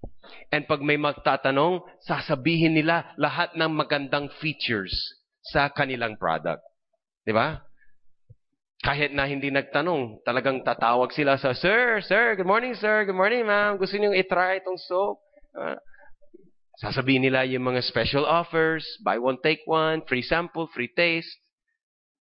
And 0.53 0.65
pag 0.69 0.81
may 0.81 0.97
magtatanong, 0.97 1.81
sasabihin 2.05 2.77
nila 2.77 3.13
lahat 3.17 3.57
ng 3.57 3.71
magandang 3.73 4.29
features 4.37 4.93
sa 5.41 5.69
kanilang 5.73 6.17
product. 6.17 6.61
Di 7.25 7.33
ba? 7.33 7.61
Kahit 8.79 9.11
na 9.11 9.27
hindi 9.27 9.51
nagtanong, 9.51 10.23
talagang 10.23 10.63
tatawag 10.63 11.11
sila 11.11 11.35
sa, 11.35 11.51
Sir, 11.51 11.99
sir, 11.99 12.39
good 12.39 12.47
morning, 12.47 12.71
sir, 12.77 13.03
good 13.03 13.17
morning, 13.17 13.43
ma'am. 13.43 13.75
Gusto 13.75 13.99
niyo 13.99 14.15
i-try 14.15 14.63
itong 14.63 14.79
soap? 14.79 15.19
Uh, 15.51 15.75
sasabihin 16.79 17.27
nila 17.27 17.43
yung 17.43 17.67
mga 17.67 17.83
special 17.83 18.23
offers, 18.23 18.87
buy 19.03 19.19
one, 19.19 19.35
take 19.43 19.59
one, 19.67 19.99
free 20.07 20.23
sample, 20.23 20.71
free 20.71 20.89
taste. 20.95 21.35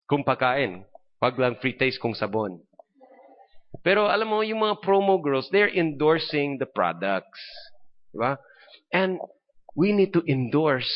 Kung 0.08 0.24
pagkain, 0.24 0.88
wag 1.20 1.36
lang 1.36 1.60
free 1.60 1.76
taste 1.76 2.00
kung 2.00 2.16
sabon. 2.16 2.64
Pero 3.84 4.08
alam 4.08 4.28
mo, 4.28 4.40
yung 4.40 4.64
mga 4.64 4.80
promo 4.80 5.20
girls, 5.20 5.48
they're 5.52 5.70
endorsing 5.70 6.58
the 6.58 6.66
products. 6.66 7.40
Diba? 8.14 8.38
And 8.92 9.20
we 9.76 9.92
need 9.92 10.12
to 10.12 10.24
endorse 10.26 10.90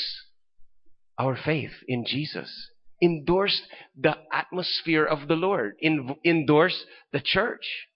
our 1.19 1.37
faith 1.37 1.73
in 1.87 2.05
Jesus. 2.05 2.51
Endorse 3.03 3.63
the 3.99 4.17
atmosphere 4.33 5.05
of 5.05 5.29
the 5.29 5.37
Lord. 5.37 5.75
endorse 6.25 6.87
the 7.13 7.21
church. 7.21 7.91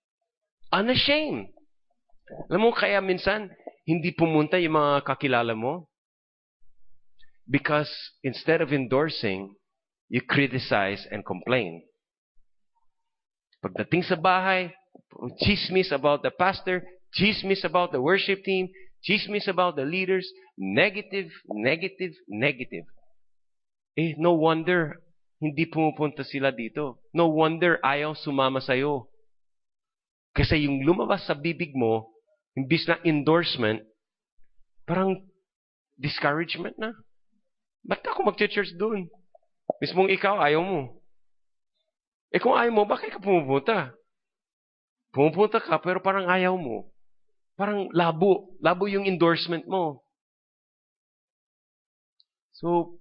Unashamed. 0.73 1.55
Alam 2.51 2.61
mo, 2.61 2.71
kaya 2.75 2.99
minsan, 2.99 3.55
hindi 3.87 4.11
pumunta 4.11 4.59
yung 4.59 4.75
mga 4.75 5.07
kakilala 5.07 5.55
mo? 5.55 5.87
Because 7.47 7.91
instead 8.27 8.59
of 8.59 8.75
endorsing, 8.75 9.55
you 10.11 10.19
criticize 10.27 11.07
and 11.07 11.23
complain. 11.23 11.86
Pagdating 13.65 14.05
sa 14.05 14.17
bahay, 14.17 14.73
chismis 15.41 15.93
about 15.93 16.23
the 16.23 16.31
pastor, 16.31 16.85
chismis 17.17 17.65
about 17.65 17.93
the 17.93 18.01
worship 18.01 18.45
team, 18.45 18.69
chismis 19.01 19.49
about 19.49 19.77
the 19.77 19.85
leaders, 19.85 20.29
negative, 20.59 21.33
negative, 21.49 22.13
negative. 22.29 22.85
Eh, 23.97 24.13
no 24.21 24.37
wonder 24.37 25.01
hindi 25.41 25.69
pumupunta 25.69 26.25
sila 26.25 26.53
dito. 26.53 27.01
No 27.13 27.29
wonder 27.33 27.81
ayaw 27.85 28.17
sumama 28.17 28.61
sa'yo. 28.61 29.09
Kasi 30.37 30.69
yung 30.69 30.85
lumabas 30.85 31.25
sa 31.25 31.37
bibig 31.37 31.73
mo, 31.73 32.13
imbis 32.57 32.85
na 32.89 33.01
endorsement, 33.05 33.81
parang 34.85 35.25
discouragement 35.97 36.77
na. 36.77 36.93
Ba't 37.85 38.05
ako 38.05 38.29
mag-church 38.29 38.77
doon? 38.77 39.09
Mismong 39.81 40.13
ikaw, 40.13 40.41
ayaw 40.41 40.61
mo. 40.61 41.01
Eh 42.35 42.43
kung 42.43 42.59
ayaw 42.59 42.73
mo, 42.75 42.83
bakit 42.89 43.15
ka 43.15 43.21
pumupunta? 43.23 43.95
Pumupunta 45.15 45.63
ka, 45.63 45.79
pero 45.79 46.03
parang 46.03 46.27
ayaw 46.27 46.59
mo. 46.59 46.91
Parang 47.57 47.89
labo. 47.95 48.53
Labo 48.61 48.85
yung 48.91 49.07
endorsement 49.07 49.65
mo. 49.65 50.05
So, 52.57 52.99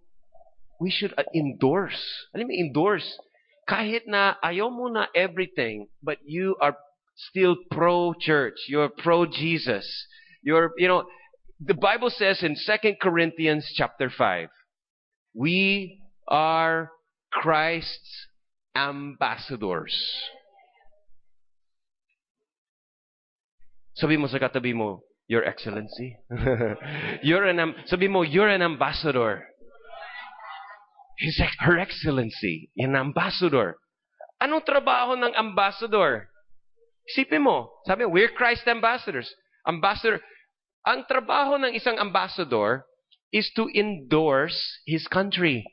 we 0.80 0.92
should 0.92 1.14
uh, 1.18 1.28
endorse. 1.34 2.00
Alam 2.36 2.52
mo, 2.52 2.54
endorse. 2.54 3.08
Kahit 3.66 4.06
na 4.06 4.38
ayaw 4.44 4.70
mo 4.70 4.88
na 4.92 5.08
everything, 5.16 5.90
but 6.04 6.20
you 6.24 6.56
are 6.62 6.78
still 7.16 7.56
pro-church. 7.72 8.68
You're 8.68 8.92
pro-Jesus. 8.92 9.88
You're, 10.44 10.72
you 10.78 10.88
know, 10.88 11.08
the 11.60 11.74
Bible 11.74 12.12
says 12.12 12.44
in 12.44 12.56
2 12.56 12.96
Corinthians 13.02 13.66
chapter 13.74 14.12
5, 14.12 14.50
we 15.34 16.00
are 16.28 16.92
Christ's 17.32 18.28
ambassadors. 18.76 19.96
Sabi 23.96 24.20
mo 24.20 24.28
sa 24.28 24.38
katabi 24.44 24.76
mo, 24.76 25.08
Your 25.26 25.48
Excellency. 25.48 26.20
you're 27.26 27.48
an, 27.48 27.74
sabi 27.88 28.12
mo, 28.12 28.22
you're 28.22 28.52
an 28.52 28.62
ambassador. 28.62 29.48
His, 31.18 31.40
Her 31.64 31.80
Excellency, 31.80 32.70
an 32.78 32.94
ambassador. 32.94 33.80
Anong 34.44 34.68
trabaho 34.68 35.16
ng 35.16 35.32
ambassador? 35.34 36.28
Isipin 37.08 37.48
mo, 37.48 37.72
sabi 37.88 38.04
mo, 38.04 38.12
we're 38.12 38.36
Christ 38.36 38.68
ambassadors. 38.68 39.32
Ambassador, 39.64 40.20
ang 40.86 41.08
trabaho 41.10 41.58
ng 41.58 41.74
isang 41.74 41.98
ambassador 41.98 42.86
is 43.32 43.50
to 43.56 43.72
endorse 43.74 44.60
his 44.86 45.08
country. 45.08 45.66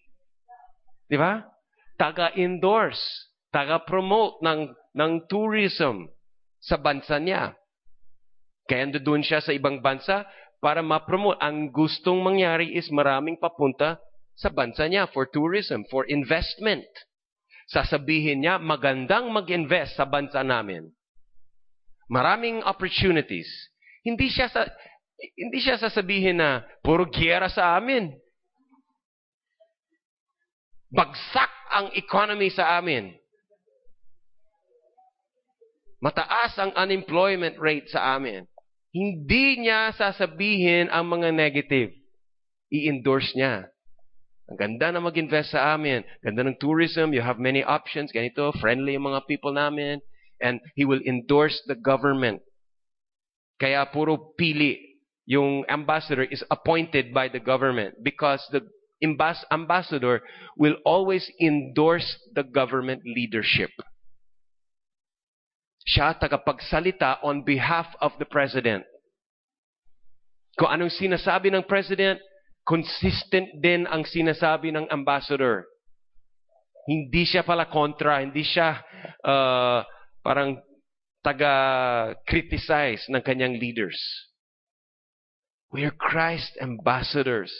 Di 1.11 1.20
ba? 1.20 1.51
Taga-endorse, 2.01 3.03
taga-promote 3.53 4.40
ng, 4.43 4.61
ng 4.97 5.12
tourism 5.28 6.09
sa 6.62 6.78
bansa 6.80 7.18
niya. 7.18 7.55
Kaya 8.66 8.88
doon 9.03 9.20
siya 9.26 9.43
sa 9.43 9.53
ibang 9.53 9.82
bansa 9.82 10.24
para 10.62 10.80
ma-promote. 10.80 11.43
Ang 11.43 11.74
gustong 11.74 12.22
mangyari 12.22 12.72
is 12.78 12.88
maraming 12.88 13.36
papunta 13.36 13.99
sa 14.38 14.49
bansa 14.49 14.88
niya 14.88 15.11
for 15.11 15.28
tourism, 15.28 15.84
for 15.90 16.07
investment. 16.09 16.86
Sasabihin 17.68 18.47
niya, 18.47 18.57
magandang 18.62 19.28
mag-invest 19.30 19.99
sa 19.99 20.07
bansa 20.07 20.40
namin. 20.47 20.88
Maraming 22.11 22.61
opportunities. 22.66 23.49
Hindi 24.03 24.28
siya 24.28 24.51
sa 24.51 24.66
hindi 25.38 25.62
siya 25.62 25.78
sasabihin 25.78 26.43
na 26.43 26.66
puro 26.82 27.07
giyera 27.07 27.47
sa 27.47 27.78
amin. 27.78 28.11
Bagsak 30.90 31.61
ang 31.72 31.88
economy 31.96 32.52
sa 32.52 32.76
amin. 32.76 33.16
Mataas 36.02 36.58
ang 36.58 36.74
unemployment 36.76 37.56
rate 37.56 37.88
sa 37.88 38.18
amin. 38.18 38.44
Hindi 38.92 39.64
niya 39.64 39.94
sasabihin 39.96 40.92
ang 40.92 41.08
mga 41.08 41.32
negative. 41.32 41.94
I-endorse 42.68 43.32
niya. 43.32 43.72
Ang 44.50 44.58
ganda 44.58 44.92
na 44.92 45.00
mag-invest 45.00 45.56
sa 45.56 45.72
amin. 45.72 46.04
Ganda 46.20 46.44
ng 46.44 46.60
tourism. 46.60 47.16
You 47.16 47.24
have 47.24 47.40
many 47.40 47.64
options. 47.64 48.12
Ganito, 48.12 48.52
friendly 48.60 48.98
yung 48.98 49.08
mga 49.08 49.24
people 49.24 49.54
namin. 49.54 50.02
And 50.42 50.60
He 50.76 50.84
will 50.84 51.00
endorse 51.06 51.56
the 51.70 51.78
government. 51.78 52.42
Kaya 53.62 53.86
puro 53.88 54.34
pili. 54.34 54.76
Yung 55.24 55.62
ambassador 55.70 56.26
is 56.26 56.42
appointed 56.50 57.14
by 57.14 57.30
the 57.30 57.38
government 57.38 57.94
because 58.02 58.42
the 58.50 58.66
ambassador 59.03 60.22
will 60.57 60.76
always 60.84 61.26
endorse 61.40 62.07
the 62.34 62.42
government 62.42 63.03
leadership. 63.05 63.70
Siya 65.82 66.14
tagapagsalita 66.14 67.18
on 67.26 67.43
behalf 67.43 67.90
of 67.98 68.14
the 68.22 68.28
president. 68.28 68.86
Kung 70.55 70.70
anong 70.70 70.94
sinasabi 70.94 71.51
ng 71.51 71.66
president, 71.66 72.22
consistent 72.62 73.51
din 73.59 73.90
ang 73.90 74.06
sinasabi 74.06 74.70
ng 74.70 74.86
ambassador. 74.94 75.66
Hindi 76.86 77.26
siya 77.26 77.43
pala 77.43 77.66
kontra, 77.66 78.22
hindi 78.22 78.47
siya 78.47 78.78
uh, 79.26 79.82
parang 80.22 80.59
taga-criticize 81.22 83.06
ng 83.10 83.22
kanyang 83.22 83.59
leaders. 83.59 83.98
We 85.70 85.86
are 85.86 85.94
Christ 85.94 86.59
ambassadors. 86.60 87.55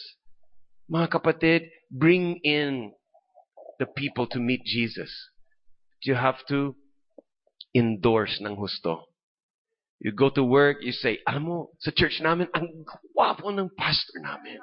Mga 0.91 1.09
kapatid, 1.11 1.71
bring 1.91 2.41
in 2.43 2.93
the 3.79 3.87
people 3.87 4.27
to 4.27 4.39
meet 4.39 4.65
Jesus. 4.65 5.11
You 6.03 6.15
have 6.15 6.43
to 6.49 6.75
endorse 7.75 8.41
ng 8.43 8.57
husto. 8.57 9.07
You 10.03 10.11
go 10.11 10.31
to 10.31 10.43
work, 10.43 10.79
you 10.83 10.91
say, 10.91 11.23
alam 11.27 11.47
mo, 11.47 11.71
sa 11.79 11.95
church 11.95 12.19
namin, 12.19 12.51
ang 12.51 12.67
gwapo 13.15 13.55
ng 13.55 13.71
pastor 13.79 14.19
namin. 14.19 14.59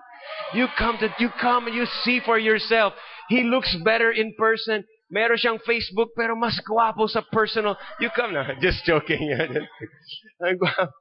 You 0.53 0.67
come 0.75 0.99
to, 0.99 1.07
you 1.15 1.31
come 1.39 1.67
and 1.67 1.75
you 1.75 1.87
see 2.03 2.19
for 2.19 2.37
yourself. 2.37 2.91
He 3.31 3.47
looks 3.47 3.71
better 3.87 4.11
in 4.11 4.35
person. 4.35 4.83
Meron 5.07 5.39
siyang 5.39 5.63
Facebook, 5.63 6.11
pero 6.11 6.35
mas 6.35 6.59
gwapo 6.59 7.07
sa 7.07 7.23
personal. 7.31 7.79
You 8.03 8.11
come 8.11 8.35
na. 8.35 8.51
Just 8.63 8.83
joking. 8.83 9.31
ang 10.43 10.59
gwapo. 10.59 10.91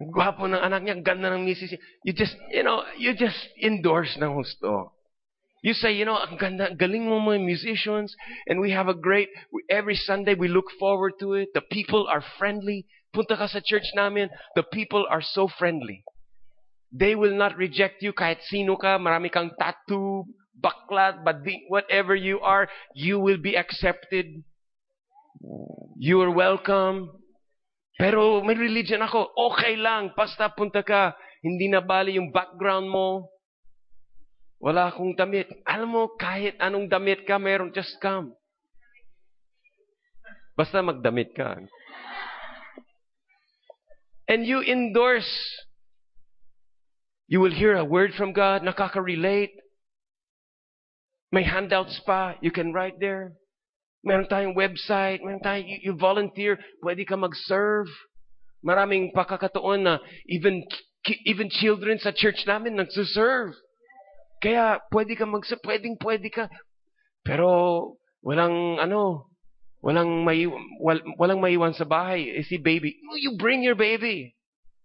Gwapo 0.00 0.48
ng 0.48 0.56
anak 0.56 0.80
niya, 0.80 0.96
ganda 1.04 1.28
ng 1.28 1.44
misis 1.44 1.76
niya. 1.76 1.80
You 2.08 2.12
just, 2.16 2.36
you 2.48 2.64
know, 2.64 2.80
you 2.96 3.12
just 3.12 3.36
endorse 3.60 4.16
ng 4.16 4.32
gusto. 4.32 4.96
You 5.60 5.76
say, 5.76 5.92
you 5.92 6.08
know, 6.08 6.16
ang 6.16 6.40
ganda, 6.40 6.72
galing 6.72 7.04
mo 7.04 7.20
mga 7.20 7.44
musicians, 7.44 8.16
and 8.48 8.64
we 8.64 8.72
have 8.72 8.88
a 8.88 8.96
great, 8.96 9.28
every 9.68 9.94
Sunday 9.94 10.32
we 10.32 10.48
look 10.48 10.72
forward 10.80 11.20
to 11.20 11.36
it. 11.36 11.52
The 11.52 11.60
people 11.60 12.08
are 12.08 12.24
friendly. 12.40 12.88
Punta 13.12 13.36
ka 13.36 13.44
sa 13.44 13.60
church 13.60 13.84
namin, 13.92 14.32
the 14.56 14.64
people 14.64 15.04
are 15.10 15.20
so 15.20 15.52
friendly. 15.52 16.00
They 16.96 17.14
will 17.14 17.36
not 17.36 17.60
reject 17.60 18.00
you 18.00 18.16
kahit 18.16 18.40
sino 18.48 18.80
ka, 18.80 18.96
marami 18.96 19.28
kang 19.28 19.52
tattoo, 19.60 20.24
baklat, 20.56 21.20
bading, 21.28 21.68
whatever 21.68 22.16
you 22.16 22.40
are, 22.40 22.72
you 22.94 23.20
will 23.20 23.36
be 23.36 23.52
accepted. 23.52 24.40
You 26.00 26.22
are 26.24 26.32
welcome. 26.32 27.19
Pero 27.98 28.42
may 28.44 28.54
religion 28.54 29.02
ako, 29.02 29.32
okay 29.50 29.76
lang, 29.76 30.12
basta 30.14 30.52
punta 30.52 30.84
ka, 30.84 31.16
hindi 31.42 31.68
na 31.68 31.80
bali 31.80 32.20
yung 32.20 32.30
background 32.30 32.88
mo. 32.88 33.28
Wala 34.60 34.92
akong 34.92 35.16
damit. 35.16 35.48
Alam 35.64 35.88
mo, 35.88 36.02
kahit 36.20 36.60
anong 36.60 36.92
damit 36.92 37.24
ka, 37.24 37.40
meron, 37.40 37.72
just 37.72 37.96
come. 38.04 38.36
Basta 40.52 40.84
magdamit 40.84 41.32
ka. 41.32 41.56
And 44.28 44.44
you 44.44 44.60
endorse. 44.60 45.32
You 47.26 47.40
will 47.40 47.54
hear 47.54 47.74
a 47.74 47.88
word 47.88 48.12
from 48.12 48.36
God, 48.36 48.60
nakaka-relate. 48.60 49.56
May 51.32 51.44
handouts 51.46 51.96
pa, 52.04 52.36
you 52.42 52.50
can 52.50 52.74
write 52.74 53.00
there. 53.00 53.39
Meron 54.00 54.28
tayong 54.28 54.56
website, 54.56 55.20
meron 55.20 55.44
tayong, 55.44 55.68
you, 55.68 55.78
you 55.90 55.92
volunteer, 55.92 56.56
pwede 56.80 57.04
ka 57.04 57.16
mag-serve. 57.16 57.90
Maraming 58.64 59.12
pakakataon 59.12 59.84
na 59.84 59.94
even 60.28 60.64
even 61.24 61.48
children 61.48 61.96
sa 61.96 62.12
church 62.12 62.44
namin 62.44 62.76
nagsuserve. 62.76 63.56
Kaya 64.40 64.80
pwede 64.92 65.16
ka 65.16 65.24
mag 65.24 65.44
pwedeng 65.44 65.96
pwede 66.00 66.28
ka. 66.28 66.48
Pero 67.24 67.48
walang 68.20 68.80
ano, 68.80 69.32
walang 69.80 70.24
may 70.24 70.44
wal, 70.80 71.00
walang 71.16 71.40
maiwan 71.40 71.72
sa 71.72 71.88
bahay. 71.88 72.28
Eh, 72.36 72.44
si 72.44 72.60
baby, 72.60 73.00
you 73.20 73.36
bring 73.36 73.64
your 73.64 73.76
baby. 73.76 74.36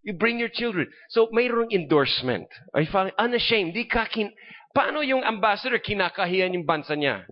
You 0.06 0.14
bring 0.16 0.40
your 0.40 0.52
children. 0.52 0.88
So 1.12 1.28
mayroong 1.36 1.72
endorsement. 1.72 2.48
Find 2.92 3.12
unashamed. 3.20 3.76
Di 3.76 3.90
ka 3.90 4.08
kin 4.08 4.32
Paano 4.76 5.00
yung 5.00 5.24
ambassador 5.24 5.80
kinakahiyan 5.80 6.60
yung 6.60 6.68
bansa 6.68 7.00
niya? 7.00 7.24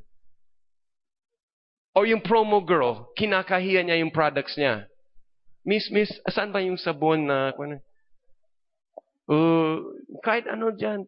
O 1.93 2.05
yung 2.09 2.25
promo 2.25 2.61
girl, 2.65 3.13
kinakahiyan 3.13 3.89
niya 3.89 4.01
yung 4.01 4.13
products 4.13 4.57
niya. 4.57 4.89
Miss, 5.61 5.87
miss, 5.93 6.09
saan 6.27 6.49
ba 6.49 6.59
yung 6.59 6.75
sabon 6.75 7.29
na, 7.29 7.53
uh, 9.29 9.77
kahit 10.25 10.49
ano 10.49 10.73
dyan, 10.73 11.05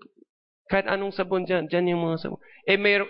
kahit 0.69 0.85
anong 0.85 1.11
sabon 1.11 1.43
dyan, 1.43 1.65
dyan 1.65 1.91
yung 1.91 2.05
mga 2.05 2.21
sabon. 2.21 2.39
Eh, 2.69 2.77
may, 2.77 3.01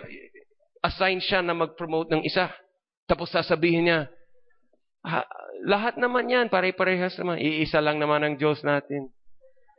assign 0.85 1.17
siya 1.17 1.41
na 1.41 1.57
mag-promote 1.57 2.13
ng 2.13 2.21
isa. 2.21 2.53
Tapos 3.09 3.33
sasabihin 3.33 3.89
niya, 3.89 3.99
ha, 5.01 5.25
lahat 5.65 5.97
naman 5.97 6.29
yan, 6.29 6.53
pare-parehas 6.53 7.17
naman. 7.17 7.41
Iisa 7.41 7.81
lang 7.81 7.97
naman 7.97 8.21
ang 8.21 8.37
Diyos 8.37 8.61
natin. 8.61 9.09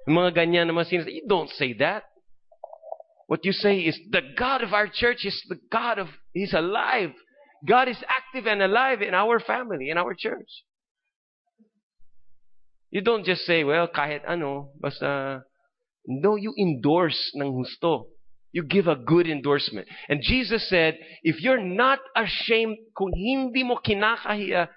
Yung 0.07 0.17
mga 0.19 0.35
ganyan 0.35 0.67
naman 0.67 0.87
sinasabi, 0.87 1.23
you 1.23 1.27
don't 1.27 1.51
say 1.55 1.75
that. 1.79 2.03
What 3.27 3.43
you 3.43 3.51
say 3.51 3.83
is, 3.83 3.99
the 4.11 4.23
God 4.39 4.63
of 4.63 4.71
our 4.71 4.87
church 4.87 5.27
is 5.27 5.35
the 5.51 5.59
God 5.71 5.99
of, 5.99 6.11
He's 6.31 6.55
alive. 6.55 7.15
God 7.65 7.89
is 7.89 8.03
active 8.09 8.47
and 8.47 8.63
alive 8.63 9.03
in 9.03 9.15
our 9.15 9.41
family, 9.41 9.91
in 9.91 9.99
our 9.99 10.15
church. 10.15 10.49
You 12.91 13.01
don't 13.01 13.25
just 13.25 13.45
say, 13.45 13.65
well, 13.65 13.89
kahit 13.89 14.23
ano, 14.27 14.71
basta, 14.81 15.43
no, 16.07 16.37
you 16.37 16.55
endorse 16.59 17.33
ng 17.35 17.53
husto. 17.53 18.07
You 18.53 18.63
give 18.63 18.89
a 18.89 18.97
good 18.97 19.29
endorsement. 19.29 19.87
And 20.09 20.23
Jesus 20.23 20.69
said, 20.69 20.97
if 21.23 21.43
you're 21.43 21.61
not 21.61 21.99
ashamed, 22.15 22.79
kung 22.97 23.13
hindi 23.13 23.65
mo 23.65 23.77
kinakahiya 23.85 24.69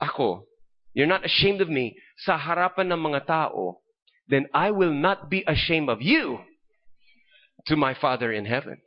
ako, 0.00 0.46
you're 0.94 1.06
not 1.06 1.24
ashamed 1.24 1.60
of 1.60 1.68
me 1.68 1.94
sa 2.18 2.38
harapan 2.38 2.90
ng 2.90 2.98
mga 2.98 3.26
tao, 3.26 3.78
then 4.26 4.46
I 4.54 4.70
will 4.70 4.92
not 4.92 5.30
be 5.30 5.44
ashamed 5.46 5.90
of 5.90 6.02
you 6.02 6.38
to 7.66 7.76
my 7.76 7.94
Father 7.94 8.32
in 8.32 8.46
heaven. 8.46 8.78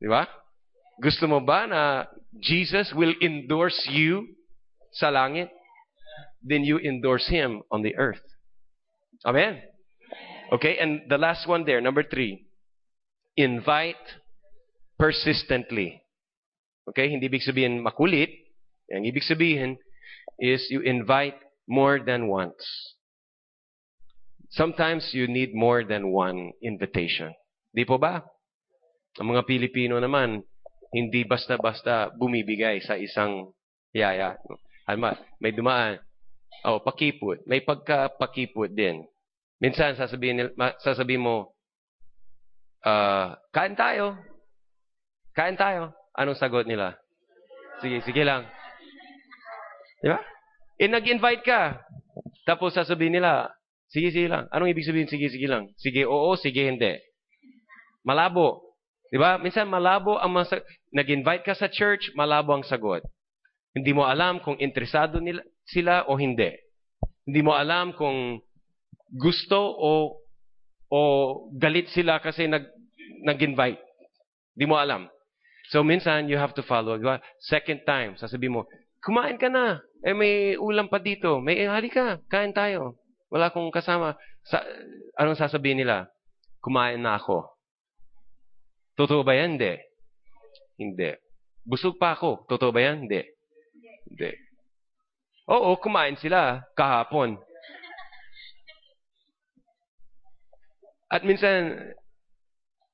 Di 0.00 0.08
ba? 0.08 0.28
Gusto 0.96 1.28
mo 1.28 1.44
ba 1.44 1.68
na 1.68 1.82
Jesus 2.40 2.92
will 2.96 3.12
endorse 3.20 3.84
you 3.92 4.24
sa 4.96 5.12
langit? 5.12 5.52
Then 6.40 6.64
you 6.64 6.80
endorse 6.80 7.28
Him 7.28 7.60
on 7.68 7.82
the 7.82 7.96
earth. 7.96 8.22
Amen? 9.24 9.60
Okay, 10.52 10.78
and 10.78 11.02
the 11.08 11.18
last 11.18 11.48
one 11.48 11.64
there, 11.64 11.80
number 11.80 12.02
three. 12.02 12.46
Invite 13.36 14.00
persistently. 14.98 16.00
Okay, 16.88 17.10
hindi 17.10 17.28
ibig 17.28 17.44
sabihin 17.44 17.82
makulit. 17.82 18.30
Ang 18.88 19.04
ibig 19.04 19.26
sabihin 19.26 19.76
is 20.38 20.70
you 20.70 20.80
invite 20.80 21.36
more 21.66 21.98
than 21.98 22.30
once. 22.30 22.62
Sometimes 24.54 25.10
you 25.12 25.26
need 25.26 25.52
more 25.52 25.82
than 25.82 26.14
one 26.14 26.54
invitation. 26.62 27.34
Di 27.74 27.82
po 27.82 27.98
ba? 27.98 28.22
Ang 29.18 29.34
mga 29.34 29.42
Pilipino 29.44 29.98
naman, 29.98 30.46
hindi 30.92 31.26
basta-basta 31.26 32.12
bumibigay 32.14 32.82
sa 32.82 32.98
isang 32.98 33.50
yaya. 33.90 34.38
Alma, 34.86 35.14
may 35.42 35.50
dumaan. 35.50 35.98
Oh, 36.62 36.82
pakipot. 36.82 37.42
May 37.46 37.62
pagka-pakipot 37.62 38.70
din. 38.74 39.06
Minsan, 39.58 39.98
sasabihin, 39.98 40.52
sasabihin 40.82 41.24
mo, 41.24 41.56
uh, 42.86 43.34
kain 43.50 43.74
tayo. 43.74 44.18
Kain 45.34 45.58
tayo. 45.58 45.94
Anong 46.16 46.38
sagot 46.38 46.64
nila? 46.64 46.96
Sige, 47.82 48.00
sige 48.06 48.22
lang. 48.24 48.46
Di 50.00 50.08
ba? 50.08 50.20
Eh, 50.80 50.88
nag-invite 50.88 51.44
ka. 51.44 51.82
Tapos 52.46 52.72
sasabihin 52.72 53.20
nila, 53.20 53.52
Sige, 53.86 54.10
sige 54.10 54.26
lang. 54.26 54.50
Anong 54.50 54.74
ibig 54.74 54.86
sabihin, 54.86 55.06
sige, 55.06 55.30
sige 55.30 55.46
lang? 55.46 55.70
Sige, 55.78 56.02
oo, 56.04 56.34
sige, 56.34 56.66
hindi. 56.66 56.98
Malabo. 58.02 58.65
Di 59.10 59.18
ba? 59.18 59.38
Minsan 59.38 59.70
malabo 59.70 60.18
ang 60.18 60.34
mga... 60.34 60.62
Nag-invite 60.94 61.44
ka 61.44 61.54
sa 61.54 61.68
church, 61.68 62.10
malabo 62.16 62.56
ang 62.56 62.64
sagot. 62.64 63.04
Hindi 63.76 63.92
mo 63.92 64.08
alam 64.08 64.40
kung 64.40 64.56
interesado 64.56 65.20
nila, 65.20 65.44
sila 65.68 66.08
o 66.08 66.16
hindi. 66.16 66.48
Hindi 67.28 67.40
mo 67.44 67.52
alam 67.52 67.92
kung 67.92 68.40
gusto 69.12 69.58
o 69.60 70.22
o 70.86 71.00
galit 71.58 71.90
sila 71.90 72.22
kasi 72.22 72.46
nag 72.46 72.64
nag-invite. 73.26 73.82
Hindi 74.56 74.64
mo 74.64 74.78
alam. 74.78 75.10
So 75.68 75.82
minsan 75.82 76.30
you 76.30 76.38
have 76.38 76.54
to 76.56 76.64
follow. 76.64 76.96
Diba? 76.96 77.18
Second 77.42 77.82
time, 77.84 78.14
sasabihin 78.16 78.56
mo, 78.56 78.70
kumain 79.02 79.36
ka 79.36 79.50
na. 79.50 79.82
Eh 80.06 80.14
may 80.14 80.54
ulam 80.56 80.86
pa 80.86 81.02
dito. 81.02 81.42
May 81.42 81.60
eh, 81.60 81.68
halika, 81.68 82.22
kain 82.30 82.54
tayo. 82.54 82.96
Wala 83.28 83.50
akong 83.50 83.74
kasama. 83.74 84.14
Sa, 84.46 84.62
anong 85.18 85.36
sasabihin 85.36 85.82
nila? 85.82 86.06
Kumain 86.62 87.02
na 87.02 87.18
ako. 87.18 87.55
Totoo 88.96 89.20
ba 89.20 89.36
yan? 89.36 89.60
Hindi. 89.60 89.76
Hindi. 90.80 91.10
Busog 91.62 92.00
pa 92.00 92.16
ako. 92.16 92.48
Totoo 92.48 92.72
ba 92.72 92.80
yan? 92.80 93.04
Hindi. 93.04 93.20
Hindi. 94.08 94.30
Oo, 95.46 95.76
kumain 95.78 96.16
sila 96.18 96.64
kahapon. 96.74 97.38
At 101.06 101.22
minsan, 101.22 101.94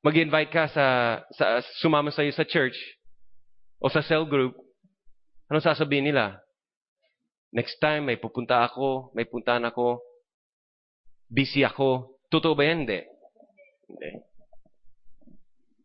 mag-invite 0.04 0.52
ka 0.52 0.68
sa, 0.68 0.86
sa 1.32 1.62
sumama 1.80 2.12
sa 2.12 2.26
iyo 2.26 2.34
sa 2.34 2.44
church 2.44 2.76
o 3.80 3.88
sa 3.88 4.04
cell 4.04 4.28
group, 4.28 4.52
ano 5.48 5.62
sasabihin 5.62 6.12
nila? 6.12 6.42
Next 7.54 7.80
time, 7.80 8.10
may 8.10 8.18
pupunta 8.20 8.60
ako, 8.64 9.14
may 9.16 9.24
puntahan 9.24 9.64
ako, 9.64 10.02
busy 11.30 11.64
ako. 11.64 12.20
Totoo 12.28 12.52
ba 12.52 12.68
yan? 12.68 12.84
Hindi. 12.84 13.00
Hindi. 13.88 14.31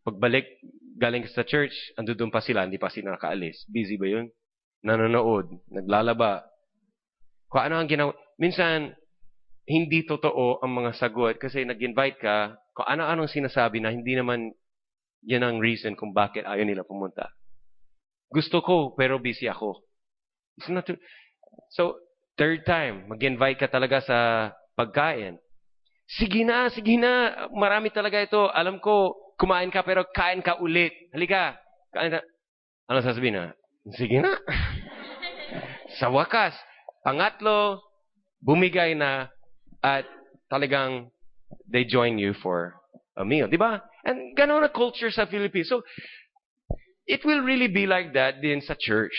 Pagbalik, 0.08 0.48
galing 0.96 1.28
sa 1.28 1.44
church, 1.44 1.74
ando 2.00 2.16
doon 2.16 2.32
pa 2.32 2.40
sila, 2.40 2.64
hindi 2.64 2.80
pa 2.80 2.88
sila 2.88 3.14
nakaalis. 3.14 3.68
Busy 3.68 4.00
ba 4.00 4.08
yun? 4.08 4.32
Nanonood, 4.82 5.68
naglalaba. 5.68 6.48
Kung 7.52 7.62
ano 7.62 7.74
ang 7.78 7.88
ginawa. 7.88 8.12
Minsan, 8.40 8.94
hindi 9.68 10.08
totoo 10.08 10.64
ang 10.64 10.72
mga 10.72 10.96
sagot 10.96 11.36
kasi 11.36 11.62
nag-invite 11.68 12.18
ka, 12.18 12.56
kung 12.72 12.88
ano-anong 12.88 13.28
sinasabi 13.28 13.84
na 13.84 13.92
hindi 13.92 14.16
naman 14.16 14.48
yan 15.26 15.44
ang 15.44 15.58
reason 15.58 15.98
kung 15.98 16.14
bakit 16.14 16.46
ayaw 16.46 16.64
nila 16.64 16.86
pumunta. 16.86 17.28
Gusto 18.32 18.64
ko, 18.64 18.96
pero 18.96 19.20
busy 19.20 19.44
ako. 19.50 19.82
It's 20.56 20.70
not 20.72 20.88
true. 20.88 21.00
So, 21.74 22.00
third 22.38 22.64
time, 22.64 23.10
mag-invite 23.10 23.58
ka 23.60 23.68
talaga 23.68 24.00
sa 24.00 24.18
pagkain. 24.78 25.36
Sige 26.08 26.46
na, 26.46 26.72
sige 26.72 26.96
na. 26.96 27.44
Marami 27.52 27.92
talaga 27.92 28.16
ito. 28.22 28.48
Alam 28.48 28.80
ko, 28.80 29.12
kumain 29.38 29.70
ka 29.70 29.86
pero 29.86 30.04
kain 30.10 30.42
ka 30.42 30.58
ulit. 30.60 30.92
Halika. 31.14 31.56
Kain 31.94 32.12
ka. 32.12 32.20
Ano 32.90 33.00
sasabihin 33.00 33.38
na? 33.38 33.46
Sige 33.94 34.20
na. 34.20 34.36
Sa 35.96 36.12
wakas, 36.12 36.52
pangatlo, 37.06 37.80
bumigay 38.44 38.92
na 38.92 39.32
at 39.80 40.04
talagang 40.52 41.08
they 41.70 41.84
join 41.84 42.18
you 42.18 42.34
for 42.36 42.76
a 43.16 43.24
meal. 43.24 43.48
Di 43.48 43.56
ba? 43.56 43.80
And 44.04 44.36
ganun 44.36 44.64
na 44.64 44.72
culture 44.72 45.10
sa 45.10 45.24
Philippines. 45.24 45.68
So, 45.68 45.80
it 47.08 47.24
will 47.24 47.40
really 47.40 47.68
be 47.68 47.88
like 47.88 48.12
that 48.12 48.44
din 48.44 48.60
sa 48.60 48.76
church. 48.76 49.16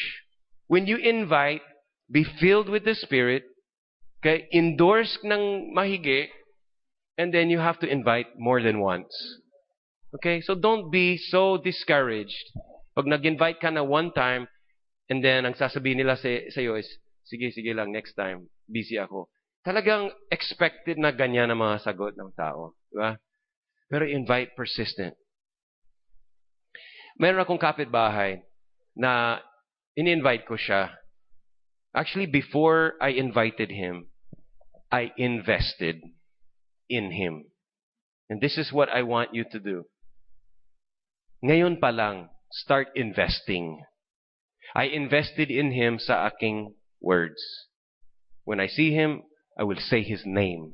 When 0.69 0.85
you 0.85 1.01
invite, 1.01 1.65
be 2.09 2.21
filled 2.21 2.69
with 2.69 2.85
the 2.85 2.93
Spirit, 2.93 3.49
Okay? 4.19 4.47
Endorse 4.51 5.17
ng 5.23 5.71
mahigi, 5.71 6.27
and 7.17 7.33
then 7.33 7.49
you 7.49 7.59
have 7.59 7.79
to 7.79 7.87
invite 7.87 8.27
more 8.37 8.61
than 8.61 8.79
once. 8.79 9.11
Okay? 10.15 10.41
So 10.41 10.56
don't 10.56 10.90
be 10.90 11.18
so 11.18 11.57
discouraged. 11.57 12.53
Pag 12.95 13.06
nag-invite 13.06 13.61
ka 13.61 13.69
na 13.69 13.86
one 13.86 14.11
time, 14.11 14.48
and 15.10 15.23
then 15.23 15.45
ang 15.45 15.56
sasabihin 15.57 16.02
nila 16.02 16.18
sa, 16.18 16.30
sa 16.49 16.60
iyo 16.61 16.77
is, 16.77 16.90
sige, 17.26 17.53
sige 17.53 17.73
lang, 17.73 17.94
next 17.94 18.14
time, 18.14 18.49
busy 18.65 18.98
ako. 18.98 19.30
Talagang 19.65 20.10
expected 20.31 20.98
na 20.98 21.11
ganyan 21.11 21.52
ang 21.52 21.61
mga 21.61 21.84
sagot 21.86 22.18
ng 22.18 22.31
tao. 22.34 22.73
Di 22.90 22.95
ba? 22.98 23.18
Pero 23.90 24.06
invite 24.06 24.53
persistent. 24.53 25.18
Meron 27.19 27.44
akong 27.44 27.60
kapitbahay 27.60 28.40
na 28.95 29.44
in-invite 29.98 30.48
ko 30.48 30.56
siya. 30.56 30.94
Actually, 31.91 32.30
before 32.30 32.95
I 33.02 33.18
invited 33.18 33.73
him, 33.73 34.07
I 34.94 35.11
invested 35.18 36.02
in 36.88 37.11
him. 37.11 37.49
And 38.30 38.40
this 38.40 38.57
is 38.57 38.72
what 38.72 38.90
I 38.90 39.02
want 39.03 39.34
you 39.34 39.44
to 39.52 39.60
do. 39.60 39.90
Ngayon 41.40 41.80
pa 41.80 41.90
lang, 41.90 42.28
start 42.52 42.91
investing. 42.95 43.80
I 44.76 44.91
invested 44.91 45.49
in 45.49 45.72
him 45.72 45.98
sa 45.98 46.28
aking 46.28 46.76
words. 46.99 47.40
When 48.44 48.60
I 48.60 48.68
see 48.68 48.91
him, 48.91 49.24
I 49.57 49.64
will 49.64 49.80
say 49.80 50.03
his 50.03 50.24
name. 50.26 50.74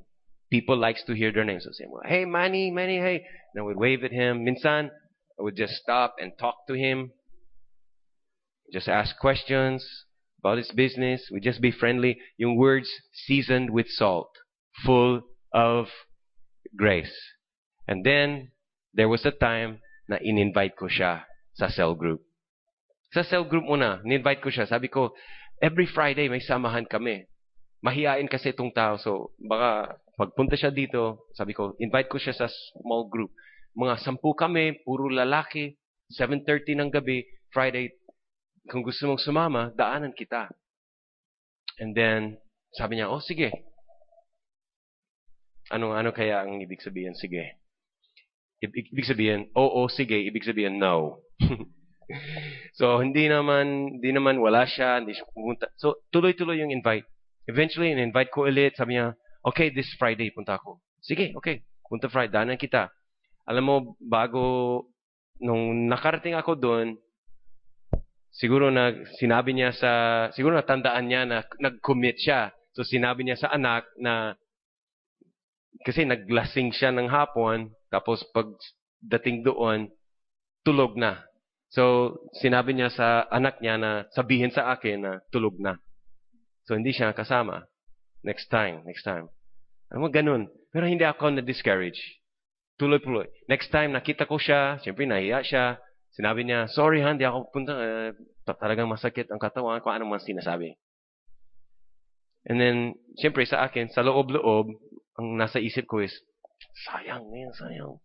People 0.50 0.78
likes 0.78 1.04
to 1.06 1.14
hear 1.14 1.32
their 1.32 1.46
names. 1.46 1.66
So 1.66 1.72
say, 1.72 1.86
hey, 2.06 2.26
Manny, 2.26 2.72
Manny, 2.72 2.98
hey. 2.98 3.26
And 3.54 3.62
I 3.62 3.66
would 3.66 3.78
wave 3.78 4.04
at 4.04 4.12
him. 4.12 4.44
Minsan, 4.44 4.90
I 5.40 5.44
would 5.44 5.56
just 5.56 5.74
stop 5.74 6.16
and 6.20 6.34
talk 6.40 6.68
to 6.68 6.74
him. 6.74 7.12
Just 8.74 8.88
ask 8.88 9.18
questions 9.18 9.86
about 10.40 10.58
his 10.58 10.72
business. 10.72 11.30
We 11.32 11.40
just 11.40 11.62
be 11.62 11.72
friendly. 11.72 12.18
Yung 12.38 12.58
words 12.58 12.90
seasoned 13.14 13.70
with 13.70 13.88
salt, 13.90 14.32
full 14.86 15.22
of 15.54 15.88
grace. 16.76 17.14
And 17.88 18.04
then, 18.04 18.52
there 18.94 19.10
was 19.10 19.26
a 19.26 19.32
time 19.32 19.80
na 20.10 20.22
in-invite 20.22 20.78
ko 20.78 20.86
siya 20.90 21.26
sa 21.56 21.72
cell 21.72 21.98
group. 21.98 22.22
Sa 23.16 23.24
cell 23.24 23.48
group 23.48 23.66
muna, 23.66 24.04
in-invite 24.04 24.44
ko 24.44 24.50
siya. 24.52 24.68
Sabi 24.68 24.92
ko, 24.92 25.16
every 25.64 25.88
Friday 25.88 26.28
may 26.28 26.44
samahan 26.44 26.86
kami. 26.86 27.26
Mahihain 27.80 28.28
kasi 28.28 28.52
itong 28.52 28.74
tao. 28.74 28.98
So, 28.98 29.34
baka 29.40 29.98
pagpunta 30.18 30.58
siya 30.58 30.74
dito, 30.74 31.30
sabi 31.38 31.54
ko, 31.54 31.78
invite 31.78 32.10
ko 32.10 32.18
siya 32.18 32.34
sa 32.34 32.48
small 32.50 33.08
group. 33.08 33.32
Mga 33.76 34.02
sampu 34.02 34.32
kami, 34.34 34.82
puro 34.88 35.12
lalaki, 35.12 35.76
7.30 36.12 36.80
ng 36.80 36.90
gabi, 36.92 37.26
Friday, 37.52 37.92
kung 38.72 38.82
gusto 38.82 39.06
mong 39.06 39.22
sumama, 39.22 39.70
daanan 39.76 40.16
kita. 40.16 40.50
And 41.78 41.92
then, 41.92 42.40
sabi 42.74 42.98
niya, 42.98 43.12
oh, 43.12 43.22
sige. 43.22 43.52
Ano, 45.70 45.92
ano 45.92 46.14
kaya 46.16 46.46
ang 46.46 46.62
ibig 46.62 46.82
sabihin? 46.82 47.18
Sige. 47.18 47.60
Ibig, 48.72 49.06
sabihin, 49.06 49.52
oo, 49.54 49.86
sige. 49.92 50.16
Ibig 50.16 50.46
sabihin, 50.46 50.82
no. 50.82 51.22
so, 52.80 53.02
hindi 53.02 53.28
naman, 53.30 53.98
hindi 54.00 54.10
naman 54.16 54.40
wala 54.40 54.66
siya, 54.66 55.02
hindi 55.02 55.14
siya 55.14 55.28
pumunta. 55.34 55.70
So, 55.78 56.06
tuloy-tuloy 56.10 56.62
yung 56.62 56.74
invite. 56.74 57.06
Eventually, 57.46 57.94
in-invite 57.94 58.34
ko 58.34 58.50
ulit. 58.50 58.74
Sabi 58.74 58.98
niya, 58.98 59.14
okay, 59.46 59.70
this 59.70 59.90
Friday 60.02 60.34
punta 60.34 60.58
ako. 60.58 60.82
Sige, 61.02 61.36
okay. 61.38 61.62
Punta 61.86 62.10
Friday, 62.10 62.34
daanan 62.34 62.58
kita. 62.58 62.90
Alam 63.46 63.64
mo, 63.64 63.76
bago, 64.02 64.44
nung 65.38 65.86
nakarating 65.86 66.34
ako 66.34 66.58
doon, 66.58 66.88
siguro 68.36 68.74
na 68.74 68.92
sinabi 69.22 69.56
niya 69.56 69.72
sa, 69.72 69.92
siguro 70.36 70.58
natandaan 70.58 71.06
niya 71.08 71.22
na 71.24 71.46
nag-commit 71.62 72.18
siya. 72.20 72.52
So, 72.76 72.84
sinabi 72.84 73.24
niya 73.24 73.40
sa 73.40 73.54
anak 73.56 73.88
na, 74.02 74.36
kasi 75.86 76.04
naglasing 76.04 76.74
siya 76.76 76.92
ng 76.92 77.08
hapon, 77.08 77.72
tapos 77.96 78.28
pag 78.36 78.52
dating 79.00 79.48
doon, 79.48 79.88
tulog 80.68 81.00
na. 81.00 81.24
So, 81.72 82.16
sinabi 82.44 82.76
niya 82.76 82.92
sa 82.92 83.24
anak 83.32 83.64
niya 83.64 83.80
na 83.80 83.92
sabihin 84.12 84.52
sa 84.52 84.76
akin 84.76 85.00
na 85.00 85.14
tulog 85.32 85.56
na. 85.64 85.80
So, 86.68 86.76
hindi 86.76 86.92
siya 86.92 87.16
kasama. 87.16 87.64
Next 88.20 88.52
time, 88.52 88.84
next 88.84 89.08
time. 89.08 89.32
Alam 89.94 90.02
mo, 90.04 90.08
ganun. 90.12 90.52
Pero 90.76 90.92
hindi 90.92 91.08
ako 91.08 91.40
na-discourage. 91.40 92.20
Tuloy-tuloy. 92.76 93.32
Next 93.48 93.72
time, 93.72 93.96
nakita 93.96 94.28
ko 94.28 94.36
siya, 94.36 94.82
siyempre 94.84 95.08
nahiya 95.08 95.40
siya. 95.40 95.80
Sinabi 96.12 96.44
niya, 96.44 96.68
sorry 96.68 97.00
ha, 97.00 97.16
hindi 97.16 97.24
ako 97.24 97.48
punta. 97.56 97.72
Uh, 97.72 98.12
talagang 98.60 98.92
masakit 98.92 99.32
ang 99.32 99.40
katawan 99.40 99.80
kung 99.80 99.96
anong 99.96 100.20
man 100.20 100.20
sinasabi. 100.20 100.76
And 102.44 102.60
then, 102.60 102.78
siyempre 103.16 103.48
sa 103.48 103.64
akin, 103.64 103.88
sa 103.96 104.04
loob-loob, 104.04 104.76
ang 105.16 105.28
nasa 105.40 105.64
isip 105.64 105.88
ko 105.88 106.04
is, 106.04 106.12
sayang, 106.88 107.28
man, 107.32 107.52
sayang. 107.56 108.00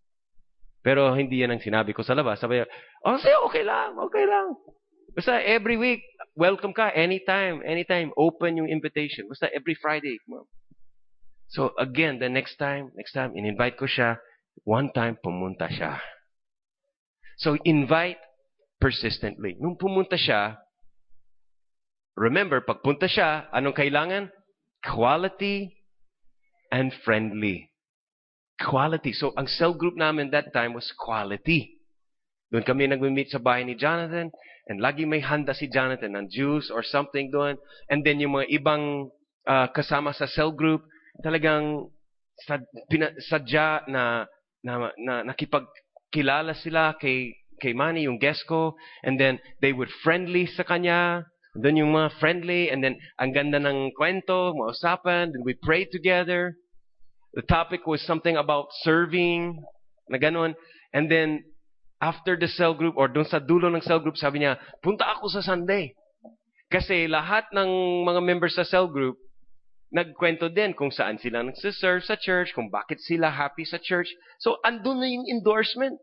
Pero 0.81 1.13
hindi 1.13 1.45
yan 1.45 1.53
ang 1.53 1.63
sinabi 1.63 1.93
ko 1.93 2.01
sa 2.01 2.17
labas. 2.17 2.41
Sabi, 2.41 2.65
oh, 3.05 3.19
say, 3.21 3.37
okay 3.45 3.65
lang, 3.65 4.01
okay 4.01 4.25
lang. 4.25 4.57
Basta 5.13 5.43
every 5.43 5.77
week, 5.77 6.07
welcome 6.39 6.73
ka 6.73 6.89
anytime, 6.95 7.61
anytime. 7.67 8.15
Open 8.17 8.57
yung 8.57 8.71
invitation. 8.71 9.27
Basta 9.29 9.51
every 9.53 9.77
Friday. 9.77 10.17
So 11.51 11.75
again, 11.77 12.23
the 12.23 12.31
next 12.31 12.57
time, 12.57 12.95
next 12.95 13.13
time, 13.13 13.35
in-invite 13.35 13.77
ko 13.77 13.91
siya. 13.91 14.23
One 14.63 14.95
time, 14.95 15.19
pumunta 15.19 15.67
siya. 15.67 15.99
So 17.41 17.59
invite 17.65 18.21
persistently. 18.79 19.59
Nung 19.59 19.75
pumunta 19.75 20.15
siya, 20.15 20.63
remember, 22.15 22.63
pagpunta 22.63 23.11
siya, 23.11 23.51
anong 23.51 23.77
kailangan? 23.77 24.31
Quality 24.81 25.75
and 26.71 26.95
friendly. 27.03 27.70
Quality. 28.61 29.17
So 29.17 29.33
ang 29.41 29.49
cell 29.49 29.73
group 29.73 29.97
namin 29.97 30.31
that 30.37 30.53
time 30.53 30.77
was 30.77 30.93
quality. 30.93 31.81
Doon 32.53 32.67
kami 32.67 32.91
nag-meet 32.91 33.33
sa 33.33 33.41
bahay 33.41 33.65
ni 33.65 33.79
Jonathan. 33.79 34.29
And 34.69 34.79
lagi 34.79 35.09
may 35.09 35.25
handa 35.25 35.57
si 35.57 35.71
Jonathan 35.71 36.15
ng 36.15 36.29
juice 36.29 36.69
or 36.69 36.85
something 36.85 37.33
doon. 37.33 37.57
And 37.89 38.05
then 38.05 38.21
yung 38.21 38.37
mga 38.37 38.53
ibang 38.61 39.09
uh, 39.49 39.67
kasama 39.73 40.13
sa 40.13 40.29
cell 40.29 40.53
group, 40.53 40.85
talagang 41.25 41.89
sad, 42.45 42.67
pina, 42.91 43.11
sadya 43.19 43.87
na, 43.89 44.27
na, 44.63 44.93
na 45.01 45.15
nakipagkilala 45.25 46.53
sila 46.59 46.95
kay, 47.01 47.33
kay 47.59 47.73
Manny, 47.73 48.05
yung 48.07 48.21
guest 48.21 48.45
ko. 48.45 48.77
And 49.03 49.17
then 49.17 49.41
they 49.65 49.73
would 49.73 49.91
friendly 50.05 50.45
sa 50.47 50.67
kanya. 50.67 51.25
Doon 51.57 51.81
yung 51.81 51.93
mga 51.95 52.19
friendly. 52.21 52.69
And 52.69 52.85
then 52.85 52.99
ang 53.17 53.33
ganda 53.33 53.59
ng 53.59 53.97
kwento, 53.97 54.53
mga. 54.53 55.33
Then 55.33 55.43
we 55.47 55.55
prayed 55.55 55.91
together. 55.91 56.61
The 57.35 57.43
topic 57.47 57.87
was 57.87 58.03
something 58.03 58.37
about 58.37 58.75
serving, 58.83 59.63
na 60.11 60.19
ganun. 60.19 60.59
And 60.91 61.07
then 61.07 61.47
after 62.03 62.35
the 62.35 62.49
cell 62.49 62.75
group 62.75 62.99
or 62.99 63.07
doon 63.07 63.29
sa 63.29 63.39
dulo 63.39 63.71
ng 63.71 63.85
cell 63.87 64.03
group, 64.03 64.19
sabi 64.19 64.43
niya, 64.43 64.59
punta 64.83 65.07
ako 65.07 65.31
sa 65.31 65.45
Sunday. 65.45 65.95
Kasi 66.71 67.07
lahat 67.07 67.51
ng 67.55 68.03
mga 68.07 68.21
members 68.23 68.59
sa 68.59 68.67
cell 68.67 68.91
group, 68.91 69.19
nagkwento 69.91 70.51
din 70.51 70.71
kung 70.75 70.91
saan 70.91 71.19
sila 71.19 71.43
nagsiserve 71.43 72.03
sa 72.07 72.15
church, 72.15 72.55
kung 72.55 72.71
bakit 72.71 73.03
sila 73.03 73.31
happy 73.31 73.67
sa 73.67 73.79
church. 73.79 74.11
So, 74.39 74.59
andun 74.63 75.03
na 75.03 75.11
yung 75.11 75.27
endorsement. 75.27 75.99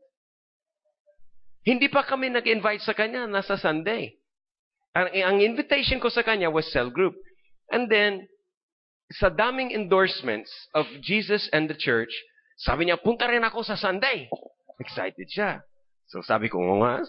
Hindi 1.63 1.87
pa 1.91 2.03
kami 2.03 2.31
nag-invite 2.31 2.83
sa 2.83 2.95
kanya, 2.95 3.27
nasa 3.27 3.59
Sunday. 3.59 4.15
Ang, 4.95 5.07
ang 5.11 5.37
invitation 5.43 5.99
ko 5.99 6.07
sa 6.07 6.23
kanya 6.23 6.51
was 6.51 6.67
cell 6.71 6.91
group. 6.91 7.15
And 7.71 7.91
then, 7.91 8.27
sa 9.11 9.31
daming 9.31 9.71
endorsements 9.71 10.51
of 10.75 10.87
Jesus 10.99 11.47
and 11.55 11.71
the 11.71 11.77
church, 11.77 12.11
sabi 12.59 12.89
niya, 12.89 12.99
punta 12.99 13.29
rin 13.29 13.45
ako 13.45 13.63
sa 13.63 13.79
Sunday. 13.79 14.27
Excited 14.81 15.27
siya. 15.31 15.63
So 16.11 16.19
sabi 16.23 16.51
ko, 16.51 16.59
nga, 16.83 17.03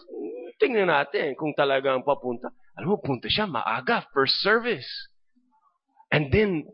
tingnan 0.59 0.91
natin 0.91 1.35
kung 1.35 1.55
talagang 1.55 2.03
papunta. 2.07 2.51
Alam 2.79 2.95
mo, 2.95 2.97
punta 3.03 3.27
siya 3.27 3.51
maaga, 3.51 4.07
first 4.15 4.39
service. 4.43 4.87
And 6.15 6.31
then, 6.31 6.67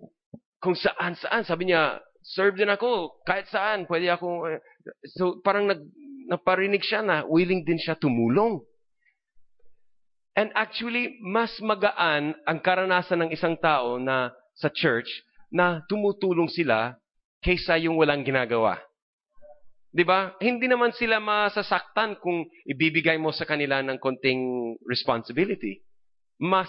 kung 0.61 0.77
saan-saan, 0.77 1.45
sabi 1.49 1.73
niya, 1.73 2.01
serve 2.25 2.57
din 2.57 2.73
ako, 2.73 3.21
kahit 3.29 3.49
saan, 3.53 3.85
pwede 3.85 4.09
ako. 4.13 4.49
Uh, 4.49 4.61
so 5.17 5.41
parang 5.45 5.69
nag, 5.69 5.81
naparinig 6.29 6.81
siya 6.81 7.05
na 7.05 7.25
willing 7.29 7.65
din 7.65 7.77
siya 7.77 7.97
tumulong. 7.97 8.65
And 10.35 10.51
actually, 10.57 11.21
mas 11.23 11.53
magaan 11.63 12.35
ang 12.49 12.59
karanasan 12.59 13.23
ng 13.23 13.31
isang 13.31 13.55
tao 13.61 14.01
na 14.01 14.35
sa 14.55 14.70
church 14.70 15.10
na 15.51 15.82
tumutulong 15.86 16.51
sila 16.51 16.98
kaysa 17.44 17.78
yung 17.78 18.01
walang 18.01 18.24
ginagawa. 18.24 18.81
'Di 19.94 20.02
ba? 20.02 20.35
Hindi 20.43 20.66
naman 20.66 20.90
sila 20.90 21.22
masasaktan 21.22 22.18
kung 22.18 22.43
ibibigay 22.66 23.14
mo 23.14 23.31
sa 23.31 23.47
kanila 23.47 23.78
ng 23.78 24.02
konting 24.02 24.74
responsibility. 24.90 25.86
Mas 26.43 26.66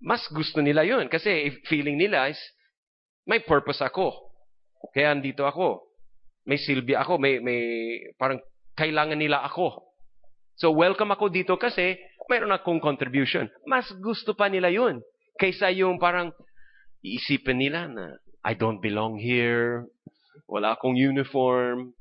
mas 0.00 0.24
gusto 0.32 0.64
nila 0.64 0.88
'yun 0.88 1.12
kasi 1.12 1.52
feeling 1.68 2.00
nila 2.00 2.32
is 2.32 2.40
may 3.28 3.44
purpose 3.44 3.84
ako. 3.84 4.32
Kaya 4.96 5.12
andito 5.12 5.44
ako. 5.44 5.84
May 6.48 6.56
silbi 6.56 6.96
ako, 6.96 7.20
may 7.20 7.42
may 7.44 7.60
parang 8.16 8.40
kailangan 8.72 9.20
nila 9.20 9.44
ako. 9.44 9.84
So 10.56 10.72
welcome 10.72 11.12
ako 11.12 11.28
dito 11.28 11.60
kasi 11.60 12.00
mayroon 12.30 12.56
akong 12.56 12.80
contribution. 12.80 13.52
Mas 13.68 13.84
gusto 14.00 14.32
pa 14.32 14.48
nila 14.48 14.72
'yun 14.72 15.04
kaysa 15.36 15.68
yung 15.76 16.00
parang 16.00 16.32
iisipin 17.06 17.62
nila 17.62 17.86
na 17.86 18.18
I 18.42 18.58
don't 18.58 18.82
belong 18.82 19.18
here. 19.18 19.86
Wala 20.50 20.74
akong 20.74 20.98
uniform. 20.98 21.94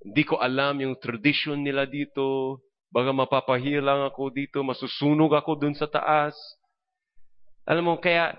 Hindi 0.00 0.22
ko 0.24 0.40
alam 0.40 0.80
yung 0.80 0.96
tradition 1.00 1.60
nila 1.60 1.84
dito. 1.88 2.60
Baga 2.88 3.12
mapapahilang 3.12 4.08
ako 4.08 4.32
dito, 4.32 4.64
masusunog 4.64 5.30
ako 5.36 5.60
dun 5.60 5.76
sa 5.76 5.86
taas. 5.86 6.34
Alam 7.68 7.92
mo, 7.92 7.94
kaya 8.00 8.34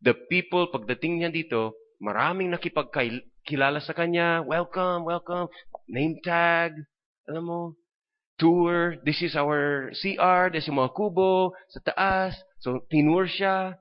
the 0.00 0.16
people, 0.26 0.66
pagdating 0.72 1.20
niya 1.22 1.30
dito, 1.30 1.76
maraming 2.00 2.50
nakipagkilala 2.50 3.78
sa 3.84 3.94
kanya. 3.94 4.42
Welcome, 4.42 5.06
welcome. 5.06 5.46
Name 5.86 6.18
tag. 6.24 6.74
Alam 7.28 7.44
mo, 7.44 7.60
tour. 8.40 8.98
This 9.06 9.22
is 9.22 9.36
our 9.38 9.92
CR. 9.94 10.50
This 10.50 10.66
is 10.66 10.74
mga 10.74 10.90
kubo 10.96 11.54
sa 11.70 11.80
taas. 11.84 12.34
So, 12.64 12.82
tinur 12.88 13.28
siya. 13.28 13.78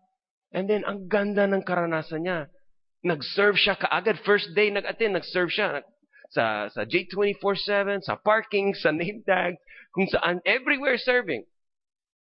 And 0.54 0.70
then, 0.70 0.86
ang 0.86 1.10
ganda 1.10 1.50
ng 1.50 1.66
karanasan 1.66 2.30
niya. 2.30 2.40
Nag-serve 3.04 3.58
siya 3.58 3.76
kaagad. 3.76 4.22
First 4.22 4.54
day 4.54 4.70
nag-attend, 4.70 5.18
nag-serve 5.18 5.50
siya. 5.50 5.82
Sa, 6.30 6.70
sa 6.70 6.82
J24-7, 6.86 8.06
sa 8.06 8.16
parking, 8.22 8.78
sa 8.78 8.94
name 8.94 9.26
tag, 9.26 9.58
kung 9.92 10.06
saan, 10.06 10.40
everywhere 10.46 10.98
serving. 11.02 11.44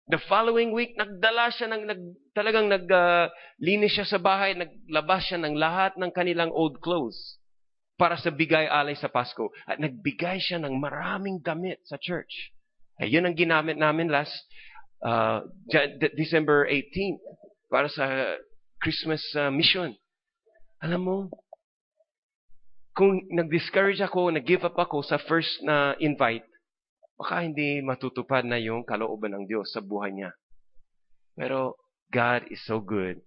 The 0.09 0.21
following 0.29 0.73
week, 0.73 0.97
nagdala 0.97 1.53
siya 1.53 1.69
ng, 1.69 1.83
nag, 1.85 2.01
talagang 2.33 2.69
naglinis 2.69 3.93
uh, 3.93 3.95
siya 4.01 4.07
sa 4.17 4.21
bahay, 4.21 4.57
naglabas 4.57 5.29
siya 5.29 5.41
ng 5.41 5.57
lahat 5.57 5.97
ng 6.01 6.13
kanilang 6.13 6.53
old 6.53 6.81
clothes 6.81 7.37
para 8.01 8.17
sa 8.17 8.33
bigay 8.33 8.65
alay 8.71 8.97
sa 8.97 9.13
Pasko. 9.13 9.53
At 9.69 9.81
nagbigay 9.81 10.41
siya 10.41 10.61
ng 10.65 10.73
maraming 10.81 11.45
damit 11.45 11.85
sa 11.85 12.01
church. 12.01 12.57
Ay, 12.97 13.13
yun 13.13 13.29
ang 13.29 13.37
ginamit 13.37 13.77
namin 13.77 14.09
last 14.09 14.33
uh, 15.05 15.45
December 16.17 16.65
18 16.65 17.21
para 17.69 17.89
sa 17.93 18.37
Christmas 18.81 19.23
uh, 19.37 19.53
mission. 19.53 19.93
Alam 20.81 21.01
mo, 21.05 21.19
kung 22.99 23.23
nag-discourage 23.31 24.03
ako, 24.03 24.35
nag-give 24.35 24.67
up 24.67 24.75
ako 24.75 25.07
sa 25.07 25.23
first 25.23 25.63
na 25.63 25.95
invite, 26.03 26.45
baka 27.15 27.47
hindi 27.47 27.79
matutupad 27.79 28.43
na 28.43 28.59
yung 28.59 28.83
kalooban 28.83 29.39
ng 29.39 29.45
Diyos 29.47 29.71
sa 29.71 29.79
buhay 29.79 30.11
niya. 30.11 30.35
Pero 31.39 31.79
God 32.11 32.51
is 32.51 32.59
so 32.67 32.83
good 32.83 33.23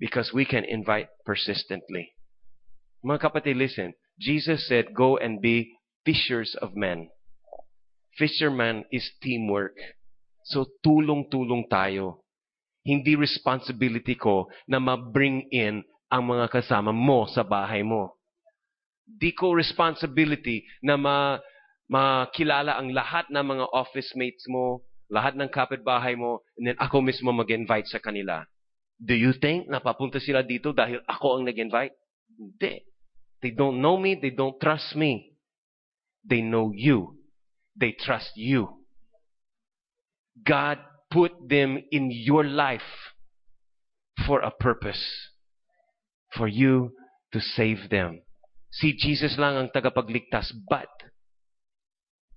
because 0.00 0.34
we 0.36 0.44
can 0.44 0.68
invite 0.68 1.08
persistently. 1.24 2.12
Mga 3.04 3.30
kapatid, 3.30 3.56
listen. 3.56 3.94
Jesus 4.18 4.68
said, 4.68 4.92
go 4.96 5.16
and 5.16 5.40
be 5.40 5.76
fishers 6.04 6.56
of 6.58 6.74
men. 6.74 7.08
Fisherman 8.16 8.84
is 8.90 9.04
teamwork. 9.20 9.76
So, 10.48 10.64
tulong-tulong 10.80 11.68
tayo. 11.68 12.25
Hindi 12.86 13.18
responsibility 13.18 14.14
ko 14.14 14.46
na 14.70 14.78
ma-bring 14.78 15.50
in 15.50 15.82
ang 16.06 16.22
mga 16.30 16.46
kasama 16.54 16.94
mo 16.94 17.26
sa 17.26 17.42
bahay 17.42 17.82
mo. 17.82 18.14
Di 19.02 19.34
ko 19.34 19.58
responsibility 19.58 20.62
na 20.86 20.94
ma 20.94 21.42
makilala 21.86 22.78
ang 22.78 22.90
lahat 22.90 23.30
ng 23.30 23.42
mga 23.46 23.66
office 23.70 24.10
mates 24.18 24.42
mo, 24.50 24.82
lahat 25.06 25.38
ng 25.38 25.46
kapitbahay 25.46 26.18
mo, 26.18 26.42
and 26.58 26.70
then 26.70 26.78
ako 26.82 26.98
mismo 26.98 27.30
mag-invite 27.30 27.86
sa 27.86 28.02
kanila. 28.02 28.42
Do 28.98 29.14
you 29.14 29.34
think 29.38 29.70
napapunta 29.70 30.18
sila 30.18 30.42
dito 30.42 30.74
dahil 30.74 30.98
ako 31.06 31.38
ang 31.38 31.42
nag-invite? 31.46 31.94
Hindi. 32.34 32.82
They 33.38 33.52
don't 33.54 33.78
know 33.78 33.94
me, 34.00 34.18
they 34.18 34.34
don't 34.34 34.58
trust 34.58 34.98
me. 34.98 35.36
They 36.26 36.42
know 36.42 36.74
you. 36.74 37.22
They 37.78 37.94
trust 37.94 38.34
you. 38.34 38.82
God 40.42 40.82
put 41.16 41.32
them 41.48 41.80
in 41.90 42.12
your 42.12 42.44
life 42.44 43.16
for 44.26 44.44
a 44.44 44.52
purpose. 44.52 45.32
For 46.36 46.46
you 46.46 46.92
to 47.32 47.40
save 47.40 47.88
them. 47.88 48.20
Si 48.68 48.92
Jesus 48.92 49.40
lang 49.40 49.56
ang 49.56 49.68
tagapagligtas, 49.72 50.52
but 50.68 50.92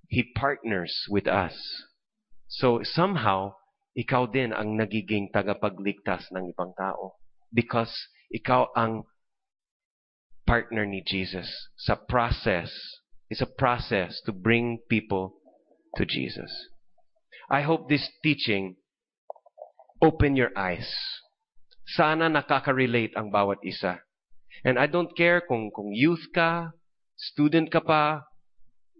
He 0.08 0.32
partners 0.32 1.04
with 1.12 1.28
us. 1.28 1.52
So 2.48 2.80
somehow, 2.80 3.60
ikaw 3.92 4.32
din 4.32 4.56
ang 4.56 4.80
nagiging 4.80 5.28
tagapagligtas 5.28 6.32
ng 6.32 6.48
ibang 6.48 6.72
tao. 6.80 7.20
Because 7.52 7.92
ikaw 8.32 8.72
ang 8.72 9.04
partner 10.48 10.88
ni 10.88 11.04
Jesus 11.04 11.52
sa 11.76 12.00
process. 12.00 12.72
It's 13.28 13.44
a 13.44 13.46
process 13.46 14.18
to 14.24 14.32
bring 14.32 14.80
people 14.88 15.36
to 16.00 16.08
Jesus. 16.08 16.50
I 17.50 17.62
hope 17.66 17.90
this 17.90 18.06
teaching 18.22 18.76
open 20.00 20.36
your 20.38 20.54
eyes. 20.54 20.86
Sana 21.98 22.30
nakaka-relate 22.30 23.18
ang 23.18 23.34
bawat 23.34 23.58
isa. 23.66 23.98
And 24.64 24.78
I 24.78 24.86
don't 24.86 25.10
care 25.18 25.42
kung, 25.42 25.74
kung 25.74 25.90
youth 25.90 26.30
ka, 26.30 26.70
student 27.18 27.72
ka 27.74 27.80
pa, 27.82 28.22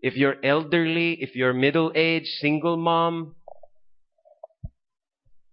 if 0.02 0.16
you're 0.16 0.42
elderly, 0.42 1.22
if 1.22 1.36
you're 1.36 1.54
middle-aged, 1.54 2.26
single 2.42 2.76
mom, 2.76 3.36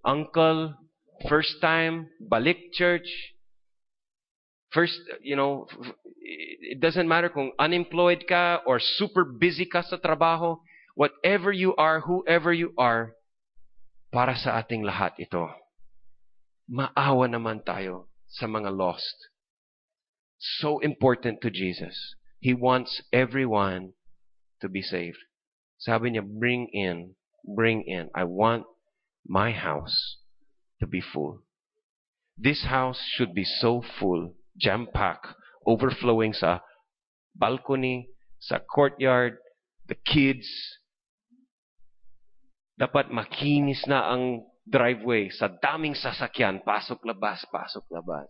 uncle, 0.03 0.73
first 1.29 1.61
time, 1.61 2.09
balik 2.17 2.73
church, 2.73 3.07
first, 4.71 4.97
you 5.21 5.35
know, 5.35 5.67
it 6.23 6.79
doesn't 6.81 7.07
matter 7.07 7.29
kung 7.29 7.51
unemployed 7.59 8.23
ka 8.27 8.61
or 8.65 8.79
super 8.79 9.23
busy 9.23 9.65
ka 9.65 9.81
sa 9.83 9.97
trabaho, 9.97 10.57
whatever 10.97 11.53
you 11.53 11.77
are, 11.77 12.01
whoever 12.01 12.49
you 12.49 12.73
are, 12.73 13.13
para 14.09 14.33
sa 14.33 14.57
ating 14.57 14.81
lahat 14.81 15.13
ito. 15.21 15.45
Maawa 16.65 17.29
naman 17.29 17.61
tayo 17.61 18.09
sa 18.25 18.49
mga 18.49 18.73
lost. 18.73 19.29
So 20.57 20.81
important 20.81 21.37
to 21.45 21.53
Jesus. 21.53 21.93
He 22.41 22.57
wants 22.57 23.05
everyone 23.13 23.93
to 24.57 24.65
be 24.65 24.81
saved. 24.81 25.21
Sabi 25.77 26.17
niya, 26.17 26.25
bring 26.25 26.65
in, 26.73 27.13
bring 27.45 27.85
in. 27.85 28.09
I 28.17 28.25
want 28.25 28.65
my 29.21 29.53
house 29.53 30.17
to 30.81 30.89
be 30.89 31.01
full. 31.01 31.45
This 32.33 32.65
house 32.65 32.97
should 33.13 33.37
be 33.37 33.45
so 33.45 33.85
full, 33.85 34.33
jam-packed, 34.57 35.29
overflowing 35.61 36.33
sa 36.33 36.65
balcony, 37.37 38.09
sa 38.41 38.57
courtyard, 38.57 39.37
the 39.85 39.97
kids. 40.05 40.49
Dapat 42.77 43.09
makinis 43.09 43.83
na 43.89 44.05
ang 44.13 44.45
driveway 44.61 45.33
sa 45.33 45.49
daming 45.49 45.97
sasakyan, 45.97 46.61
pasok-labas, 46.61 47.49
pasok-labas. 47.49 48.29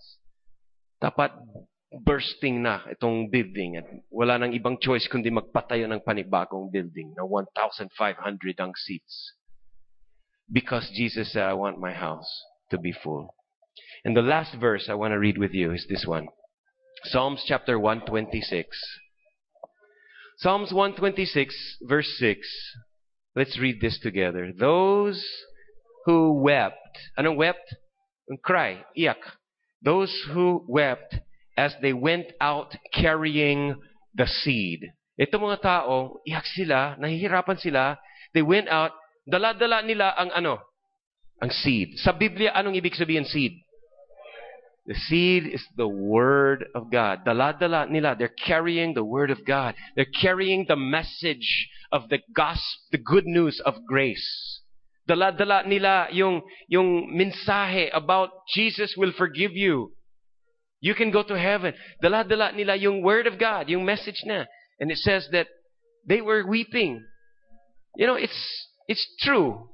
Dapat 0.98 1.36
bursting 2.03 2.64
na 2.64 2.84
itong 2.91 3.32
building 3.32 3.80
at 3.80 3.88
wala 4.11 4.40
nang 4.40 4.52
ibang 4.52 4.76
choice 4.80 5.07
kundi 5.07 5.32
magpatayo 5.32 5.88
ng 5.88 6.03
panibagong 6.03 6.68
building 6.68 7.15
na 7.15 7.24
1,500 7.24 7.91
ang 8.60 8.74
seats. 8.76 9.36
Because 10.48 10.88
Jesus 10.95 11.36
said, 11.36 11.44
I 11.44 11.56
want 11.56 11.80
my 11.80 11.91
house 11.91 12.28
to 12.72 12.80
be 12.80 12.91
full. 12.95 13.36
And 14.03 14.15
the 14.15 14.24
last 14.24 14.56
verse 14.56 14.88
I 14.88 14.95
want 14.95 15.11
to 15.11 15.19
read 15.19 15.38
with 15.38 15.52
you 15.52 15.72
is 15.72 15.86
this 15.88 16.07
one. 16.07 16.28
Psalms 17.03 17.44
chapter 17.45 17.80
126. 17.80 18.68
Psalms 20.40 20.72
126 20.72 21.84
verse 21.84 22.15
6. 22.19 22.48
Let's 23.38 23.54
read 23.62 23.78
this 23.78 24.02
together. 24.02 24.50
Those 24.50 25.22
who 26.10 26.42
wept. 26.42 26.98
Anong 27.22 27.38
wept? 27.38 27.70
Cry. 28.42 28.82
Iyak. 28.98 29.22
Those 29.86 30.10
who 30.34 30.66
wept 30.66 31.22
as 31.54 31.78
they 31.86 31.94
went 31.94 32.34
out 32.42 32.74
carrying 32.90 33.78
the 34.18 34.26
seed. 34.26 34.90
Ito 35.22 35.38
mga 35.38 35.62
tao, 35.62 36.18
iyak 36.26 36.50
sila, 36.50 36.98
nahihirapan 36.98 37.62
sila. 37.62 38.02
They 38.34 38.42
went 38.42 38.74
out, 38.74 38.98
dala-dala 39.30 39.86
nila 39.86 40.18
ang 40.18 40.34
ano? 40.34 40.58
Ang 41.38 41.54
seed. 41.54 42.02
Sa 42.02 42.18
Biblia, 42.18 42.58
anong 42.58 42.74
ibig 42.74 42.98
sabihin 42.98 43.30
seed? 43.30 43.54
The 44.88 44.96
seed 44.96 45.46
is 45.52 45.64
the 45.76 45.88
Word 45.88 46.66
of 46.74 46.90
God. 46.90 47.26
Dala-dala 47.26 47.92
nila, 47.92 48.16
they're 48.18 48.32
carrying 48.46 48.94
the 48.94 49.04
Word 49.04 49.32
of 49.32 49.46
God. 49.46 49.76
They're 49.96 50.06
carrying 50.22 50.66
the 50.68 50.78
message 50.78 51.68
of 51.92 52.08
the 52.10 52.20
gospel, 52.34 52.80
the 52.92 52.98
good 52.98 53.26
news 53.26 53.62
of 53.66 53.86
grace. 53.86 54.62
Dala-dala 55.08 55.68
nila 55.68 56.08
yung, 56.12 56.42
yung 56.70 57.12
mensahe 57.12 57.90
about 57.94 58.30
Jesus 58.56 58.96
will 58.98 59.12
forgive 59.18 59.52
you. 59.52 59.92
You 60.80 60.96
can 60.96 61.12
go 61.12 61.24
to 61.24 61.38
heaven. 61.38 61.74
Dala-dala 62.02 62.56
nila 62.56 62.76
yung 62.76 63.02
word 63.02 63.28
of 63.28 63.40
God, 63.40 63.68
yung 63.68 63.84
message 63.84 64.24
na. 64.26 64.46
And 64.80 64.92
it 64.92 65.00
says 65.00 65.28
that 65.32 65.48
they 66.08 66.22
were 66.22 66.46
weeping. 66.48 67.04
You 67.96 68.08
know, 68.08 68.16
it's 68.16 68.38
it's 68.88 69.06
true. 69.20 69.70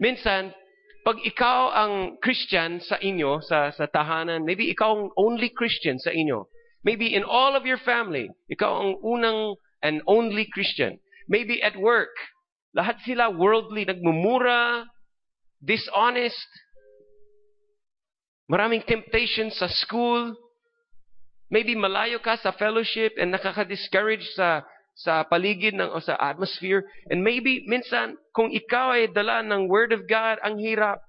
Minsan, 0.00 0.54
pag 1.02 1.18
ikaw 1.22 1.74
ang 1.74 1.94
Christian 2.22 2.78
sa 2.78 2.96
inyo, 2.98 3.42
sa, 3.42 3.74
sa 3.74 3.86
tahanan, 3.90 4.46
maybe 4.46 4.70
ikaw 4.70 4.94
ang 4.94 5.10
only 5.18 5.50
Christian 5.50 5.98
sa 5.98 6.14
inyo. 6.14 6.46
Maybe 6.82 7.14
in 7.14 7.22
all 7.22 7.54
of 7.54 7.66
your 7.66 7.78
family, 7.78 8.30
ikaw 8.50 8.82
ang 8.82 8.90
unang 9.02 9.58
and 9.82 10.02
only 10.06 10.46
Christian. 10.50 10.98
Maybe 11.26 11.62
at 11.62 11.78
work, 11.78 12.14
lahat 12.74 13.02
sila 13.06 13.30
worldly, 13.30 13.86
nagmumura, 13.86 14.86
dishonest, 15.62 16.46
Maraming 18.52 18.84
temptation 18.84 19.48
sa 19.48 19.64
school. 19.64 20.36
Maybe 21.48 21.72
malayo 21.72 22.20
ka 22.20 22.36
sa 22.36 22.52
fellowship 22.52 23.16
and 23.16 23.32
nakaka-discourage 23.32 24.24
sa 24.36 24.60
sa 24.92 25.24
paligid 25.24 25.74
ng 25.74 25.90
o 25.92 25.98
sa 26.00 26.14
atmosphere. 26.20 26.84
And 27.08 27.24
maybe 27.24 27.64
minsan 27.64 28.20
kung 28.36 28.52
ikaw 28.52 28.96
ay 28.96 29.12
dala 29.12 29.40
ng 29.42 29.66
word 29.66 29.96
of 29.96 30.04
God, 30.04 30.38
ang 30.44 30.60
hirap. 30.60 31.00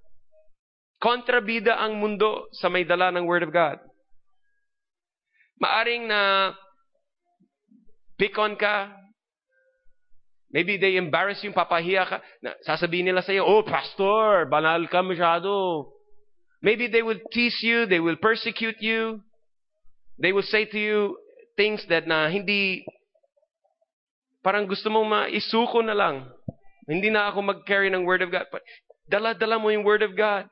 Kontrabida 1.03 1.75
ang 1.83 1.99
mundo 1.99 2.47
sa 2.55 2.71
may 2.71 2.87
dala 2.87 3.11
ng 3.11 3.27
Word 3.27 3.43
of 3.43 3.51
God. 3.51 3.75
Maaring 5.59 6.07
na 6.07 6.55
pick 8.15 8.39
on 8.39 8.55
ka. 8.55 8.87
Maybe 10.47 10.79
they 10.79 10.95
embarrass 10.95 11.43
you, 11.43 11.51
papahiya 11.51 12.07
ka. 12.07 12.17
Na, 12.39 12.55
sasabihin 12.63 13.11
nila 13.11 13.19
sa 13.19 13.35
iyo, 13.35 13.43
oh, 13.43 13.67
pastor, 13.67 14.47
banal 14.47 14.87
ka 14.87 15.03
masyado. 15.03 15.91
Maybe 16.63 16.87
they 16.87 17.03
will 17.03 17.19
tease 17.35 17.59
you, 17.59 17.83
they 17.83 17.99
will 17.99 18.15
persecute 18.15 18.79
you. 18.79 19.19
They 20.15 20.31
will 20.31 20.47
say 20.47 20.63
to 20.71 20.79
you 20.79 21.19
things 21.59 21.83
that 21.91 22.07
na 22.07 22.31
hindi, 22.31 22.87
parang 24.43 24.67
gusto 24.67 24.91
mong 24.91 25.07
maisuko 25.07 25.79
na 25.79 25.95
lang. 25.95 26.27
Hindi 26.85 27.09
na 27.09 27.31
ako 27.31 27.41
mag-carry 27.41 27.87
ng 27.89 28.03
Word 28.03 28.21
of 28.21 28.29
God. 28.29 28.45
Dala-dala 29.07 29.55
mo 29.55 29.71
yung 29.71 29.87
Word 29.87 30.03
of 30.03 30.13
God. 30.19 30.51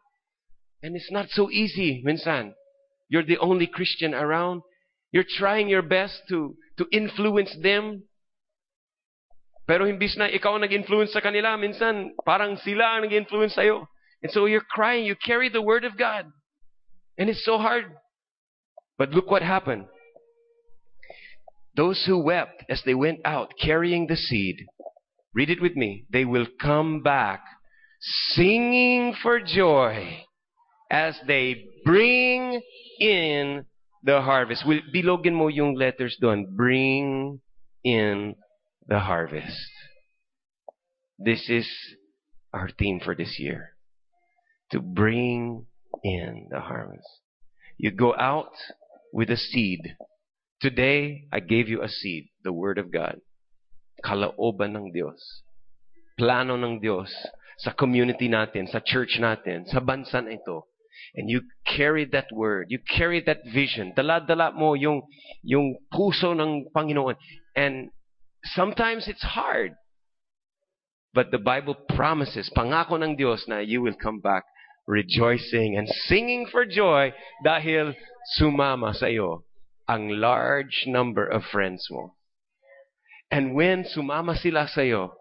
And 0.82 0.96
it's 0.96 1.12
not 1.12 1.30
so 1.30 1.52
easy, 1.52 2.02
minsan. 2.02 2.56
You're 3.12 3.28
the 3.28 3.38
only 3.38 3.68
Christian 3.68 4.16
around. 4.16 4.64
You're 5.12 5.28
trying 5.28 5.68
your 5.68 5.84
best 5.84 6.24
to, 6.32 6.56
to 6.80 6.88
influence 6.90 7.52
them. 7.60 8.08
Pero 9.68 9.84
himbis 9.86 10.16
na 10.16 10.32
ikaw 10.32 10.56
nag-influence 10.56 11.12
sa 11.12 11.20
kanila, 11.20 11.60
minsan 11.60 12.16
parang 12.24 12.56
sila 12.64 12.98
ang 12.98 13.04
nag-influence 13.04 13.60
sa'yo. 13.60 13.86
And 14.24 14.32
so 14.32 14.48
you're 14.48 14.66
crying, 14.66 15.04
you 15.04 15.20
carry 15.20 15.52
the 15.52 15.62
Word 15.62 15.84
of 15.84 16.00
God. 16.00 16.32
And 17.20 17.30
it's 17.30 17.44
so 17.44 17.60
hard. 17.60 17.92
But 18.98 19.12
look 19.12 19.30
what 19.30 19.44
happened. 19.44 19.92
Those 21.82 22.04
who 22.06 22.20
wept 22.20 22.64
as 22.70 22.84
they 22.86 22.94
went 22.94 23.22
out 23.26 23.54
carrying 23.60 24.06
the 24.06 24.16
seed, 24.16 24.68
read 25.34 25.50
it 25.50 25.60
with 25.60 25.76
me, 25.76 26.06
they 26.12 26.26
will 26.26 26.46
come 26.62 27.02
back 27.02 27.42
singing 28.00 29.16
for 29.20 29.40
joy 29.42 30.24
as 30.92 31.20
they 31.26 31.66
bring 31.84 32.62
in 33.00 33.66
the 34.04 34.22
harvest. 34.22 34.64
Will, 34.64 34.82
bilogin 34.94 35.34
mo 35.34 35.48
yung 35.48 35.74
letters 35.74 36.16
doon. 36.22 36.54
Bring 36.56 37.42
in 37.84 38.36
the 38.86 39.00
harvest. 39.00 39.72
This 41.18 41.50
is 41.50 41.68
our 42.54 42.70
theme 42.78 43.00
for 43.04 43.16
this 43.16 43.38
year. 43.40 43.74
To 44.70 44.80
bring 44.80 45.66
in 46.04 46.48
the 46.52 46.60
harvest. 46.60 47.10
You 47.78 47.90
go 47.90 48.14
out 48.14 48.54
with 49.12 49.32
a 49.32 49.38
seed. 49.38 49.96
Today, 50.62 51.26
I 51.34 51.40
gave 51.40 51.70
you 51.70 51.82
a 51.82 51.90
seed, 51.90 52.30
the 52.44 52.54
Word 52.54 52.78
of 52.78 52.94
God. 52.94 53.18
Kalooban 54.06 54.78
ng 54.78 54.94
Diyos. 54.94 55.18
Plano 56.22 56.54
ng 56.54 56.78
Diyos 56.78 57.10
sa 57.58 57.74
community 57.74 58.30
natin, 58.30 58.70
sa 58.70 58.78
church 58.78 59.18
natin, 59.18 59.66
sa 59.66 59.82
bansa 59.82 60.22
na 60.22 60.38
ito. 60.38 60.70
And 61.18 61.26
you 61.34 61.42
carry 61.66 62.06
that 62.14 62.30
word. 62.30 62.70
You 62.70 62.78
carry 62.78 63.26
that 63.26 63.42
vision. 63.50 63.98
Dala-dala 63.98 64.54
mo 64.54 64.78
yung, 64.78 65.02
yung 65.42 65.82
puso 65.90 66.38
ng 66.38 66.70
Panginoon. 66.70 67.18
And 67.58 67.90
sometimes 68.54 69.10
it's 69.10 69.26
hard. 69.26 69.74
But 71.10 71.34
the 71.34 71.42
Bible 71.42 71.74
promises, 71.74 72.54
pangako 72.54 73.02
ng 73.02 73.18
Diyos 73.18 73.50
na 73.50 73.66
you 73.66 73.82
will 73.82 73.98
come 73.98 74.22
back 74.22 74.46
rejoicing 74.86 75.74
and 75.74 75.90
singing 76.06 76.46
for 76.54 76.70
joy 76.70 77.18
dahil 77.42 77.98
sumama 78.38 78.94
sa 78.94 79.10
iyo 79.10 79.42
ang 79.92 80.08
large 80.08 80.88
number 80.88 81.28
of 81.28 81.44
friends 81.52 81.84
mo. 81.92 82.16
And 83.28 83.52
when 83.52 83.84
sumama 83.84 84.40
sila 84.40 84.72
sa 84.72 84.88
iyo, 84.88 85.12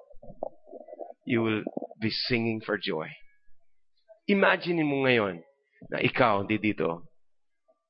you 1.27 1.43
will 1.43 1.67
be 1.99 2.15
singing 2.31 2.63
for 2.63 2.79
joy. 2.79 3.11
Imagine 4.31 4.87
mo 4.87 5.03
ngayon, 5.11 5.43
na 5.91 5.99
ikaw, 5.99 6.47
di 6.47 6.63
dito, 6.63 7.11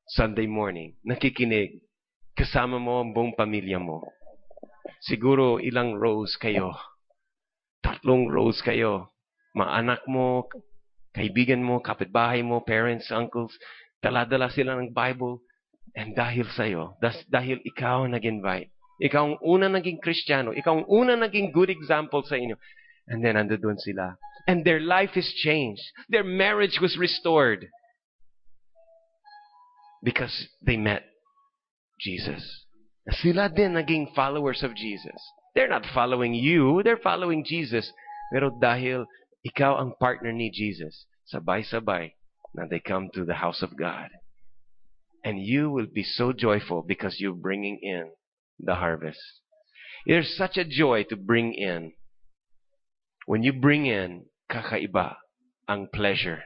Sunday 0.08 0.48
morning, 0.48 0.96
nakikinig, 1.04 1.84
kasama 2.32 2.80
mo 2.80 3.04
ang 3.04 3.12
buong 3.12 3.36
pamilya 3.36 3.76
mo. 3.76 4.00
Siguro 5.04 5.60
ilang 5.60 6.00
rows 6.00 6.40
kayo. 6.40 6.72
Tatlong 7.84 8.24
rows 8.32 8.64
kayo. 8.64 9.12
Mga 9.52 9.72
anak 9.84 10.00
mo, 10.08 10.48
kaibigan 11.12 11.60
mo, 11.60 11.84
kapitbahay 11.84 12.40
mo, 12.40 12.64
parents, 12.64 13.12
uncles, 13.12 13.52
dala-dala 14.00 14.48
sila 14.48 14.80
ng 14.80 14.96
Bible. 14.96 15.44
And 15.96 16.14
dahil 16.14 16.46
sa'yo, 16.46 16.94
dahil 17.26 17.58
ikaw 17.66 18.06
nag-invite, 18.06 18.70
ikaw 19.00 19.32
ang 19.32 19.38
una 19.42 19.66
naging 19.66 19.98
Kristiyano, 19.98 20.52
ikaw 20.52 20.84
ang 20.84 20.86
una 20.86 21.16
naging 21.16 21.50
good 21.50 21.72
example 21.72 22.22
sa 22.22 22.36
inyo. 22.36 22.54
And 23.08 23.24
then, 23.24 23.34
ando 23.34 23.58
doon 23.58 23.80
sila. 23.80 24.14
And 24.46 24.62
their 24.62 24.78
life 24.78 25.16
is 25.16 25.26
changed. 25.42 25.82
Their 26.08 26.22
marriage 26.22 26.78
was 26.80 26.94
restored. 27.00 27.66
Because 30.04 30.32
they 30.62 30.76
met 30.76 31.02
Jesus. 31.98 32.44
Sila 33.10 33.48
din 33.48 33.74
naging 33.74 34.14
followers 34.14 34.62
of 34.62 34.76
Jesus. 34.76 35.18
They're 35.54 35.68
not 35.68 35.88
following 35.92 36.34
you, 36.34 36.82
they're 36.84 37.02
following 37.02 37.42
Jesus. 37.42 37.90
Pero 38.30 38.54
dahil 38.62 39.10
ikaw 39.42 39.80
ang 39.80 39.98
partner 39.98 40.30
ni 40.30 40.52
Jesus, 40.52 41.08
sabay-sabay 41.26 42.14
na 42.54 42.68
they 42.70 42.78
come 42.78 43.10
to 43.10 43.24
the 43.24 43.42
house 43.42 43.64
of 43.64 43.74
God. 43.74 44.12
And 45.24 45.38
you 45.38 45.70
will 45.70 45.86
be 45.92 46.02
so 46.02 46.32
joyful 46.32 46.82
because 46.86 47.16
you're 47.18 47.34
bringing 47.34 47.78
in 47.82 48.10
the 48.58 48.76
harvest. 48.76 49.20
There's 50.06 50.34
such 50.36 50.56
a 50.56 50.64
joy 50.64 51.04
to 51.10 51.16
bring 51.16 51.52
in. 51.54 51.92
When 53.26 53.42
you 53.42 53.52
bring 53.52 53.86
in, 53.86 54.26
kakaiba 54.50 55.16
ang 55.68 55.88
pleasure 55.92 56.42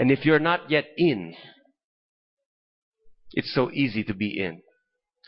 and 0.00 0.10
if 0.10 0.24
you're 0.24 0.40
not 0.40 0.70
yet 0.70 0.86
in, 0.96 1.34
it's 3.32 3.52
so 3.52 3.70
easy 3.70 4.02
to 4.04 4.14
be 4.14 4.32
in. 4.40 4.64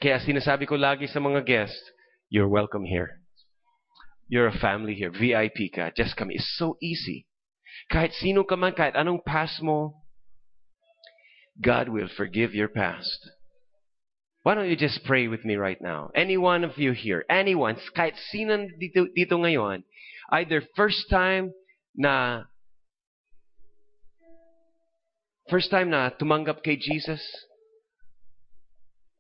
Kaya 0.00 0.16
sinasabi 0.16 0.64
ko 0.64 0.80
lagi 0.80 1.04
sa 1.12 1.20
mga 1.20 1.44
guests, 1.44 1.76
you're 2.32 2.48
welcome 2.48 2.88
here. 2.88 3.20
You're 4.32 4.48
a 4.48 4.58
family 4.64 4.96
here. 4.96 5.12
VIP 5.12 5.76
ka. 5.76 5.92
Just 5.92 6.16
come. 6.16 6.32
It's 6.32 6.56
so 6.56 6.80
easy. 6.80 7.28
Kahit 7.92 8.16
sino 8.16 8.48
ka 8.48 8.56
man, 8.56 8.72
kahit 8.72 8.96
anong 8.96 9.20
past 9.28 9.60
mo, 9.60 10.01
God 11.60 11.88
will 11.88 12.08
forgive 12.08 12.54
your 12.54 12.68
past. 12.68 13.30
Why 14.42 14.54
don't 14.54 14.68
you 14.68 14.76
just 14.76 15.04
pray 15.04 15.28
with 15.28 15.44
me 15.44 15.56
right 15.56 15.80
now? 15.80 16.10
Any 16.14 16.36
one 16.36 16.64
of 16.64 16.78
you 16.78 16.92
here, 16.92 17.24
anyone, 17.30 17.76
kahit 17.96 18.14
sino 18.30 18.66
dito, 18.80 19.06
dito 19.16 19.38
ngayon, 19.38 19.84
either 20.32 20.62
first 20.74 21.06
time 21.10 21.52
na 21.94 22.44
First 25.50 25.68
time 25.68 25.90
na 25.90 26.08
tumanggap 26.08 26.62
kay 26.62 26.80
Jesus, 26.80 27.20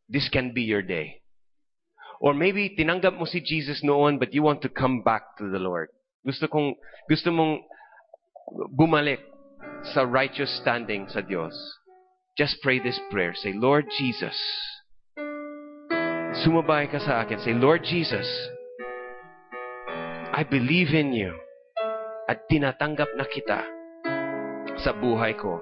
this 0.08 0.28
can 0.32 0.54
be 0.54 0.62
your 0.62 0.80
day. 0.80 1.20
Or 2.22 2.32
maybe 2.32 2.70
tinanggap 2.72 3.18
mo 3.18 3.26
si 3.26 3.42
Jesus 3.44 3.82
noon 3.82 4.16
but 4.16 4.32
you 4.32 4.40
want 4.40 4.62
to 4.62 4.70
come 4.70 5.02
back 5.02 5.36
to 5.36 5.50
the 5.50 5.58
Lord. 5.58 5.90
Gusto 6.22 6.46
kong 6.46 6.78
gusto 7.10 7.34
mong 7.34 7.66
bumalik 8.70 9.18
sa 9.92 10.06
righteous 10.06 10.48
standing 10.62 11.10
sa 11.10 11.20
Diyos. 11.20 11.52
Just 12.36 12.56
pray 12.62 12.78
this 12.78 12.98
prayer. 13.10 13.34
Say, 13.36 13.52
Lord 13.52 13.84
Jesus. 13.98 14.36
Sumabay 16.40 16.88
ka 16.88 16.96
sa 16.96 17.20
akin. 17.20 17.36
Say, 17.44 17.52
Lord 17.52 17.84
Jesus, 17.84 18.24
I 20.32 20.40
believe 20.48 20.96
in 20.96 21.12
you 21.12 21.36
at 22.32 22.48
tinatanggap 22.48 23.12
na 23.20 23.28
kita 23.28 23.60
sa 24.80 24.96
buhay 24.96 25.36
ko. 25.36 25.60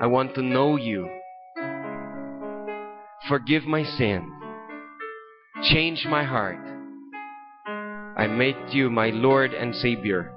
I 0.00 0.08
want 0.08 0.32
to 0.40 0.42
know 0.42 0.80
you. 0.80 1.04
Forgive 3.28 3.68
my 3.68 3.84
sin. 3.84 4.32
Change 5.68 6.08
my 6.08 6.24
heart. 6.24 6.60
I 8.16 8.24
make 8.32 8.72
you 8.72 8.88
my 8.88 9.12
Lord 9.12 9.52
and 9.52 9.76
Savior. 9.76 10.32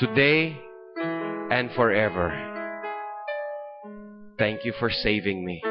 Today 0.00 0.56
and 1.52 1.68
forever. 1.76 2.53
Thank 4.44 4.66
you 4.66 4.74
for 4.78 4.90
saving 4.90 5.42
me. 5.42 5.62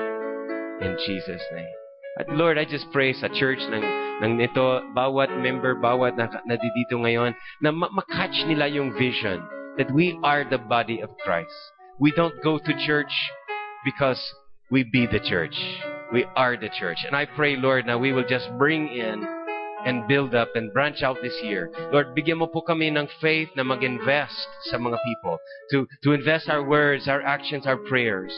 In 0.81 0.97
Jesus' 1.05 1.45
name. 1.53 1.75
At 2.17 2.29
Lord, 2.29 2.57
I 2.57 2.65
just 2.65 2.89
pray 2.91 3.13
sa 3.13 3.29
church 3.29 3.61
ng, 3.61 3.85
ng 4.25 4.33
nito, 4.33 4.81
bawat 4.97 5.29
member, 5.29 5.77
bawat 5.77 6.17
na, 6.17 6.25
nadidito 6.49 6.97
ngayon, 6.97 7.37
na 7.61 7.69
makatch 7.69 8.33
nila 8.49 8.65
yung 8.65 8.89
vision 8.97 9.45
that 9.77 9.93
we 9.93 10.17
are 10.25 10.41
the 10.41 10.57
body 10.57 11.05
of 11.05 11.13
Christ. 11.21 11.53
We 12.01 12.17
don't 12.17 12.33
go 12.41 12.57
to 12.57 12.81
church 12.81 13.13
because 13.85 14.17
we 14.73 14.81
be 14.81 15.05
the 15.05 15.21
church. 15.21 15.53
We 16.09 16.25
are 16.33 16.57
the 16.57 16.73
church. 16.73 17.05
And 17.05 17.13
I 17.13 17.29
pray, 17.29 17.53
Lord, 17.53 17.85
now 17.85 18.01
we 18.01 18.09
will 18.09 18.25
just 18.25 18.49
bring 18.57 18.89
in 18.89 19.21
and 19.85 20.07
build 20.09 20.33
up 20.33 20.49
and 20.57 20.73
branch 20.73 21.05
out 21.05 21.21
this 21.21 21.37
year. 21.45 21.69
Lord, 21.93 22.17
bigyan 22.17 22.41
mo 22.41 22.49
po 22.49 22.65
kami 22.65 22.89
ng 22.89 23.05
faith 23.21 23.53
na 23.53 23.61
mag-invest 23.61 24.49
sa 24.73 24.81
mga 24.81 24.97
people. 24.97 25.37
To, 25.77 25.85
to 26.01 26.17
invest 26.17 26.49
our 26.49 26.65
words, 26.65 27.05
our 27.05 27.21
actions, 27.21 27.69
our 27.69 27.77
prayers. 27.77 28.33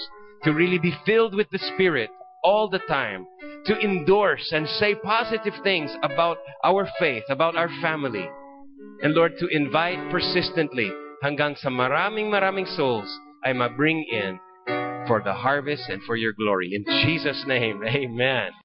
To 0.45 0.53
really 0.53 0.77
be 0.77 0.93
filled 1.05 1.33
with 1.33 1.49
the 1.51 1.59
Spirit 1.73 2.09
all 2.43 2.69
the 2.69 2.79
time. 2.87 3.25
To 3.65 3.79
endorse 3.79 4.51
and 4.53 4.69
say 4.69 4.93
positive 4.95 5.53
things 5.63 5.91
about 6.03 6.37
our 6.63 6.87
faith, 6.99 7.23
about 7.29 7.57
our 7.57 7.69
family. 7.81 8.29
And 9.01 9.13
Lord, 9.13 9.33
to 9.39 9.47
invite 9.49 10.11
persistently 10.11 10.91
hanggang 11.23 11.57
sa 11.57 11.69
maraming 11.69 12.29
maraming 12.29 12.69
souls 12.77 13.09
ay 13.41 13.53
ma-bring 13.53 14.05
in 14.05 14.37
for 15.07 15.21
the 15.25 15.33
harvest 15.33 15.89
and 15.89 16.01
for 16.03 16.15
your 16.15 16.33
glory. 16.33 16.73
In 16.73 16.85
Jesus' 17.05 17.43
name, 17.47 17.81
amen. 17.87 18.53